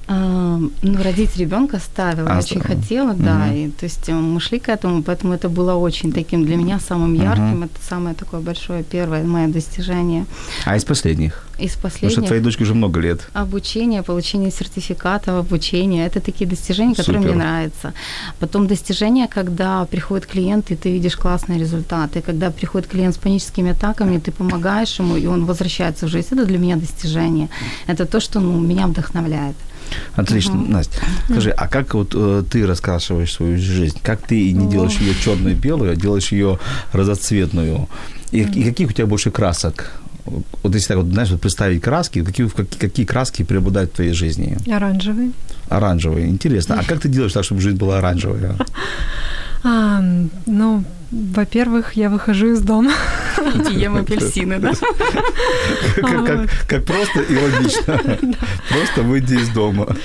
Ну, 0.10 1.04
родить 1.04 1.38
ребенка 1.38 1.80
ставила, 1.80 2.32
А, 2.32 2.40
очень 2.40 2.60
ставила. 2.62 2.82
хотела, 2.82 3.14
да. 3.14 3.54
И, 3.54 3.70
то 3.70 3.86
есть 3.86 4.10
э, 4.10 4.14
мы 4.14 4.40
шли 4.40 4.60
к 4.60 4.68
этому, 4.70 5.04
поэтому 5.04 5.34
это 5.34 5.50
было 5.50 5.76
очень 5.76 6.12
таким 6.12 6.46
для 6.46 6.56
меня 6.56 6.80
самым 6.80 7.14
ярким. 7.14 7.44
Мгм. 7.58 7.64
Это 7.64 7.80
самое 7.88 8.16
такое 8.16 8.40
большое 8.40 8.84
первое 8.84 9.24
мое 9.24 9.48
достижение. 9.48 10.26
А 10.66 10.76
из 10.76 10.84
последних? 10.84 11.46
Из 11.60 11.74
Потому 11.74 11.74
что 11.74 11.82
последних 11.82 12.28
твоей 12.28 12.42
дочке 12.42 12.64
уже 12.64 12.74
много 12.74 13.00
лет. 13.02 13.30
обучение, 13.34 14.02
получение 14.02 14.50
сертификатов, 14.52 15.36
обучение. 15.36 16.08
Это 16.08 16.22
такие 16.22 16.50
достижения, 16.50 16.96
которые 16.96 17.22
Супер. 17.22 17.36
мне 17.36 17.44
нравятся. 17.44 17.94
Потом 18.40 18.66
достижения, 18.68 19.28
когда 19.28 19.86
приходит 19.86 20.26
клиент, 20.26 20.72
и 20.72 20.76
ты 20.76 20.92
видишь 20.92 21.18
классные 21.18 21.60
результаты. 21.60 22.22
Когда 22.22 22.50
приходит 22.50 22.88
клиент 22.88 23.14
с 23.14 23.18
паническими 23.18 23.72
атаками, 23.72 24.18
ты 24.18 24.32
помогаешь 24.32 25.00
ему, 25.00 25.18
и 25.18 25.28
он 25.28 25.46
возвращается 25.46 26.06
в 26.06 26.10
жизнь. 26.10 26.30
Это 26.32 26.46
для 26.46 26.58
меня 26.58 26.78
достижение. 26.78 27.50
Это 27.88 28.06
то, 28.06 28.20
что 28.20 28.40
ну, 28.40 28.60
меня 28.60 28.88
вдохновляет. 28.88 29.56
Отлично, 30.16 30.56
Мгм. 30.56 30.72
Настя. 30.72 31.00
Скажи, 31.30 31.52
а 31.52 31.68
как 31.68 31.94
вот 31.94 32.14
э, 32.16 32.44
ты 32.50 32.66
раскрашиваешь 32.68 33.34
свою 33.34 33.58
жизнь? 33.58 33.98
Как 34.04 34.22
ты 34.28 34.52
не 34.52 34.70
делаешь 34.70 34.98
ее 35.00 35.14
черную 35.16 35.56
и 35.56 35.58
белую, 35.58 35.92
а 35.92 35.96
делаешь 35.96 36.32
ее 36.32 36.60
разноцветную? 36.94 37.88
И, 38.32 38.42
и 38.42 38.64
каких 38.64 38.90
у 38.90 38.94
тебя 38.94 39.08
больше 39.08 39.32
красок? 39.32 39.92
Вот 40.64 40.76
если 40.76 40.90
так 40.90 40.98
вот, 40.98 41.08
знаешь, 41.08 41.30
вот 41.32 41.42
представить 41.42 41.82
краски, 41.82 42.24
какие, 42.24 42.48
какие, 42.48 42.80
какие 42.80 43.06
краски 43.06 43.44
преобладают 43.44 43.92
в 43.92 43.96
твоей 43.96 44.14
жизни? 44.14 44.58
Оранжевый. 44.72 45.32
Оранжевые. 45.70 46.28
Интересно. 46.28 46.76
А 46.80 46.84
как 46.84 47.00
ты 47.00 47.10
делаешь 47.10 47.34
так, 47.34 47.44
чтобы 47.44 47.62
жизнь 47.62 47.78
была 47.78 47.98
оранжевая? 47.98 48.56
А, 49.62 50.02
ну, 50.46 50.86
во-первых, 51.12 51.94
я 51.94 52.10
выхожу 52.10 52.54
из 52.54 52.62
дома. 52.62 52.94
Ем 53.72 53.96
апельсины, 53.98 54.60
да? 54.60 54.74
Как, 56.68 56.86
просто 56.86 57.22
и 57.22 57.36
логично. 57.36 58.00
Просто 58.70 59.02
выйди 59.02 59.36
из 59.36 59.50
дома. 59.50 59.96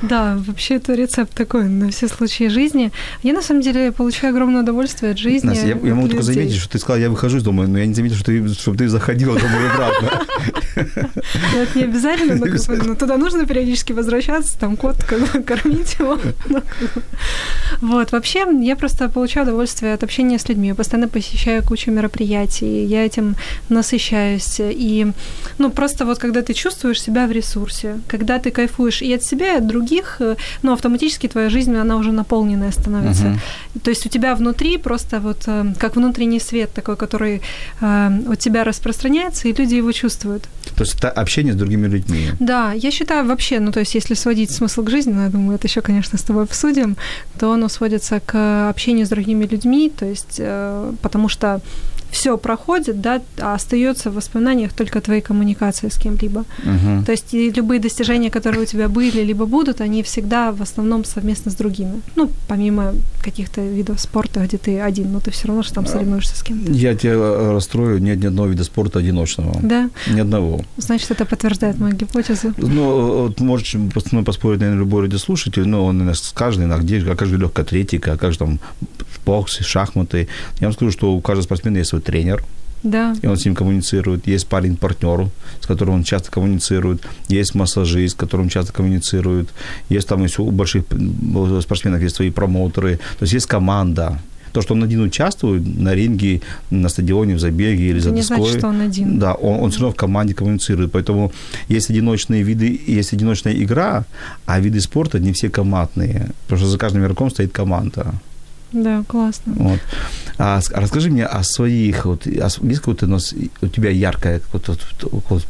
Да, 0.00 0.38
вообще 0.46 0.76
это 0.76 0.94
рецепт 0.94 1.34
такой 1.34 1.64
на 1.64 1.90
все 1.90 2.08
случаи 2.08 2.48
жизни. 2.48 2.92
Я 3.22 3.32
на 3.32 3.42
самом 3.42 3.62
деле 3.62 3.92
получаю 3.92 4.32
огромное 4.32 4.62
удовольствие 4.62 5.12
от 5.12 5.18
жизни. 5.18 5.48
Настя, 5.48 5.66
я, 5.66 5.94
могу 5.94 6.08
только 6.08 6.22
заметить, 6.22 6.56
что 6.56 6.70
ты 6.70 6.78
сказала, 6.78 7.00
я 7.00 7.10
выхожу 7.10 7.38
из 7.38 7.42
дома, 7.42 7.66
но 7.66 7.78
я 7.78 7.86
не 7.86 7.94
заметил, 7.94 8.16
что 8.16 8.26
ты, 8.26 8.48
чтобы 8.48 8.78
ты 8.78 8.88
заходила 8.88 9.38
домой 9.38 9.62
и 9.64 9.66
обратно. 9.66 10.26
Ну, 10.76 11.58
Это 11.60 11.78
не 11.78 11.84
обязательно, 11.84 12.36
но, 12.36 12.84
ну, 12.84 12.94
туда 12.96 13.16
нужно 13.16 13.46
периодически 13.46 13.92
возвращаться, 13.92 14.58
там 14.58 14.76
кот, 14.76 14.96
кормить 15.46 15.96
его. 15.98 16.18
Вот, 17.80 18.12
вообще, 18.12 18.46
я 18.60 18.76
просто 18.76 19.08
получаю 19.08 19.46
удовольствие 19.46 19.94
от 19.94 20.02
общения 20.02 20.38
с 20.38 20.48
людьми. 20.48 20.68
Я 20.68 20.74
постоянно 20.74 21.08
посещаю 21.08 21.62
кучу 21.62 21.90
мероприятий, 21.90 22.84
я 22.92 23.04
этим 23.06 23.36
насыщаюсь. 23.68 24.60
И, 24.60 25.06
ну, 25.58 25.70
просто 25.70 26.04
вот 26.04 26.18
когда 26.18 26.40
ты 26.40 26.54
чувствуешь 26.54 27.02
себя 27.02 27.26
в 27.26 27.32
ресурсе, 27.32 27.96
когда 28.08 28.38
ты 28.38 28.50
кайфуешь 28.50 29.02
и 29.02 29.14
от 29.14 29.22
себя, 29.22 29.54
и 29.54 29.58
от 29.58 29.66
других, 29.66 30.16
э, 30.20 30.36
ну, 30.62 30.72
автоматически 30.72 31.28
твоя 31.28 31.50
жизнь, 31.50 31.76
она 31.76 31.96
уже 31.96 32.12
наполненная 32.12 32.72
становится. 32.72 33.24
Мгм. 33.24 33.40
То 33.82 33.90
есть 33.90 34.06
у 34.06 34.08
тебя 34.08 34.34
внутри 34.34 34.78
просто 34.78 35.20
вот 35.20 35.42
э, 35.46 35.74
как 35.78 35.96
внутренний 35.96 36.40
свет 36.40 36.72
такой, 36.74 36.96
который 36.96 37.40
э, 37.80 38.10
от 38.32 38.38
тебя 38.38 38.64
распространяется, 38.64 39.48
и 39.48 39.52
люди 39.52 39.76
его 39.76 39.92
чувствуют. 39.92 40.48
То 40.76 40.84
есть 40.84 40.94
это 40.98 41.10
общение 41.10 41.52
с 41.52 41.56
другими 41.56 41.88
людьми. 41.88 42.30
Да, 42.40 42.72
я 42.72 42.90
считаю 42.90 43.26
вообще, 43.26 43.60
ну 43.60 43.72
то 43.72 43.80
есть 43.80 43.94
если 43.94 44.14
сводить 44.14 44.50
смысл 44.50 44.84
к 44.84 44.90
жизни, 44.90 45.12
ну, 45.12 45.22
я 45.22 45.28
думаю, 45.28 45.56
это 45.56 45.66
еще, 45.66 45.80
конечно, 45.80 46.18
с 46.18 46.22
тобой 46.22 46.44
обсудим, 46.44 46.96
то 47.38 47.52
оно 47.52 47.68
сводится 47.68 48.20
к 48.20 48.68
общению 48.68 49.06
с 49.06 49.08
другими 49.08 49.46
людьми, 49.46 49.90
то 49.90 50.06
есть 50.06 50.36
э, 50.38 50.92
потому 51.02 51.28
что 51.28 51.60
все 52.12 52.36
проходит, 52.36 53.00
да, 53.00 53.20
а 53.40 53.54
остается 53.54 54.10
в 54.10 54.14
воспоминаниях 54.14 54.72
только 54.72 55.00
твоей 55.00 55.22
коммуникации 55.22 55.88
с 55.88 55.96
кем-либо. 55.96 56.44
Мгм. 56.62 57.04
То 57.04 57.12
есть 57.12 57.32
любые 57.32 57.80
достижения, 57.80 58.30
которые 58.30 58.62
у 58.62 58.66
тебя 58.66 58.88
были, 58.88 59.24
либо 59.24 59.46
будут, 59.46 59.80
они 59.80 60.02
всегда 60.02 60.52
в 60.52 60.60
основном 60.60 61.04
совместно 61.04 61.50
с 61.50 61.54
другими. 61.54 62.02
Ну, 62.16 62.30
помимо 62.48 62.92
каких-то 63.24 63.62
видов 63.62 63.98
спорта, 63.98 64.40
где 64.40 64.58
ты 64.58 64.78
один, 64.80 65.12
но 65.12 65.20
ты 65.20 65.30
все 65.30 65.48
равно 65.48 65.62
же 65.62 65.72
там 65.72 65.86
соревнуешься 65.86 66.36
с 66.36 66.42
кем-то. 66.42 66.70
Я 66.70 66.94
тебя 66.94 67.14
э, 67.14 67.52
расстрою, 67.52 67.98
нет 68.00 68.18
ни 68.18 68.26
одного 68.26 68.48
вида 68.48 68.64
спорта 68.64 68.98
одиночного. 68.98 69.58
Да, 69.62 69.88
Ни 70.10 70.20
одного. 70.20 70.64
значит, 70.76 71.10
это 71.10 71.24
подтверждает 71.24 71.78
мою 71.78 71.96
гипотезу. 71.96 72.52
Ну, 72.58 73.22
вот 73.22 73.40
можешь 73.40 73.70
со 73.70 73.78
мной 73.78 74.24
поспорить, 74.24 74.60
наверное, 74.60 74.80
любой 74.80 75.02
радиослушатель, 75.02 75.66
но 75.66 75.86
он 75.86 75.98
наверное, 75.98 76.14
скажет, 76.14 76.60
наверное, 76.60 76.84
где, 76.84 77.10
а 77.10 77.16
как 77.16 77.28
же 77.28 77.38
легкая 77.38 77.64
атлетика, 77.64 78.12
а 78.12 78.16
как 78.18 78.32
же 78.32 78.38
там 78.38 78.60
бокс, 79.24 79.58
шахматы. 79.60 80.28
Я 80.60 80.66
вам 80.66 80.74
скажу, 80.74 80.90
что 80.90 81.14
у 81.14 81.20
каждого 81.20 81.44
спортсмена 81.44 81.78
есть 81.78 81.90
свой 81.90 82.01
тренер, 82.04 82.44
Да, 82.82 83.14
и 83.22 83.26
он 83.26 83.36
с 83.36 83.44
ним 83.44 83.54
коммуницирует. 83.54 84.26
Есть 84.26 84.46
парень-партнер, 84.48 85.28
с 85.60 85.66
которым 85.66 85.94
он 85.94 86.02
часто 86.04 86.30
коммуницирует. 86.30 87.02
Есть 87.28 87.54
массажист, 87.54 88.14
с 88.14 88.18
которым 88.18 88.48
часто 88.48 88.72
коммуницирует. 88.72 89.48
Есть 89.88 90.08
там 90.08 90.24
еще 90.24 90.42
у 90.42 90.50
больших 90.50 90.84
м, 90.90 91.60
спортсменов 91.62 92.02
есть 92.02 92.16
свои 92.16 92.30
промоутеры. 92.30 92.96
То 93.18 93.22
есть 93.22 93.34
есть 93.34 93.46
команда. 93.46 94.18
То, 94.52 94.60
что 94.60 94.74
он 94.74 94.82
один 94.84 95.00
участвует 95.02 95.62
на 95.64 95.94
ринге, 95.94 96.40
на 96.70 96.88
стадионе, 96.90 97.36
в 97.36 97.40
забеге 97.40 97.84
или 97.88 98.00
за 98.00 98.08
это 98.10 98.16
не 98.16 98.20
доской. 98.20 98.36
значит, 98.38 98.58
что 98.58 98.68
он 98.68 98.80
один. 98.82 99.18
Да, 99.18 99.32
он, 99.34 99.60
он 99.60 99.70
все 99.70 99.80
равно 99.80 99.92
в 99.92 99.96
команде 99.96 100.34
коммуницирует. 100.34 100.92
Поэтому 100.92 101.32
есть 101.68 101.88
одиночные 101.90 102.42
виды, 102.42 102.78
есть 102.86 103.14
одиночная 103.14 103.54
игра, 103.54 104.04
а 104.44 104.60
виды 104.60 104.80
спорта 104.80 105.18
не 105.20 105.32
все 105.32 105.48
командные. 105.48 106.30
Потому 106.46 106.58
что 106.58 106.68
за 106.68 106.76
каждым 106.78 107.02
игроком 107.02 107.30
стоит 107.30 107.52
команда. 107.52 108.12
Да, 108.72 109.02
классно. 109.06 109.52
Вот. 109.56 109.78
А, 110.38 110.60
а 110.72 110.80
расскажи 110.80 111.10
мне 111.10 111.26
о 111.26 111.42
своих, 111.42 112.04
вот, 112.06 112.26
с- 112.26 112.58
есть 112.62 112.78
какое-то 112.80 113.06
у 113.06 113.08
нас, 113.10 113.34
у 113.62 113.66
тебя 113.68 113.90
яркое 113.90 114.40
какое-то 114.40 114.76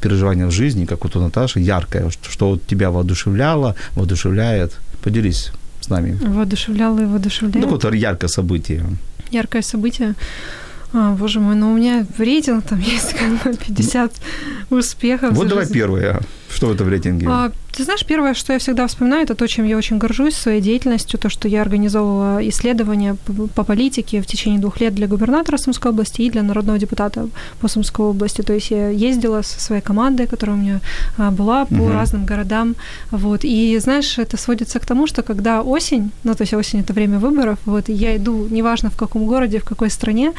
переживание 0.01 0.47
в 0.47 0.51
жизни, 0.51 0.85
как 0.87 1.05
вот 1.05 1.17
у 1.17 1.21
Наташи, 1.21 1.61
яркое, 1.61 2.11
что, 2.11 2.31
что 2.31 2.49
вот 2.51 2.67
тебя 2.67 2.91
воодушевляло, 2.91 3.75
воодушевляет? 3.97 4.73
Поделись 5.05 5.53
с 5.81 5.89
нами. 5.89 6.19
Воодушевляло 6.21 6.99
и 6.99 7.03
Ну, 7.03 7.09
воодушевляет. 7.13 7.65
какое-то 7.65 7.93
яркое 7.97 8.29
событие. 8.29 8.85
Яркое 9.31 9.63
событие. 9.63 10.15
А, 10.93 11.13
боже 11.15 11.41
мой, 11.41 11.55
ну 11.55 11.73
у 11.73 11.77
меня 11.77 12.05
рейтинг 12.19 12.65
там 12.65 12.79
есть 12.95 13.15
как 13.15 13.43
бы 13.45 13.57
50 13.57 14.13
успехов. 14.71 15.33
Вот 15.33 15.49
давай 15.49 15.65
жизнь. 15.65 15.75
первое. 15.75 16.21
Что 16.55 16.67
в 16.67 16.73
этом 16.73 16.89
рейтинге? 16.89 17.27
А, 17.29 17.51
ты 17.73 17.85
знаешь, 17.85 18.05
первое, 18.05 18.35
что 18.35 18.53
я 18.53 18.59
всегда 18.59 18.87
вспоминаю, 18.87 19.23
это 19.25 19.35
то, 19.35 19.47
чем 19.47 19.65
я 19.65 19.79
очень 19.79 19.97
горжусь 19.97 20.35
своей 20.35 20.61
деятельностью, 20.61 21.19
то, 21.19 21.31
что 21.31 21.49
я 21.49 21.63
организовывала 21.63 22.47
исследования 22.49 23.17
по, 23.25 23.33
по 23.49 23.65
политике 23.65 24.21
в 24.21 24.27
течение 24.27 24.61
двух 24.61 24.79
лет 24.81 24.95
для 24.95 25.07
губернатора 25.07 25.57
Сумской 25.57 25.91
области 25.91 26.21
и 26.23 26.31
для 26.31 26.43
народного 26.43 26.79
депутата 26.79 27.29
по 27.61 27.69
Сумской 27.69 28.05
области. 28.05 28.43
То 28.43 28.53
есть 28.53 28.71
я 28.71 28.91
ездила 28.91 29.41
со 29.43 29.59
своей 29.61 29.81
командой, 29.81 30.27
которая 30.27 30.57
у 30.57 30.61
меня 30.61 30.81
а, 31.17 31.31
была 31.31 31.65
по 31.65 31.75
Мгм. 31.75 31.93
разным 31.93 32.27
городам. 32.27 32.75
Вот. 33.11 33.41
И 33.45 33.79
знаешь, 33.79 34.19
это 34.19 34.37
сводится 34.37 34.79
к 34.79 34.85
тому, 34.85 35.07
что 35.07 35.23
когда 35.23 35.63
осень, 35.63 36.11
ну 36.25 36.35
то 36.35 36.43
есть 36.43 36.53
осень 36.53 36.81
это 36.81 36.93
время 36.93 37.19
выборов, 37.19 37.59
вот, 37.65 37.89
и 37.89 37.93
я 37.95 38.15
иду, 38.17 38.47
неважно 38.51 38.91
в 38.91 38.97
каком 38.97 39.27
городе, 39.27 39.59
в 39.59 39.65
какой 39.65 39.89
стране, 39.89 40.33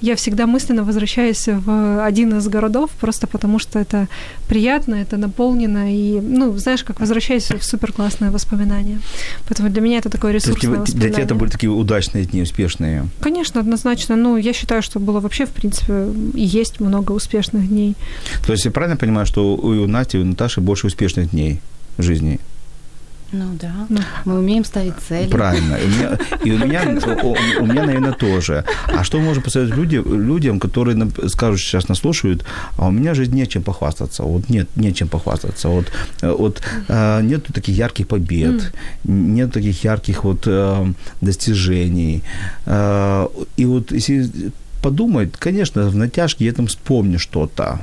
я 0.00 0.16
всегда 0.16 0.46
мысленно 0.46 0.82
возвращаюсь 0.82 1.46
в 1.46 2.04
один 2.04 2.36
из 2.38 2.48
городов, 2.48 2.90
просто 3.00 3.28
потому 3.28 3.60
что 3.60 3.78
это 3.78 4.08
приятно, 4.48 4.96
это 4.96 5.16
наполнено, 5.16 5.59
и, 5.66 6.20
ну, 6.20 6.56
знаешь, 6.58 6.84
как 6.84 7.00
возвращаюсь 7.00 7.50
в 7.50 7.62
супер 7.62 7.92
классные 7.92 8.30
воспоминания. 8.30 9.00
Поэтому 9.48 9.70
для 9.70 9.80
меня 9.80 9.98
это 9.98 10.10
такое 10.10 10.32
То 10.32 10.36
есть 10.36 10.46
ресурсное 10.46 10.76
для 10.76 10.84
тебя 10.84 10.92
воспоминание. 10.94 11.24
это 11.24 11.34
были 11.34 11.50
такие 11.50 11.70
удачные 11.70 12.24
дни, 12.24 12.42
успешные. 12.42 13.08
Конечно, 13.20 13.60
однозначно. 13.60 14.16
Ну, 14.16 14.36
я 14.36 14.52
считаю, 14.52 14.82
что 14.82 15.00
было 15.00 15.20
вообще, 15.20 15.46
в 15.46 15.50
принципе, 15.50 16.08
и 16.34 16.44
есть 16.44 16.80
много 16.80 17.12
успешных 17.12 17.68
дней. 17.68 17.94
То 18.46 18.52
есть 18.52 18.64
я 18.64 18.70
правильно 18.70 18.96
понимаю, 18.96 19.26
что 19.26 19.54
у 19.54 19.86
Насти 19.86 20.18
и 20.18 20.20
у 20.20 20.24
Наташи 20.24 20.60
больше 20.60 20.86
успешных 20.86 21.30
дней 21.30 21.60
в 21.96 22.02
жизни? 22.02 22.40
Ну 23.32 23.56
да, 23.60 23.86
мы 24.24 24.38
умеем 24.38 24.64
ставить 24.64 24.94
цели. 25.08 25.30
Правильно. 25.30 25.76
И 25.76 25.86
у 25.86 25.88
меня, 25.88 26.18
и 26.44 26.50
у 26.52 26.58
меня, 26.58 26.82
у, 27.22 27.62
у 27.62 27.66
меня 27.66 27.86
наверное, 27.86 28.12
тоже. 28.12 28.64
А 28.86 29.04
что 29.04 29.20
можно 29.20 29.42
посоветовать 29.42 29.78
люди, 29.78 29.96
людям, 29.96 30.58
которые 30.58 31.10
скажут, 31.28 31.60
сейчас 31.60 31.88
нас 31.88 31.98
слушают, 31.98 32.44
а 32.76 32.88
у 32.88 32.90
меня 32.90 33.14
же 33.14 33.26
нечем 33.26 33.62
похвастаться. 33.62 34.24
Вот 34.24 34.48
нет, 34.48 34.68
нечем 34.76 35.08
похвастаться. 35.08 35.68
Вот, 35.68 35.92
вот 36.22 36.62
э, 36.88 37.20
нет 37.22 37.46
таких 37.46 37.76
ярких 37.76 38.08
побед, 38.08 38.72
нет 39.04 39.52
таких 39.52 39.84
ярких 39.84 40.24
вот 40.24 40.42
э, 40.46 40.92
достижений. 41.20 42.22
Э, 42.66 43.28
и 43.56 43.64
вот 43.64 43.92
если 43.92 44.50
подумать, 44.82 45.36
конечно, 45.38 45.88
в 45.88 45.96
натяжке 45.96 46.44
я 46.46 46.52
там 46.52 46.66
вспомню 46.66 47.18
что-то. 47.18 47.78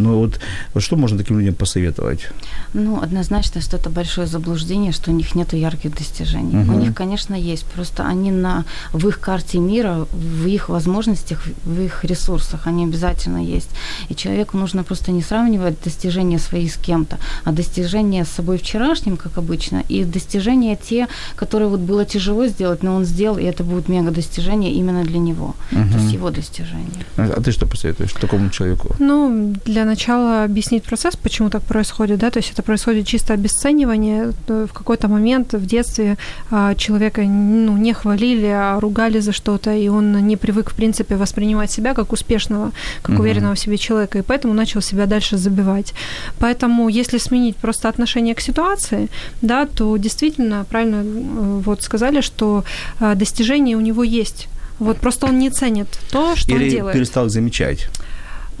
Но 0.00 0.18
вот, 0.18 0.40
вот 0.74 0.82
что 0.82 0.96
можно 0.96 1.18
таким 1.18 1.38
людям 1.38 1.54
посоветовать? 1.54 2.28
Ну, 2.74 3.00
однозначно, 3.02 3.60
что 3.60 3.76
это 3.76 3.90
большое 3.90 4.26
заблуждение, 4.26 4.92
что 4.92 5.10
у 5.10 5.14
них 5.14 5.34
нет 5.34 5.52
ярких 5.52 5.94
достижений. 5.96 6.62
Угу. 6.62 6.72
У 6.72 6.78
них, 6.78 6.94
конечно, 6.94 7.34
есть. 7.34 7.64
Просто 7.64 8.06
они 8.06 8.30
на, 8.30 8.64
в 8.92 9.08
их 9.08 9.20
карте 9.20 9.58
мира, 9.58 10.06
в 10.12 10.46
их 10.46 10.68
возможностях, 10.68 11.42
в 11.64 11.80
их 11.80 12.04
ресурсах, 12.04 12.66
они 12.66 12.84
обязательно 12.84 13.38
есть. 13.38 13.70
И 14.08 14.14
человеку 14.14 14.56
нужно 14.56 14.84
просто 14.84 15.12
не 15.12 15.22
сравнивать 15.22 15.82
достижения 15.84 16.38
свои 16.38 16.68
с 16.68 16.76
кем-то, 16.76 17.18
а 17.44 17.52
достижения 17.52 18.24
с 18.24 18.28
собой 18.28 18.58
вчерашним, 18.58 19.16
как 19.16 19.38
обычно, 19.38 19.82
и 19.88 20.04
достижения 20.04 20.76
те, 20.76 21.08
которые 21.36 21.68
вот 21.68 21.80
было 21.80 22.04
тяжело 22.04 22.46
сделать, 22.46 22.82
но 22.82 22.94
он 22.94 23.04
сделал, 23.04 23.38
и 23.38 23.44
это 23.44 23.64
будет 23.64 23.88
мега 23.88 24.10
достижение 24.10 24.72
именно 24.72 25.04
для 25.04 25.18
него. 25.18 25.54
Угу. 25.72 25.92
То 25.92 25.98
есть 25.98 26.12
его 26.12 26.30
достижение. 26.30 27.04
А, 27.16 27.34
а 27.36 27.40
ты 27.40 27.52
что 27.52 27.66
посоветуешь 27.66 28.12
такому 28.12 28.50
человеку? 28.50 28.94
Ну, 28.98 29.54
для 29.64 29.84
начала 29.90 30.44
объяснить 30.44 30.84
процесс, 30.84 31.16
почему 31.16 31.50
так 31.50 31.62
происходит, 31.62 32.18
да, 32.18 32.30
то 32.30 32.38
есть 32.38 32.52
это 32.52 32.62
происходит 32.62 33.06
чисто 33.06 33.34
обесценивание. 33.34 34.32
В 34.46 34.72
какой-то 34.72 35.08
момент 35.08 35.52
в 35.52 35.66
детстве 35.66 36.16
а, 36.50 36.74
человека 36.74 37.22
ну, 37.22 37.76
не 37.76 37.92
хвалили, 37.92 38.46
а 38.46 38.80
ругали 38.80 39.20
за 39.20 39.32
что-то, 39.32 39.74
и 39.74 39.88
он 39.88 40.26
не 40.26 40.36
привык, 40.36 40.70
в 40.70 40.74
принципе, 40.74 41.16
воспринимать 41.16 41.70
себя 41.70 41.94
как 41.94 42.12
успешного, 42.12 42.70
как 43.02 43.14
угу. 43.14 43.22
уверенного 43.22 43.54
в 43.54 43.58
себе 43.58 43.76
человека, 43.76 44.18
и 44.18 44.22
поэтому 44.22 44.54
начал 44.54 44.80
себя 44.80 45.06
дальше 45.06 45.36
забивать. 45.36 45.92
Поэтому, 46.38 46.88
если 46.88 47.18
сменить 47.18 47.56
просто 47.56 47.88
отношение 47.88 48.34
к 48.34 48.40
ситуации, 48.40 49.08
да, 49.42 49.66
то 49.66 49.96
действительно, 49.96 50.64
правильно 50.70 51.02
э, 51.04 51.60
вот 51.64 51.82
сказали, 51.82 52.20
что 52.20 52.64
а, 53.00 53.14
достижения 53.14 53.76
у 53.76 53.80
него 53.80 54.04
есть. 54.04 54.48
Вот 54.78 54.96
просто 54.96 55.26
он 55.26 55.38
не 55.38 55.50
ценит 55.50 55.88
то, 56.10 56.36
что 56.36 56.52
Или 56.52 56.64
он 56.64 56.70
делает. 56.70 56.94
перестал 56.94 57.28
замечать. 57.28 57.88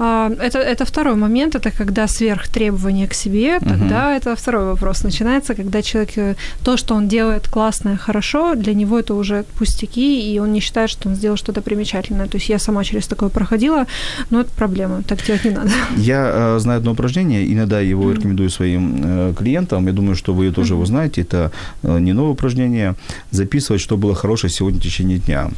А, 0.02 0.30
это, 0.40 0.58
это 0.58 0.84
второй 0.86 1.14
момент, 1.14 1.54
это 1.54 1.70
когда 1.70 2.08
сверхтребования 2.08 3.06
к 3.06 3.14
себе, 3.14 3.58
тогда 3.58 4.08
угу. 4.08 4.16
это 4.16 4.34
второй 4.34 4.64
вопрос 4.64 5.04
начинается, 5.04 5.54
когда 5.54 5.82
человек, 5.82 6.16
э, 6.16 6.34
то, 6.64 6.78
что 6.78 6.94
он 6.94 7.06
делает 7.06 7.48
классно 7.48 7.90
и 7.90 7.96
хорошо, 7.96 8.54
для 8.54 8.72
него 8.72 8.98
это 8.98 9.14
уже 9.14 9.44
пустяки, 9.58 10.32
и 10.32 10.40
он 10.40 10.52
не 10.52 10.60
считает, 10.60 10.88
что 10.88 11.10
он 11.10 11.16
сделал 11.16 11.36
что-то 11.36 11.60
примечательное. 11.60 12.26
То 12.26 12.38
есть 12.38 12.48
я 12.48 12.58
сама 12.58 12.82
через 12.84 13.06
такое 13.06 13.28
проходила, 13.28 13.86
но 14.30 14.40
это 14.40 14.50
проблема, 14.56 15.02
так 15.02 15.26
делать 15.26 15.44
не 15.44 15.50
надо. 15.50 15.70
Я 15.96 16.32
э, 16.34 16.58
знаю 16.60 16.78
одно 16.78 16.92
упражнение, 16.92 17.52
иногда 17.52 17.80
его 17.80 18.10
mm 18.10 18.14
рекомендую 18.14 18.50
своим 18.50 19.02
э, 19.04 19.34
клиентам, 19.38 19.86
я 19.86 19.92
думаю, 19.92 20.16
что 20.16 20.32
вы 20.32 20.50
тоже 20.50 20.72
mm 20.72 20.76
его 20.76 20.86
знаете, 20.86 21.20
это 21.20 21.52
не 21.82 22.14
новое 22.14 22.32
упражнение, 22.32 22.94
записывать, 23.30 23.82
что 23.82 23.96
было 23.96 24.14
хорошее 24.14 24.50
сегодня 24.50 24.80
в 24.80 24.82
течение 24.82 25.18
дня. 25.18 25.50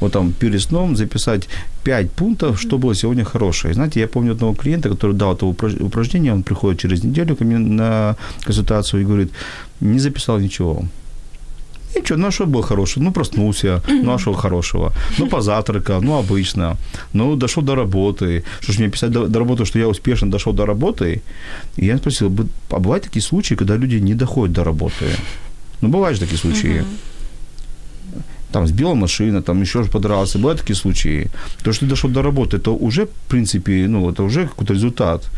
Вот 0.00 0.12
там 0.12 0.32
перед 0.32 0.62
сном 0.62 0.96
записать 0.96 1.48
5 1.84 2.10
пунктов, 2.10 2.60
что 2.60 2.78
было 2.78 2.94
сегодня 2.94 3.24
хорошее. 3.24 3.74
Знаете, 3.74 4.00
я 4.00 4.06
помню 4.06 4.32
одного 4.32 4.54
клиента, 4.54 4.88
который 4.88 5.16
дал 5.16 5.34
это 5.34 5.46
упражнение, 5.46 6.32
он 6.32 6.42
приходит 6.42 6.80
через 6.80 7.04
неделю 7.04 7.36
ко 7.36 7.44
мне 7.44 7.58
на 7.58 8.16
консультацию 8.44 9.02
и 9.02 9.06
говорит, 9.06 9.32
не 9.80 9.98
записал 9.98 10.40
ничего. 10.40 10.84
Ничего, 11.96 12.18
ну 12.18 12.26
а 12.26 12.30
что 12.30 12.46
было 12.46 12.62
хорошего? 12.62 13.04
Ну, 13.04 13.12
проснулся, 13.12 13.82
ну 13.88 14.12
а 14.12 14.18
что 14.18 14.32
хорошего? 14.32 14.92
Ну, 15.18 15.26
позавтракал, 15.26 16.02
ну, 16.02 16.18
обычно. 16.18 16.76
Ну, 17.12 17.36
дошел 17.36 17.62
до 17.62 17.74
работы. 17.74 18.44
Что 18.60 18.72
ж 18.72 18.78
мне 18.78 18.90
писать 18.90 19.10
до, 19.10 19.26
до 19.26 19.38
работы, 19.38 19.64
что 19.64 19.78
я 19.78 19.88
успешно 19.88 20.30
дошел 20.30 20.52
до 20.52 20.66
работы? 20.66 21.20
И 21.76 21.86
я 21.86 21.96
спросил, 21.96 22.32
а 22.70 22.78
бывают 22.78 23.04
такие 23.04 23.22
случаи, 23.22 23.56
когда 23.56 23.76
люди 23.76 23.96
не 23.96 24.14
доходят 24.14 24.54
до 24.54 24.64
работы? 24.64 25.06
Ну, 25.80 25.88
бывают 25.88 26.18
же 26.18 26.24
такие 26.24 26.38
случаи. 26.38 26.80
Uh-huh 26.80 27.09
там 28.52 28.66
сбила 28.66 28.94
машина, 28.94 29.42
там 29.42 29.60
еще 29.60 29.84
подрался. 29.84 30.38
Бывают 30.38 30.60
такие 30.60 30.76
случаи. 30.76 31.30
То, 31.62 31.72
что 31.72 31.86
ты 31.86 31.90
дошел 31.90 32.10
до 32.10 32.22
работы, 32.22 32.56
это 32.56 32.70
уже, 32.70 33.06
в 33.06 33.28
принципе, 33.28 33.86
ну, 33.88 34.10
это 34.10 34.22
уже 34.22 34.46
какой-то 34.46 34.74
результат. 34.74 35.30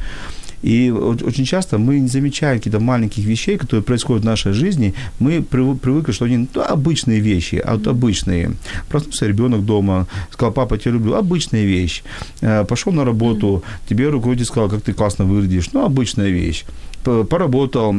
И 0.62 0.90
очень 0.90 1.44
часто 1.44 1.78
мы 1.78 1.98
не 2.00 2.08
замечаем 2.08 2.58
каких-то 2.58 2.80
маленьких 2.80 3.24
вещей, 3.24 3.58
которые 3.58 3.82
происходят 3.82 4.22
в 4.22 4.26
нашей 4.26 4.52
жизни. 4.52 4.94
Мы 5.18 5.42
привыкли, 5.42 6.12
что 6.12 6.24
они 6.24 6.48
ну, 6.54 6.62
обычные 6.62 7.20
вещи, 7.20 7.56
а 7.56 7.74
вот 7.74 7.86
обычные. 7.86 8.52
Проснулся 8.88 9.26
ребенок 9.26 9.64
дома, 9.64 10.06
сказал, 10.30 10.52
папа, 10.52 10.74
я 10.74 10.80
тебя 10.80 10.94
люблю. 10.94 11.14
Обычная 11.14 11.64
вещь. 11.64 12.02
Э, 12.42 12.64
Пошел 12.64 12.92
на 12.92 13.04
работу, 13.04 13.62
тебе 13.88 14.08
руководитель 14.08 14.46
сказал, 14.46 14.70
как 14.70 14.82
ты 14.82 14.92
классно 14.92 15.24
выглядишь. 15.24 15.72
Ну, 15.72 15.84
обычная 15.84 16.30
вещь. 16.30 16.64
Поработал, 17.02 17.94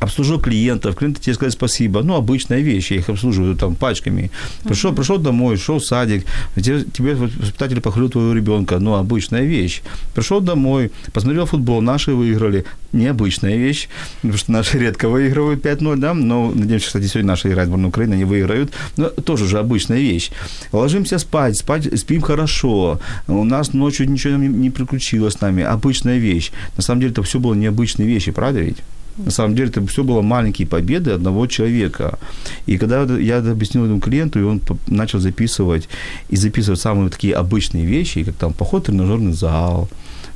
обслужил 0.00 0.40
клиентов, 0.40 0.96
клиенты 0.96 1.20
тебе 1.20 1.34
сказали 1.34 1.52
спасибо. 1.52 2.02
Ну, 2.02 2.14
обычная 2.14 2.60
вещь, 2.60 2.90
я 2.90 2.96
их 2.96 3.08
обслуживаю 3.08 3.54
там 3.54 3.76
пачками. 3.76 4.30
Пришел, 4.64 4.90
uh-huh. 4.90 4.96
пришел 4.96 5.18
домой, 5.18 5.56
шел 5.56 5.78
в 5.78 5.84
садик, 5.84 6.24
тебе, 6.56 6.84
тебе 6.84 7.14
воспитатель 7.14 7.80
похвалил 7.80 8.10
твоего 8.10 8.32
ребенка. 8.32 8.78
Ну, 8.78 8.94
обычная 8.94 9.42
вещь. 9.42 9.82
Пришел 10.14 10.40
домой, 10.40 10.90
посмотрел 11.12 11.46
футбол, 11.46 11.82
наши 11.82 12.12
выиграли. 12.12 12.64
Необычная 12.92 13.56
вещь, 13.56 13.88
потому 14.16 14.36
что 14.38 14.50
наши 14.50 14.78
редко 14.78 15.08
выигрывают 15.08 15.64
5-0, 15.64 15.96
да, 15.98 16.12
но, 16.12 16.50
надеемся, 16.52 16.86
кстати, 16.86 17.04
сегодня 17.04 17.28
наши 17.28 17.48
играют 17.48 17.70
в 17.70 17.86
Украины, 17.86 18.14
они 18.14 18.24
выиграют. 18.24 18.72
Но 18.96 19.10
тоже 19.10 19.46
же 19.46 19.58
обычная 19.58 19.98
вещь. 19.98 20.30
Ложимся 20.72 21.18
спать, 21.18 21.56
спать, 21.56 21.88
спим 22.00 22.20
хорошо. 22.20 23.00
У 23.28 23.44
нас 23.44 23.74
ночью 23.74 24.10
ничего 24.10 24.36
не 24.36 24.70
приключилось 24.70 25.34
с 25.34 25.40
нами. 25.40 25.62
Обычная 25.62 26.18
вещь. 26.18 26.50
На 26.76 26.82
самом 26.82 27.00
деле 27.00 27.12
это 27.12 27.22
все 27.22 27.38
было 27.38 27.54
необычные 27.54 28.08
вещи, 28.08 28.32
правда 28.32 28.60
ведь? 28.60 28.78
На 29.16 29.30
самом 29.30 29.54
деле 29.54 29.68
это 29.68 29.86
все 29.86 30.02
было 30.02 30.22
маленькие 30.22 30.66
победы 30.66 31.10
одного 31.10 31.46
человека. 31.46 32.18
И 32.66 32.78
когда 32.78 33.02
я 33.02 33.38
объяснил 33.38 33.84
этому 33.84 34.00
клиенту, 34.00 34.40
и 34.40 34.42
он 34.42 34.60
начал 34.86 35.18
записывать, 35.18 35.88
и 36.28 36.36
записывать 36.36 36.80
самые 36.80 37.10
такие 37.10 37.34
обычные 37.34 37.84
вещи, 37.84 38.24
как 38.24 38.34
там 38.34 38.52
поход 38.52 38.82
в 38.82 38.86
тренажерный 38.86 39.32
зал, 39.32 39.88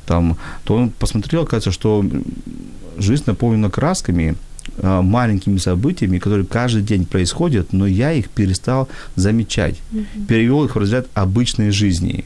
там, 0.05 0.37
то 0.63 0.75
он 0.75 0.89
посмотрел, 0.89 1.45
кажется, 1.45 1.71
что 1.71 2.05
жизнь 2.97 3.23
наполнена 3.25 3.69
красками, 3.69 4.35
а, 4.77 5.01
маленькими 5.01 5.57
событиями, 5.57 6.19
которые 6.19 6.45
каждый 6.45 6.81
день 6.81 7.05
происходят, 7.05 7.73
но 7.73 7.87
я 7.87 8.13
их 8.13 8.29
перестал 8.29 8.87
замечать. 9.15 9.75
Mm-hmm. 9.91 10.25
Перевел 10.27 10.65
их 10.65 10.75
в 10.75 10.79
разряд 10.79 11.07
обычной 11.13 11.71
жизни. 11.71 12.25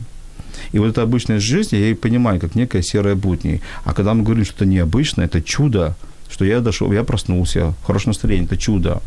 И 0.71 0.79
вот 0.79 0.87
эта 0.87 1.01
обычная 1.01 1.39
жизнь, 1.39 1.75
я 1.75 1.89
и 1.89 1.93
понимаю, 1.93 2.39
как 2.39 2.55
некая 2.55 2.81
серая 2.81 3.15
будни. 3.15 3.61
А 3.83 3.93
когда 3.93 4.13
мы 4.13 4.23
говорим, 4.23 4.45
что 4.45 4.55
это 4.55 4.65
необычно, 4.65 5.21
это 5.21 5.41
чудо, 5.41 5.95
что 6.29 6.45
я 6.45 6.59
дошел, 6.59 6.93
я 6.93 7.03
проснулся, 7.03 7.73
хорошее 7.85 8.09
настроение, 8.09 8.45
это 8.45 8.57
чудо. 8.57 9.01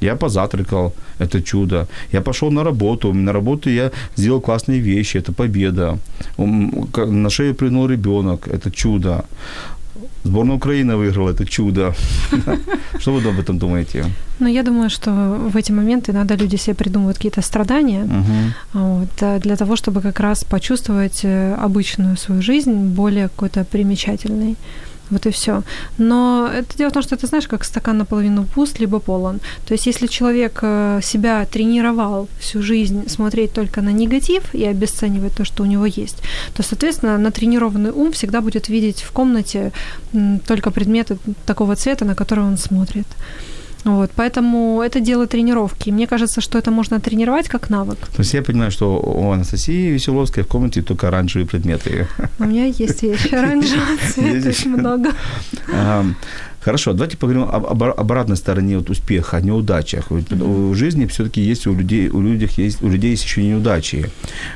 Я 0.00 0.16
позатракал, 0.16 0.92
это 1.20 1.42
чудо. 1.42 1.86
Я 2.12 2.20
пошел 2.20 2.50
на 2.50 2.64
работу, 2.64 3.12
на 3.12 3.32
работу 3.32 3.70
я 3.70 3.90
сделал 4.16 4.40
классные 4.40 4.80
вещи, 4.80 5.18
это 5.18 5.32
победа. 5.32 5.98
На 6.36 7.30
шею 7.30 7.54
прыгнул 7.54 7.88
ребенок, 7.88 8.48
это 8.48 8.70
чудо. 8.70 9.24
Сборная 10.24 10.56
Украины 10.56 10.96
выиграла, 10.96 11.30
это 11.30 11.44
чудо. 11.44 11.94
Что 12.98 13.12
вы 13.12 13.28
об 13.28 13.38
этом 13.38 13.58
думаете? 13.58 14.04
Ну, 14.40 14.48
я 14.48 14.62
думаю, 14.62 14.90
что 14.90 15.10
в 15.10 15.56
эти 15.56 15.72
моменты 15.72 16.12
надо 16.12 16.34
люди 16.34 16.56
себе 16.56 16.74
придумывают 16.74 17.18
какие-то 17.18 17.42
страдания 17.42 18.08
вот, 18.72 19.22
э, 19.22 19.38
для 19.40 19.56
того, 19.56 19.76
чтобы 19.76 20.00
как 20.00 20.20
раз 20.20 20.44
почувствовать 20.44 21.24
э, 21.24 21.54
обычную 21.64 22.16
свою 22.16 22.42
жизнь 22.42 22.72
более 22.72 23.28
какой-то 23.28 23.64
примечательной. 23.64 24.56
Вот 25.10 25.26
и 25.26 25.30
все. 25.30 25.62
Но 25.98 26.50
это 26.52 26.76
дело 26.76 26.90
в 26.90 26.92
том, 26.92 27.02
что 27.02 27.14
это, 27.14 27.26
знаешь, 27.26 27.46
как 27.46 27.64
стакан 27.64 27.98
наполовину 27.98 28.44
пуст, 28.44 28.80
либо 28.80 29.00
полон. 29.00 29.40
То 29.66 29.74
есть, 29.74 29.86
если 29.86 30.06
человек 30.06 30.58
э, 30.62 31.00
себя 31.02 31.44
тренировал 31.46 32.28
всю 32.38 32.62
жизнь 32.62 33.08
смотреть 33.08 33.52
только 33.52 33.82
на 33.82 33.90
негатив 33.90 34.54
и 34.54 34.64
обесценивать 34.64 35.34
то, 35.34 35.44
что 35.44 35.62
у 35.62 35.66
него 35.66 35.86
есть, 35.86 36.22
то, 36.54 36.62
соответственно, 36.62 37.18
натренированный 37.18 37.90
ум 37.90 38.12
всегда 38.12 38.40
будет 38.40 38.68
видеть 38.68 39.02
в 39.02 39.12
комнате 39.12 39.72
только 40.46 40.70
предметы 40.70 41.18
такого 41.46 41.76
цвета, 41.76 42.04
на 42.04 42.14
которые 42.14 42.46
он 42.46 42.56
смотрит. 42.56 43.06
Вот, 43.84 44.10
поэтому 44.16 44.80
это 44.82 45.00
дело 45.00 45.26
тренировки. 45.26 45.90
Мне 45.90 46.06
кажется, 46.06 46.40
что 46.40 46.58
это 46.58 46.70
можно 46.70 47.00
тренировать 47.00 47.48
как 47.48 47.70
навык. 47.70 47.98
То 47.98 48.20
есть 48.20 48.34
я 48.34 48.42
понимаю, 48.42 48.70
что 48.70 48.98
у 48.98 49.30
Анастасии 49.30 49.92
Веселовской 49.92 50.42
в 50.42 50.46
комнате 50.46 50.82
только 50.82 51.08
оранжевые 51.08 51.46
предметы. 51.46 52.06
У 52.38 52.44
меня 52.44 52.64
есть 52.64 53.02
еще 53.02 53.36
оранжевые 53.36 53.98
цвета, 54.10 54.48
очень 54.48 54.76
много. 54.76 55.10
Хорошо, 56.64 56.92
давайте 56.94 57.18
поговорим 57.18 57.42
об, 57.52 57.66
об 57.66 57.82
обратной 57.82 58.36
стороне 58.36 58.78
вот 58.78 58.88
успеха, 58.88 59.38
неудачах. 59.42 60.10
Mm-hmm. 60.10 60.70
В 60.70 60.74
жизни 60.74 61.04
все-таки 61.04 61.42
есть 61.42 61.66
у 61.66 61.74
людей, 61.74 62.08
у 62.08 62.22
людей 62.22 62.48
есть, 62.56 62.82
у 62.82 62.88
людей 62.88 63.10
есть 63.10 63.24
еще 63.24 63.42
неудачи. 63.42 64.10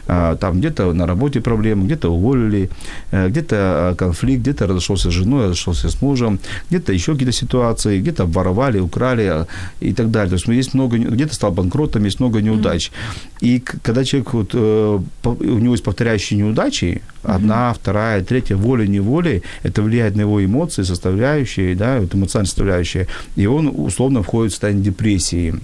А, 0.06 0.36
там 0.36 0.58
где-то 0.58 0.94
на 0.94 1.06
работе 1.06 1.40
проблемы, 1.42 1.84
где-то 1.84 2.08
уволили, 2.08 2.70
э, 3.10 3.28
где-то 3.28 3.94
конфликт, 3.98 4.40
где-то 4.40 4.66
разошелся 4.66 5.10
с 5.10 5.12
женой, 5.12 5.44
разошелся 5.44 5.90
с 5.90 6.00
мужем, 6.00 6.38
где-то 6.70 6.94
еще 6.94 7.12
какие-то 7.12 7.32
ситуации, 7.32 8.00
где-то 8.00 8.24
воровали, 8.24 8.80
украли 8.80 9.24
а, 9.24 9.46
и 9.80 9.92
так 9.92 10.10
далее. 10.10 10.30
То 10.30 10.36
есть 10.36 10.48
есть 10.48 10.74
много, 10.74 10.96
где-то 10.96 11.34
стал 11.34 11.52
банкротом, 11.52 12.04
есть 12.04 12.20
много 12.20 12.40
неудач. 12.40 12.88
Mm-hmm. 12.88 13.46
И 13.46 13.60
когда 13.60 14.04
человек 14.04 14.32
вот, 14.32 14.50
э, 14.54 15.00
у 15.24 15.58
него 15.58 15.74
есть 15.74 15.84
повторяющие 15.84 16.38
неудачи, 16.38 17.02
одна, 17.22 17.74
вторая, 17.74 18.24
третья, 18.24 18.56
волей-неволей, 18.56 19.42
это 19.62 19.82
влияет 19.82 20.16
на 20.16 20.22
его 20.22 20.42
эмоции, 20.42 20.84
составляющие, 20.84 21.74
да, 21.74 21.97
вот 22.00 22.14
эмоциональная 22.14 22.48
составляющая, 22.48 23.06
и 23.36 23.46
он 23.46 23.72
условно 23.74 24.22
входит 24.22 24.52
в 24.52 24.54
состояние 24.54 24.84
депрессии. 24.84 25.54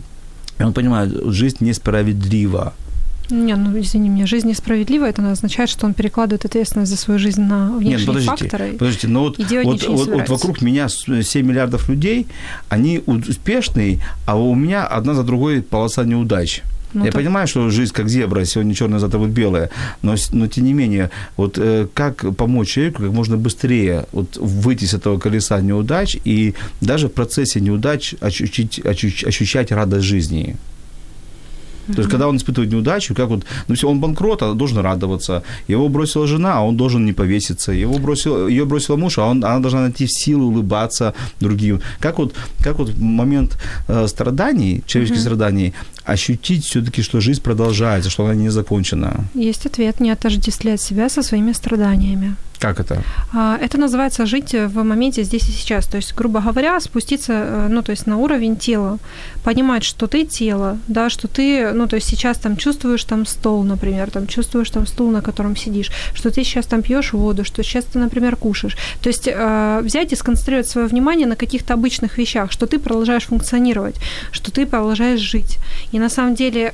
И 0.58 0.62
он 0.62 0.72
понимает, 0.72 1.10
жизнь 1.32 1.58
несправедлива. 1.60 2.74
Не, 3.30 3.56
ну 3.56 3.78
извини 3.80 4.10
меня, 4.10 4.26
жизнь 4.26 4.48
несправедлива, 4.48 5.06
это 5.06 5.30
означает, 5.30 5.70
что 5.70 5.86
он 5.86 5.94
перекладывает 5.94 6.44
ответственность 6.44 6.90
за 6.90 6.98
свою 6.98 7.18
жизнь 7.18 7.40
на 7.40 7.72
внешние 7.72 7.98
Нет, 7.98 8.06
подождите, 8.06 8.36
факторы. 8.36 8.72
Подождите, 8.72 9.08
но 9.08 9.22
вот, 9.24 9.38
вот, 9.38 9.82
вот, 9.86 10.08
вот 10.08 10.28
вокруг 10.28 10.60
меня 10.60 10.88
7 10.88 11.46
миллиардов 11.46 11.88
людей, 11.88 12.26
они 12.68 13.02
успешные, 13.06 14.00
а 14.26 14.36
у 14.36 14.54
меня 14.54 14.86
одна 14.86 15.14
за 15.14 15.22
другой 15.22 15.62
полоса 15.62 16.04
неудач. 16.04 16.62
Ну, 16.94 17.04
Я 17.04 17.10
так... 17.10 17.20
понимаю, 17.20 17.46
что 17.48 17.70
жизнь 17.70 17.92
как 17.92 18.08
зебра, 18.08 18.44
сегодня 18.44 18.74
черная, 18.74 19.00
завтра 19.00 19.18
будет 19.18 19.32
белая, 19.32 19.70
но, 20.02 20.14
но 20.32 20.46
тем 20.46 20.64
не 20.64 20.72
менее, 20.72 21.10
вот 21.36 21.58
э, 21.58 21.86
как 21.92 22.24
помочь 22.36 22.68
человеку 22.68 23.02
как 23.02 23.12
можно 23.12 23.36
быстрее 23.36 24.06
вот, 24.12 24.36
выйти 24.36 24.84
с 24.84 24.94
этого 24.94 25.18
колеса 25.18 25.60
неудач 25.60 26.16
и 26.24 26.54
даже 26.80 27.08
в 27.08 27.12
процессе 27.12 27.60
неудач 27.60 28.14
ощутить, 28.20 28.84
ощущать, 28.84 29.28
ощущать 29.28 29.72
радость 29.72 30.04
жизни? 30.04 30.56
То 31.86 31.98
есть, 31.98 32.10
когда 32.10 32.28
он 32.28 32.36
испытывает 32.36 32.72
неудачу, 32.72 33.14
как 33.14 33.28
вот, 33.28 33.44
ну 33.68 33.74
все, 33.74 33.88
он 33.88 34.00
банкрот, 34.00 34.42
а 34.42 34.54
должен 34.54 34.78
радоваться. 34.78 35.42
Его 35.68 35.88
бросила 35.88 36.26
жена, 36.26 36.58
а 36.58 36.62
он 36.62 36.76
должен 36.76 37.04
не 37.04 37.12
повеситься. 37.12 37.72
Его 37.72 37.98
бросил, 37.98 38.48
ее 38.48 38.64
бросила 38.64 38.96
муж, 38.96 39.18
а 39.18 39.26
он, 39.26 39.44
она 39.44 39.60
должна 39.60 39.80
найти 39.80 40.06
силы 40.06 40.44
улыбаться 40.44 41.14
другим. 41.40 41.80
Как 42.00 42.18
вот, 42.18 42.34
как 42.62 42.78
вот 42.78 42.98
момент 42.98 43.58
э, 43.88 44.06
страданий, 44.08 44.82
человеческих 44.86 45.20
uh-huh. 45.20 45.24
страданий, 45.24 45.74
ощутить 46.04 46.64
все-таки, 46.64 47.02
что 47.02 47.20
жизнь 47.20 47.42
продолжается, 47.42 48.10
что 48.10 48.24
она 48.24 48.34
не 48.34 48.50
закончена? 48.50 49.24
Есть 49.34 49.66
ответ, 49.66 50.00
не 50.00 50.10
отождествлять 50.10 50.80
себя 50.80 51.08
со 51.08 51.22
своими 51.22 51.52
страданиями. 51.52 52.36
Как 52.64 52.80
это? 52.80 53.02
А, 53.34 53.58
это 53.60 53.78
называется 53.78 54.24
жить 54.24 54.54
в 54.54 54.82
моменте 54.82 55.22
здесь 55.22 55.46
и 55.50 55.52
сейчас. 55.52 55.86
То 55.86 55.98
есть, 55.98 56.14
грубо 56.14 56.40
говоря, 56.40 56.80
спуститься, 56.80 57.32
э, 57.32 57.68
ну, 57.68 57.82
то 57.82 57.90
есть 57.90 58.06
на 58.06 58.16
уровень 58.16 58.56
тела, 58.56 58.98
понимать, 59.44 59.84
что 59.84 60.06
ты 60.06 60.24
тело, 60.24 60.78
да, 60.88 61.10
что 61.10 61.28
ты, 61.28 61.72
ну, 61.72 61.86
то 61.86 61.96
есть 61.96 62.08
сейчас 62.08 62.38
там 62.38 62.56
чувствуешь 62.56 63.04
там 63.04 63.26
стол, 63.26 63.64
например, 63.64 64.10
там 64.10 64.26
чувствуешь 64.26 64.70
там 64.70 64.86
стул, 64.86 65.10
на 65.10 65.20
котором 65.20 65.56
сидишь, 65.56 65.90
что 66.14 66.30
ты 66.30 66.42
сейчас 66.42 66.64
там 66.64 66.80
пьешь 66.80 67.12
воду, 67.12 67.44
что 67.44 67.62
сейчас 67.62 67.84
ты, 67.84 67.98
например, 67.98 68.36
кушаешь. 68.36 68.78
То 69.02 69.08
есть 69.08 69.28
э, 69.28 69.80
взять 69.82 70.12
и 70.12 70.16
сконцентрировать 70.16 70.66
свое 70.66 70.86
внимание 70.86 71.26
на 71.26 71.36
каких-то 71.36 71.74
обычных 71.74 72.16
вещах, 72.16 72.50
что 72.50 72.66
ты 72.66 72.78
продолжаешь 72.78 73.24
функционировать, 73.24 73.96
что 74.32 74.50
ты 74.50 74.64
продолжаешь 74.64 75.20
жить. 75.20 75.58
И 75.92 75.98
на 75.98 76.08
самом 76.08 76.34
деле 76.34 76.70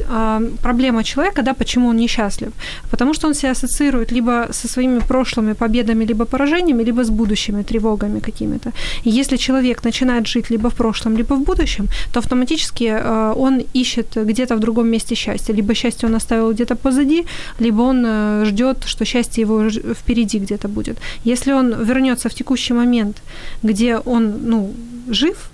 э, 0.00 0.04
а, 0.08 0.42
проблема 0.62 1.04
человека, 1.04 1.42
да, 1.42 1.54
почему 1.54 1.88
он 1.88 1.96
несчастлив? 1.96 2.52
Потому 2.90 3.14
что 3.14 3.28
он 3.28 3.34
себя 3.34 3.52
ассоциирует 3.52 4.12
либо 4.12 4.48
со 4.50 4.68
своими 4.68 5.00
прошлыми 5.00 5.54
победами, 5.54 6.04
либо 6.04 6.24
поражениями, 6.24 6.84
либо 6.84 7.02
с 7.02 7.10
будущими 7.10 7.62
тревогами 7.62 8.20
какими-то. 8.20 8.72
И 9.04 9.10
если 9.10 9.36
человек 9.36 9.84
начинает 9.84 10.26
жить 10.26 10.50
либо 10.50 10.68
в 10.68 10.74
прошлом, 10.74 11.16
либо 11.16 11.34
в 11.34 11.42
будущем, 11.42 11.88
то 12.12 12.18
автоматически 12.18 12.84
э, 12.84 13.34
он 13.36 13.62
ищет 13.74 14.16
где-то 14.16 14.56
в 14.56 14.60
другом 14.60 14.88
месте 14.88 15.14
счастье. 15.14 15.54
Либо 15.54 15.74
счастье 15.74 16.08
он 16.08 16.14
оставил 16.14 16.52
где-то 16.52 16.76
позади, 16.76 17.26
либо 17.60 17.82
он 17.82 18.04
э, 18.06 18.44
ждет, 18.46 18.84
что 18.86 19.04
счастье 19.04 19.42
его 19.42 19.70
впереди 19.94 20.38
где-то 20.38 20.68
будет. 20.68 20.98
Если 21.24 21.52
он 21.52 21.84
вернется 21.84 22.28
в 22.28 22.34
текущий 22.34 22.74
момент, 22.74 23.22
где 23.62 23.98
он 23.98 24.34
ну, 24.44 24.74
жив, 25.08 25.50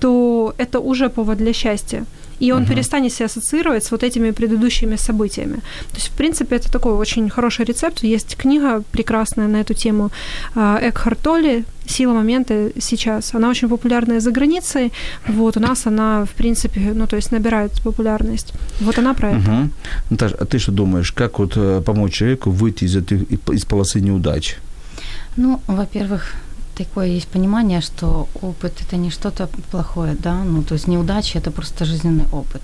то 0.00 0.54
это 0.58 0.80
уже 0.80 1.08
повод 1.08 1.38
для 1.38 1.52
счастья 1.52 2.04
и 2.40 2.52
он 2.52 2.62
uh-huh. 2.62 2.68
перестанет 2.68 3.12
себя 3.12 3.26
ассоциировать 3.26 3.84
с 3.84 3.90
вот 3.90 4.02
этими 4.02 4.30
предыдущими 4.30 4.96
событиями. 4.96 5.56
То 5.90 5.96
есть, 5.96 6.08
в 6.08 6.12
принципе, 6.12 6.56
это 6.56 6.70
такой 6.70 6.92
очень 6.92 7.28
хороший 7.30 7.64
рецепт. 7.64 8.02
Есть 8.02 8.36
книга 8.36 8.82
прекрасная 8.92 9.48
на 9.48 9.60
эту 9.60 9.74
тему 9.74 10.10
а, 10.54 10.78
Экхарт 10.82 11.18
Толли 11.20 11.64
«Сила 11.86 12.12
момента 12.12 12.70
сейчас». 12.80 13.34
Она 13.34 13.48
очень 13.48 13.68
популярная 13.68 14.20
за 14.20 14.30
границей. 14.30 14.92
Вот 15.26 15.56
у 15.56 15.60
нас 15.60 15.86
она, 15.86 16.24
в 16.24 16.30
принципе, 16.30 16.92
ну, 16.94 17.06
то 17.06 17.16
есть 17.16 17.32
набирает 17.32 17.72
популярность. 17.82 18.52
Вот 18.80 18.98
она 18.98 19.14
про 19.14 19.30
это. 19.30 19.50
Угу. 19.50 19.70
Наташа, 20.10 20.36
а 20.40 20.44
ты 20.44 20.58
что 20.58 20.72
думаешь, 20.72 21.12
как 21.12 21.38
вот 21.38 21.56
э, 21.56 21.82
помочь 21.84 22.12
человеку 22.12 22.50
выйти 22.50 22.84
из, 22.84 22.96
этой, 22.96 23.26
из 23.52 23.64
полосы 23.64 24.00
неудач? 24.00 24.56
Ну, 25.36 25.60
во-первых, 25.66 26.34
такое 26.78 27.08
есть 27.08 27.28
понимание, 27.28 27.80
что 27.80 28.28
опыт 28.42 28.72
это 28.80 28.96
не 28.96 29.10
что-то 29.10 29.48
плохое, 29.70 30.14
да, 30.14 30.44
ну 30.44 30.62
то 30.62 30.74
есть 30.74 30.88
неудача 30.88 31.38
это 31.38 31.50
просто 31.50 31.84
жизненный 31.84 32.26
опыт. 32.32 32.62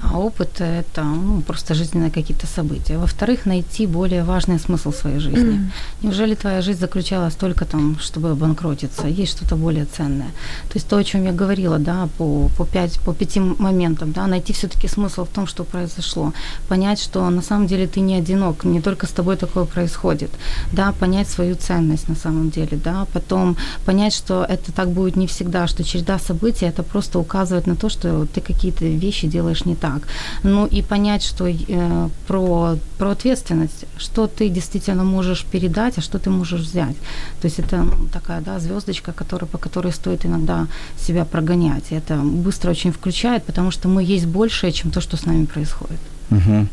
А 0.00 0.18
опыт– 0.18 0.48
это 0.60 1.02
ну, 1.02 1.40
просто 1.40 1.74
жизненные 1.74 2.10
какие-то 2.10 2.46
события. 2.46 2.98
Во-вторых, 2.98 3.46
найти 3.46 3.86
более 3.86 4.22
важный 4.22 4.58
смысл 4.58 4.92
своей 4.92 5.18
жизни. 5.18 5.70
Неужели 6.02 6.34
твоя 6.34 6.62
жизнь 6.62 6.78
заключалась 6.78 7.34
только 7.34 7.64
там, 7.64 7.98
чтобы 7.98 8.30
обанкротиться? 8.30 9.08
Есть 9.08 9.36
что-то 9.36 9.56
более 9.56 9.86
ценное. 9.86 10.28
То 10.68 10.76
есть 10.76 10.88
то, 10.88 10.96
о 10.96 11.04
чем 11.04 11.24
я 11.24 11.32
говорила, 11.32 11.78
да, 11.78 12.08
по, 12.16 12.48
по, 12.56 12.64
пять, 12.64 13.00
по 13.00 13.12
пяти 13.12 13.40
моментам, 13.40 14.12
да, 14.12 14.26
найти 14.26 14.52
все-таки 14.52 14.88
смысл 14.88 15.24
в 15.24 15.28
том, 15.28 15.48
что 15.48 15.64
произошло. 15.64 16.32
Понять, 16.68 17.00
что 17.02 17.28
на 17.30 17.42
самом 17.42 17.66
деле 17.66 17.86
ты 17.88 18.00
не 18.00 18.14
одинок, 18.14 18.64
не 18.64 18.80
только 18.80 19.06
с 19.06 19.10
тобой 19.10 19.36
такое 19.36 19.64
происходит. 19.64 20.30
Да, 20.72 20.92
понять 20.92 21.28
свою 21.28 21.56
ценность 21.56 22.08
на 22.08 22.14
самом 22.14 22.50
деле, 22.50 22.78
да, 22.84 23.06
потом 23.12 23.56
понять, 23.84 24.14
что 24.14 24.46
это 24.48 24.70
так 24.72 24.90
будет 24.90 25.16
не 25.16 25.26
всегда, 25.26 25.66
что 25.66 25.82
череда 25.82 26.18
событий 26.18 26.66
это 26.66 26.84
просто 26.84 27.18
указывает 27.18 27.66
на 27.66 27.74
то, 27.74 27.88
что 27.88 28.26
ты 28.26 28.40
какие-то 28.40 28.84
вещи 28.84 29.26
делаешь 29.26 29.64
не 29.64 29.74
так 29.74 29.87
так. 29.88 30.08
Ну 30.42 30.66
и 30.66 30.82
понять, 30.82 31.22
что 31.22 31.46
э, 31.46 32.08
про, 32.26 32.76
про 32.98 33.10
ответственность, 33.10 33.84
что 33.98 34.26
ты 34.26 34.48
действительно 34.48 35.04
можешь 35.04 35.44
передать, 35.44 35.98
а 35.98 36.00
что 36.00 36.18
ты 36.18 36.30
можешь 36.30 36.60
взять. 36.60 36.96
То 37.40 37.48
есть 37.48 37.58
это 37.58 37.86
такая 38.12 38.40
да, 38.40 38.58
звездочка, 38.58 39.12
которая, 39.12 39.48
по 39.48 39.58
которой 39.58 39.92
стоит 39.92 40.26
иногда 40.26 40.66
себя 41.06 41.24
прогонять. 41.24 41.84
И 41.90 41.94
это 41.94 42.16
быстро 42.16 42.70
очень 42.70 42.92
включает, 42.92 43.44
потому 43.44 43.70
что 43.70 43.88
мы 43.88 44.02
есть 44.02 44.26
большее, 44.26 44.72
чем 44.72 44.90
то, 44.90 45.00
что 45.00 45.16
с 45.16 45.26
нами 45.26 45.46
происходит. 45.46 46.00
Угу. 46.30 46.66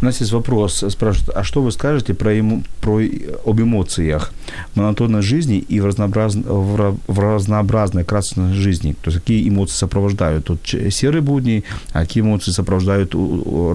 У 0.00 0.04
нас 0.04 0.20
есть 0.20 0.32
вопрос, 0.32 0.84
спрашивают, 0.88 1.36
а 1.36 1.44
что 1.44 1.62
вы 1.62 1.72
скажете 1.72 2.14
про, 2.14 2.32
ему, 2.32 2.62
про 2.80 3.00
об 3.44 3.60
эмоциях, 3.60 4.32
монотонной 4.74 5.22
жизни 5.22 5.58
и 5.58 5.80
в, 5.80 5.86
разнообраз, 5.86 6.34
в, 6.34 6.96
в 7.06 7.18
разнообразной 7.18 8.04
красной 8.04 8.52
жизни? 8.54 8.94
То 9.02 9.10
есть 9.10 9.20
какие 9.20 9.48
эмоции 9.48 9.74
сопровождают? 9.74 10.44
Тут 10.44 10.60
серые 10.90 11.22
будни, 11.22 11.64
а 11.92 12.00
какие 12.00 12.22
эмоции 12.22 12.52
сопровождают 12.52 13.14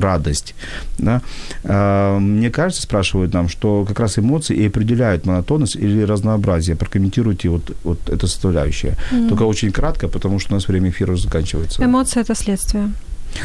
радость? 0.01 0.55
Да? 0.97 1.21
А, 1.63 2.19
мне 2.19 2.49
кажется, 2.49 2.83
спрашивают 2.83 3.33
нам, 3.33 3.49
что 3.49 3.85
как 3.85 3.99
раз 3.99 4.19
эмоции 4.19 4.55
и 4.55 4.67
определяют 4.67 5.25
монотонность 5.25 5.75
или 5.75 6.01
разнообразие. 6.03 6.75
Прокомментируйте 6.75 7.49
вот, 7.49 7.75
вот 7.83 8.09
это 8.09 8.27
составляющее. 8.27 8.95
Mm. 9.11 9.29
Только 9.29 9.43
очень 9.43 9.71
кратко, 9.71 10.07
потому 10.07 10.39
что 10.39 10.53
у 10.53 10.55
нас 10.55 10.67
время 10.67 10.89
эфира 10.89 11.15
заканчивается. 11.15 11.83
Эмоции– 11.83 12.21
это 12.21 12.35
следствие. 12.35 12.91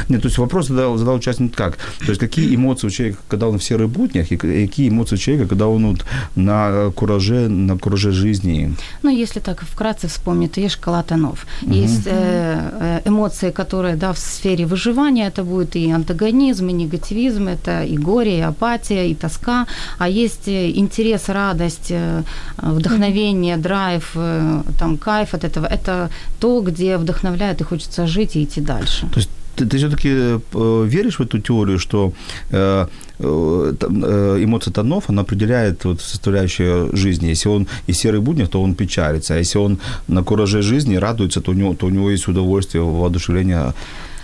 Нет, 0.08 0.22
то 0.22 0.28
есть 0.28 0.38
вопрос 0.38 0.68
задал, 0.68 0.96
задал 0.96 1.16
участник 1.16 1.54
как? 1.54 1.76
То 1.76 2.08
есть 2.08 2.20
какие 2.20 2.54
эмоции 2.54 2.86
у 2.86 2.90
человека, 2.90 3.18
когда 3.28 3.48
он 3.48 3.58
в 3.58 3.64
серых 3.64 3.88
буднях, 3.88 4.32
и 4.32 4.36
какие 4.36 4.88
эмоции 4.88 5.16
у 5.16 5.18
человека, 5.18 5.48
когда 5.48 5.66
он 5.66 5.86
вот 5.86 6.04
на 6.34 6.90
кураже, 6.94 7.48
на 7.48 7.78
кураже 7.78 8.12
жизни? 8.12 8.74
Ну, 9.02 9.10
если 9.10 9.40
так 9.40 9.62
вкратце 9.62 10.08
вспомнить, 10.08 10.52
то 10.52 10.60
есть 10.60 10.74
шкала 10.74 11.02
тонов. 11.02 11.46
Угу. 11.62 11.72
Есть 11.72 12.06
э, 12.06 13.00
э, 13.04 13.08
эмоции, 13.08 13.50
которые, 13.50 13.96
да, 13.96 14.12
в 14.12 14.18
сфере 14.18 14.66
выживания, 14.66 15.26
это 15.28 15.44
будет 15.44 15.76
и 15.76 15.90
антагонизм, 15.90 16.68
и 16.68 16.72
негативизм, 16.72 17.48
это 17.48 17.82
и 17.84 17.96
горе, 17.96 18.38
и 18.38 18.42
апатия, 18.42 19.10
и 19.10 19.14
тоска, 19.14 19.66
а 19.98 20.08
есть 20.08 20.48
э, 20.48 20.70
интерес, 20.70 21.28
радость, 21.28 21.92
вдохновение, 22.58 23.56
драйв, 23.56 24.16
там, 24.78 24.96
кайф 24.96 25.34
от 25.34 25.44
этого, 25.44 25.66
это 25.66 26.10
то, 26.40 26.60
где 26.60 26.96
вдохновляет 26.96 27.60
и 27.60 27.64
хочется 27.64 28.06
жить 28.06 28.36
и 28.36 28.44
идти 28.44 28.60
дальше. 28.60 29.06
То 29.12 29.20
есть 29.20 29.30
ты, 29.56 29.66
ты 29.66 29.76
все-таки 29.78 30.08
э, 30.08 30.86
веришь 30.86 31.18
в 31.18 31.22
эту 31.22 31.38
теорию, 31.38 31.78
что 31.78 32.12
э, 32.50 32.86
э, 33.18 34.44
эмоция 34.44 34.72
тонов, 34.72 35.10
она 35.10 35.22
определяет 35.22 35.84
вот 35.84 36.00
составляющую 36.00 36.96
жизни. 36.96 37.28
Если 37.28 37.48
он 37.48 37.66
из 37.88 37.98
серых 37.98 38.22
буднях, 38.22 38.48
то 38.48 38.62
он 38.62 38.74
печалится. 38.74 39.34
А 39.34 39.38
если 39.38 39.58
он 39.58 39.78
на 40.08 40.22
кураже 40.22 40.62
жизни 40.62 40.96
радуется, 40.96 41.40
то 41.40 41.52
у 41.52 41.54
него, 41.54 41.74
то 41.74 41.86
у 41.86 41.90
него 41.90 42.10
есть 42.10 42.28
удовольствие, 42.28 42.82
воодушевление. 42.82 43.72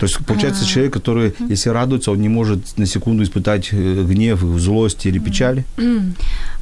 То 0.02 0.06
есть, 0.08 0.18
получается, 0.26 0.62
А-а-а. 0.62 0.72
человек, 0.72 0.92
который, 0.92 1.32
если 1.48 1.70
радуется, 1.70 2.10
он 2.10 2.20
не 2.20 2.28
может 2.28 2.76
на 2.76 2.86
секунду 2.86 3.22
испытать 3.22 3.72
гнев, 3.72 4.40
злость 4.58 5.06
или 5.06 5.20
печаль? 5.20 5.62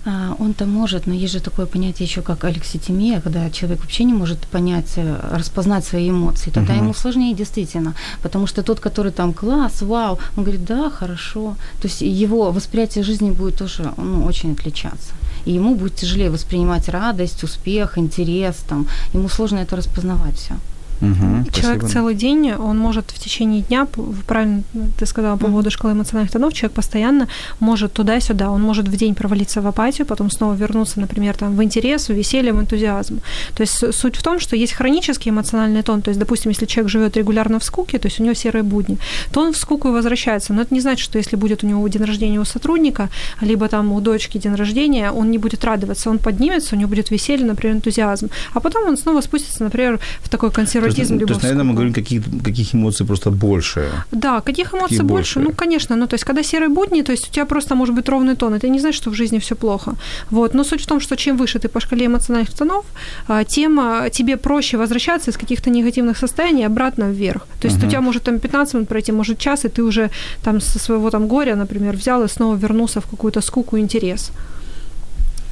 А, 0.05 0.34
Он-то 0.38 0.66
может, 0.66 1.07
но 1.07 1.14
есть 1.14 1.32
же 1.32 1.41
такое 1.41 1.64
понятие 1.66 2.07
еще 2.07 2.20
как 2.20 2.45
алекситимия, 2.45 3.20
когда 3.20 3.51
человек 3.51 3.80
вообще 3.80 4.05
не 4.05 4.12
может 4.12 4.38
понять, 4.38 4.93
э, 4.97 5.36
распознать 5.36 5.84
свои 5.86 6.11
эмоции. 6.11 6.51
Тогда 6.51 6.72
Мгм. 6.74 6.82
ему 6.82 6.95
сложнее 6.95 7.34
действительно, 7.34 7.95
потому 8.22 8.47
что 8.47 8.62
тот, 8.62 8.80
который 8.80 9.12
там 9.12 9.32
класс, 9.32 9.82
вау, 9.82 10.18
он 10.36 10.45
говорит, 10.45 10.64
да, 10.66 10.91
хорошо. 10.91 11.57
То 11.80 11.88
есть 11.88 12.03
его 12.03 12.53
восприятие 12.53 13.05
жизни 13.05 13.30
будет 13.30 13.57
тоже 13.57 13.93
ну, 13.97 14.26
очень 14.26 14.53
отличаться. 14.53 15.12
И 15.47 15.53
ему 15.53 15.74
будет 15.74 15.97
тяжелее 15.97 16.30
воспринимать 16.30 16.88
радость, 16.88 17.45
успех, 17.45 17.97
интерес. 17.99 18.57
Там. 18.68 18.86
Ему 19.14 19.28
сложно 19.28 19.59
это 19.61 19.76
распознавать 19.76 20.36
все. 20.36 20.55
Мгм, 21.01 21.46
Человек 21.53 21.80
спасибо. 21.80 21.88
целый 21.88 22.14
день, 22.14 22.53
он 22.53 22.78
может 22.78 23.11
в 23.11 23.18
течение 23.18 23.62
дня, 23.62 23.86
правильно 24.26 24.62
ты 24.98 25.07
сказала 25.07 25.36
по 25.36 25.46
поводу 25.46 25.70
шкалы 25.70 25.94
эмоциональных 25.94 26.30
тонов, 26.30 26.53
человек 26.53 26.74
постоянно 26.74 27.28
может 27.59 27.92
туда-сюда, 27.92 28.51
он 28.51 28.62
может 28.62 28.86
в 28.88 28.96
день 28.96 29.14
провалиться 29.14 29.61
в 29.62 29.66
апатию, 29.66 30.07
потом 30.07 30.30
снова 30.30 30.55
вернуться, 30.55 31.01
например, 31.01 31.36
там, 31.36 31.57
в 31.57 31.62
интерес, 31.62 32.09
в 32.09 32.12
веселье, 32.12 32.53
в 32.53 32.61
энтузиазм. 32.61 33.20
То 33.55 33.62
есть 33.62 33.94
суть 33.94 34.16
в 34.16 34.22
том, 34.22 34.40
что 34.40 34.57
есть 34.57 34.72
хронический 34.72 35.30
эмоциональный 35.30 35.82
тон, 35.82 36.03
то 36.03 36.11
есть, 36.11 36.20
допустим, 36.20 36.51
если 36.51 36.66
человек 36.66 36.90
живет 36.90 37.16
регулярно 37.16 37.59
в 37.59 37.64
скуке, 37.64 37.98
то 37.98 38.09
есть 38.09 38.20
у 38.20 38.22
него 38.22 38.34
серые 38.34 38.62
будни, 38.62 38.98
то 39.32 39.40
он 39.40 39.53
в 39.53 39.57
скуку 39.57 39.88
и 39.88 39.92
возвращается. 39.92 40.53
Но 40.53 40.62
это 40.62 40.74
не 40.74 40.80
значит, 40.80 41.05
что 41.05 41.18
если 41.18 41.36
будет 41.36 41.64
у 41.64 41.66
него 41.66 41.86
день 41.88 42.05
рождения 42.05 42.40
у 42.40 42.44
сотрудника, 42.44 43.09
либо 43.40 43.68
там 43.68 43.92
у 43.92 44.01
дочки 44.01 44.38
день 44.38 44.55
рождения, 44.55 45.11
он 45.11 45.30
не 45.30 45.38
будет 45.38 45.64
радоваться, 45.64 46.11
он 46.11 46.18
поднимется, 46.18 46.76
у 46.76 46.78
него 46.78 46.90
будет 46.90 47.11
веселье, 47.11 47.46
например, 47.46 47.76
энтузиазм. 47.76 48.28
А 48.53 48.61
потом 48.61 48.88
он 48.88 48.96
снова 48.96 49.22
спустится, 49.22 49.64
например, 49.64 49.98
в 50.22 50.28
такой 50.28 50.51
То 50.89 50.89
консерватизм, 50.97 51.14
есть, 51.14 51.20
либо 51.20 51.26
то 51.26 51.32
есть, 51.32 51.43
наверное, 51.43 51.64
мы 51.64 51.74
говорим, 51.74 51.93
каких, 51.93 52.22
каких 52.45 52.74
эмоций 52.74 53.07
просто 53.07 53.30
больше. 53.30 53.91
Да, 54.12 54.41
каких 54.41 54.74
эмоций 54.74 54.97
Какие 54.97 55.09
больше? 55.09 55.38
больше? 55.38 55.51
Ну, 55.51 55.57
конечно, 55.57 55.97
ну, 55.97 56.07
то 56.07 56.14
есть, 56.14 56.24
когда 56.24 56.43
серые 56.43 56.68
будни, 56.68 57.03
то 57.03 57.12
есть 57.12 57.28
у 57.28 57.32
тебя 57.32 57.45
просто 57.45 57.74
может 57.74 57.95
быть 57.95 58.09
ровный 58.09 58.36
тон, 58.36 58.55
это 58.55 58.68
не 58.68 58.80
значит, 58.80 59.03
что 59.03 59.11
в 59.11 59.14
жизни 59.14 59.38
все 59.38 59.55
плохо. 59.55 59.95
Вот, 60.30 60.55
но 60.55 60.64
суть 60.64 60.82
в 60.82 60.86
том, 60.86 61.01
что 61.01 61.16
чем 61.16 61.36
выше 61.36 61.59
ты 61.59 61.68
по 61.68 61.80
шкале 61.80 62.07
эмоциональных 62.07 62.53
тонов, 62.53 62.84
а, 63.28 63.45
тем 63.45 63.78
а, 63.80 64.09
тебе 64.11 64.36
проще 64.36 64.76
возвращаться 64.76 65.30
из 65.30 65.36
каких-то 65.36 65.70
негативных 65.70 66.18
состояний 66.18 66.66
обратно 66.66 67.11
вверх. 67.11 67.47
То 67.61 67.68
есть 67.68 67.84
у 67.84 67.88
тебя 67.88 68.01
может 68.01 68.22
там 68.22 68.38
15 68.38 68.74
минут 68.74 68.88
пройти, 68.88 69.12
может 69.12 69.38
час, 69.38 69.64
и 69.64 69.68
ты 69.68 69.82
уже 69.82 70.11
там 70.43 70.61
со 70.61 70.78
своего 70.78 71.11
там 71.11 71.28
горя, 71.28 71.57
например, 71.57 71.97
взял 71.97 72.24
и 72.24 72.28
снова 72.28 72.57
вернулся 72.57 73.01
в 73.01 73.07
какую-то 73.07 73.41
скуку, 73.41 73.78
интерес. 73.78 74.30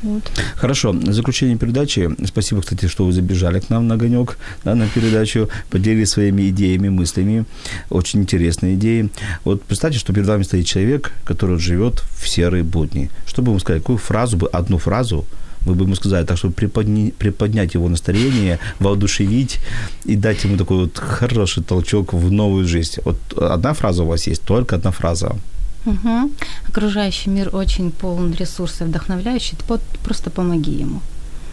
Вот. 0.02 0.22
Хорошо, 0.54 0.94
заключение 1.06 1.56
передачи, 1.56 2.08
спасибо, 2.24 2.62
кстати, 2.62 2.86
что 2.86 3.04
вы 3.04 3.12
забежали 3.12 3.60
к 3.60 3.68
нам 3.70 3.88
на 3.88 3.94
огонек, 3.94 4.38
да, 4.64 4.74
на 4.74 4.86
передачу, 4.88 5.48
поделились 5.70 6.10
своими 6.10 6.48
идеями, 6.48 6.88
мыслями, 6.88 7.44
очень 7.90 8.20
интересные 8.20 8.74
идеи. 8.74 9.10
Вот 9.44 9.62
представьте, 9.62 9.98
что 9.98 10.12
перед 10.12 10.26
вами 10.26 10.44
стоит 10.44 10.66
человек, 10.66 11.12
который 11.24 11.58
живет 11.58 12.04
в 12.16 12.28
серые 12.28 12.62
будни. 12.62 13.10
Что 13.26 13.42
бы 13.42 13.50
ему 13.50 13.58
сказать, 13.58 13.82
какую 13.82 13.98
фразу 13.98 14.36
бы, 14.36 14.48
одну 14.48 14.78
фразу 14.78 15.26
вы 15.62 15.74
бы 15.74 15.84
ему 15.84 15.94
сказали, 15.94 16.24
так 16.24 16.38
чтобы 16.38 16.54
приподни- 16.54 17.12
приподнять 17.18 17.74
его 17.74 17.88
настроение, 17.88 18.58
воодушевить 18.78 19.58
и 20.04 20.16
дать 20.16 20.44
ему 20.44 20.56
такой 20.56 20.76
вот 20.76 20.98
хороший 20.98 21.62
толчок 21.62 22.12
в 22.12 22.30
новую 22.30 22.66
жизнь. 22.66 23.00
Вот 23.04 23.16
одна 23.36 23.74
фраза 23.74 24.02
у 24.02 24.06
вас 24.06 24.26
есть, 24.28 24.42
только 24.42 24.76
одна 24.76 24.90
фраза. 24.90 25.36
Мгм. 25.84 26.30
Окружающий 26.68 27.30
мир 27.30 27.50
очень 27.56 27.90
полон 27.90 28.34
ресурсов, 28.34 28.88
вдохновляющий. 28.88 29.56
Ты 29.56 29.64
по- 29.64 29.80
просто 30.04 30.30
помоги 30.30 30.72
ему. 30.72 31.00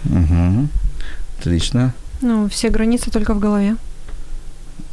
Угу. 0.06 0.68
Отлично. 1.40 1.94
Ну, 2.22 2.48
все 2.50 2.70
границы 2.70 3.12
только 3.12 3.34
в 3.34 3.40
голове. 3.40 3.76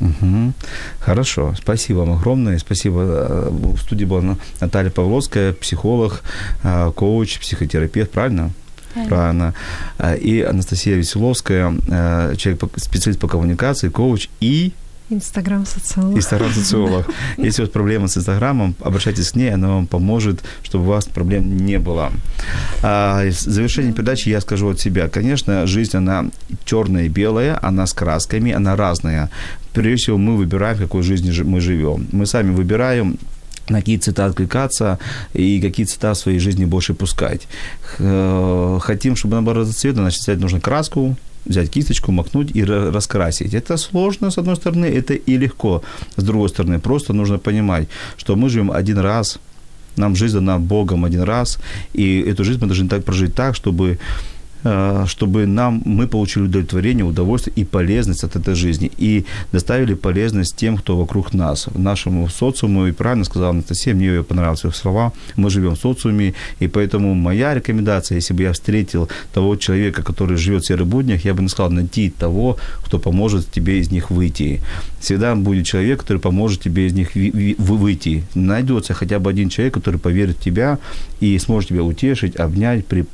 Мгм. 0.00 0.54
Хорошо, 1.00 1.54
спасибо 1.56 1.98
вам 1.98 2.12
огромное. 2.12 2.58
Спасибо. 2.58 3.00
Э, 3.02 3.48
В 3.50 3.78
студии 3.80 4.04
была 4.04 4.20
На- 4.22 4.36
Наталья 4.60 4.90
Павловская, 4.90 5.52
психолог, 5.52 6.22
э, 6.64 6.92
коуч, 6.94 7.38
психотерапевт, 7.38 8.10
правильно? 8.10 8.50
Правильно. 9.08 9.54
Э, 9.98 10.18
И 10.18 10.42
Анастасия 10.42 10.96
Веселовская, 10.96 11.72
человек, 12.36 12.62
специалист 12.76 13.20
по 13.20 13.28
коммуникации, 13.28 13.88
коуч 13.88 14.28
и 14.40 14.72
Инстаграм, 15.12 15.66
социолог. 15.66 16.16
инстаграм-социолог. 16.16 17.06
Если 17.36 17.62
у 17.62 17.64
вас 17.66 17.72
проблемы 17.72 18.08
с 18.08 18.16
Инстаграмом, 18.16 18.74
обращайтесь 18.80 19.30
к 19.32 19.36
ней, 19.36 19.54
она 19.54 19.68
вам 19.68 19.86
поможет, 19.86 20.42
чтобы 20.62 20.84
у 20.84 20.88
вас 20.88 21.04
проблем 21.06 21.56
не 21.56 21.78
было. 21.78 22.10
А, 22.82 23.24
в 23.24 23.32
завершении 23.32 23.92
передачи 23.92 24.28
я 24.30 24.40
скажу 24.40 24.68
от 24.70 24.80
себя. 24.80 25.08
Конечно, 25.08 25.66
жизнь, 25.66 25.96
она 25.96 26.24
черная 26.64 27.04
и 27.04 27.08
белая, 27.08 27.58
она 27.62 27.86
с 27.86 27.92
красками, 27.92 28.52
она 28.52 28.76
разная. 28.76 29.28
Прежде 29.74 29.96
всего, 29.96 30.18
мы 30.18 30.36
выбираем, 30.36 30.76
в 30.76 30.80
какой 30.80 31.02
жизни 31.02 31.30
жи- 31.30 31.44
мы 31.44 31.60
живем. 31.60 32.06
Мы 32.12 32.26
сами 32.26 32.50
выбираем, 32.50 33.18
на 33.68 33.78
какие 33.78 33.96
цвета 33.96 34.26
откликаться 34.26 34.98
и 35.34 35.60
какие 35.60 35.86
цвета 35.86 36.12
в 36.12 36.18
своей 36.18 36.38
жизни 36.40 36.64
больше 36.64 36.94
пускать. 36.94 37.42
Э, 37.98 38.78
Хотим, 38.82 39.14
чтобы 39.16 39.36
она 39.36 39.42
была 39.42 39.54
разноцветна, 39.60 40.02
значит, 40.02 40.20
взять 40.22 40.40
нужно 40.40 40.60
краску, 40.60 41.16
взять 41.45 41.70
кисточку, 41.70 42.12
макнуть 42.12 42.51
и 42.57 42.62
ра- 42.62 42.90
раскрасить. 42.90 43.55
Это 43.55 43.76
сложно, 43.76 44.30
с 44.30 44.38
одной 44.38 44.57
стороны, 44.57 44.86
это 44.86 45.14
и 45.14 45.38
легко. 45.38 45.82
С 46.16 46.22
другой 46.22 46.49
стороны, 46.49 46.78
просто 46.78 47.12
нужно 47.12 47.38
понимать, 47.38 47.88
что 48.16 48.36
мы 48.36 48.49
живем 48.49 48.70
один 48.70 48.99
раз, 48.99 49.38
нам 49.97 50.16
жизнь 50.16 50.34
дана 50.34 50.59
Богом 50.59 51.05
один 51.05 51.22
раз, 51.22 51.59
и 51.95 52.20
эту 52.20 52.45
жизнь 52.45 52.61
мы 52.61 52.66
должны 52.66 52.88
так 52.88 53.05
прожить 53.05 53.34
так, 53.34 53.55
чтобы 53.55 53.99
чтобы 55.06 55.46
нам, 55.46 55.82
мы 55.84 56.06
получили 56.06 56.44
удовлетворение, 56.44 57.04
удовольствие 57.04 57.54
и 57.56 57.64
полезность 57.64 58.24
от 58.24 58.36
этой 58.36 58.54
жизни. 58.54 58.90
И 58.98 59.24
доставили 59.52 59.94
полезность 59.94 60.56
тем, 60.56 60.76
кто 60.76 60.96
вокруг 60.96 61.34
нас, 61.34 61.68
нашему 61.74 62.28
социуму. 62.28 62.86
И 62.86 62.92
правильно 62.92 63.24
сказала 63.24 63.50
Анастасия, 63.50 63.94
мне 63.94 64.06
ее 64.06 64.24
понравились 64.24 64.64
их 64.64 64.76
слова. 64.76 65.12
Мы 65.36 65.50
живем 65.50 65.74
в 65.74 65.78
социуме, 65.78 66.34
и 66.60 66.68
поэтому 66.68 67.14
моя 67.14 67.54
рекомендация, 67.54 68.16
если 68.16 68.34
бы 68.34 68.42
я 68.42 68.52
встретил 68.52 69.08
того 69.34 69.56
человека, 69.56 70.02
который 70.02 70.36
живет 70.36 70.62
в 70.62 70.66
серых 70.66 70.86
буднях, 70.86 71.24
я 71.24 71.34
бы 71.34 71.42
не 71.42 71.48
сказал 71.48 71.70
найти 71.70 72.10
того, 72.10 72.56
кто 72.84 72.98
поможет 72.98 73.50
тебе 73.50 73.78
из 73.78 73.90
них 73.90 74.10
выйти. 74.10 74.60
Всегда 75.00 75.34
будет 75.34 75.66
человек, 75.66 76.00
который 76.00 76.18
поможет 76.18 76.60
тебе 76.60 76.86
из 76.86 76.92
них 76.92 77.10
выйти. 77.14 78.24
Найдется 78.34 78.94
хотя 78.94 79.18
бы 79.18 79.30
один 79.30 79.48
человек, 79.48 79.74
который 79.74 79.98
поверит 79.98 80.36
в 80.36 80.42
тебя 80.42 80.78
и 81.20 81.38
сможет 81.38 81.70
тебя 81.70 81.82
утешить, 81.82 82.36
обнять, 82.36 82.86
при, 82.86 83.04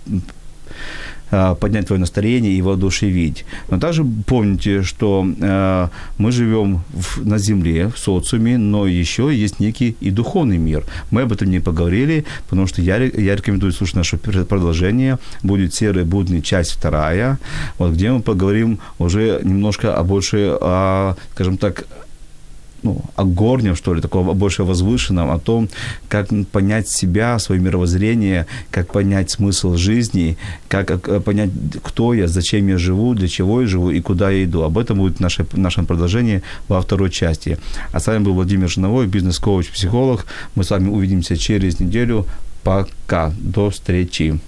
поднять 1.31 1.87
твое 1.87 2.01
настроение 2.01 2.53
и 2.53 2.63
воодушевить. 2.63 3.45
Но 3.71 3.79
также 3.79 4.05
помните, 4.05 4.83
что 4.83 5.27
э, 5.41 5.89
мы 6.19 6.33
живем 6.33 6.83
в, 6.95 7.27
на 7.27 7.39
земле, 7.39 7.89
в 7.89 7.99
социуме, 7.99 8.59
но 8.59 8.87
еще 8.87 9.35
есть 9.35 9.61
некий 9.61 9.97
и 10.01 10.11
духовный 10.11 10.59
мир. 10.59 10.85
Мы 11.11 11.23
об 11.23 11.33
этом 11.33 11.51
не 11.51 11.61
поговорили, 11.61 12.25
потому 12.49 12.67
что 12.67 12.83
я, 12.83 12.97
я 12.97 13.37
рекомендую 13.37 13.73
слушать 13.73 13.97
наше 13.97 14.17
пр- 14.17 14.45
продолжение. 14.45 15.19
Будет 15.43 15.75
серая 15.75 16.05
будни, 16.05 16.41
часть 16.41 16.73
вторая, 16.73 17.39
вот, 17.79 17.93
где 17.93 18.11
мы 18.11 18.21
поговорим 18.21 18.79
уже 18.99 19.41
немножко 19.45 20.03
больше, 20.05 20.57
о, 20.61 21.15
скажем 21.35 21.59
так, 21.59 21.85
ну, 22.84 23.02
о 23.16 23.24
горнем, 23.24 23.76
что 23.76 23.94
ли, 23.94 24.02
такого 24.02 24.34
больше 24.34 24.64
возвышенном, 24.64 25.32
о 25.32 25.40
том, 25.40 25.70
как 26.10 26.28
понять 26.52 26.90
себя, 26.90 27.40
свое 27.40 27.62
мировоззрение, 27.62 28.46
как 28.72 28.92
понять 28.92 29.32
смысл 29.32 29.76
жизни, 29.76 30.38
как 30.68 30.92
э, 30.92 31.20
понять, 31.20 31.50
кто 31.84 32.14
я, 32.14 32.28
зачем 32.28 32.68
я 32.68 32.78
живу, 32.78 33.14
для 33.16 33.28
чего 33.28 33.62
я 33.62 33.68
живу 33.68 33.92
и 33.92 34.02
куда 34.02 34.32
я 34.32 34.44
иду. 34.44 34.62
Об 34.64 34.78
этом 34.78 34.98
будет 34.98 35.20
наше, 35.20 35.44
в 35.44 35.58
нашем 35.58 35.86
продолжении 35.86 36.42
во 36.68 36.82
второй 36.82 37.10
части. 37.10 37.58
А 37.92 38.00
с 38.00 38.08
вами 38.08 38.24
был 38.24 38.34
Владимир 38.34 38.70
Жиновой, 38.70 39.08
бизнес-коуч, 39.08 39.70
психолог. 39.70 40.26
Мы 40.56 40.64
с 40.64 40.72
вами 40.72 40.90
увидимся 40.90 41.38
через 41.38 41.80
неделю. 41.80 42.26
Пока. 42.64 43.32
До 43.40 43.68
встречи. 43.68 44.40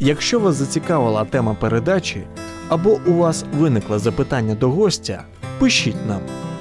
Якщо 0.00 0.40
вас 0.40 0.56
зацікавила 0.56 1.24
тема 1.24 1.54
передачі 1.54 2.20
або 2.68 3.00
у 3.06 3.12
вас 3.12 3.44
виникло 3.58 3.98
запитання 3.98 4.54
до 4.54 4.70
гостя, 4.70 5.24
пишіть 5.58 6.06
нам 6.08 6.20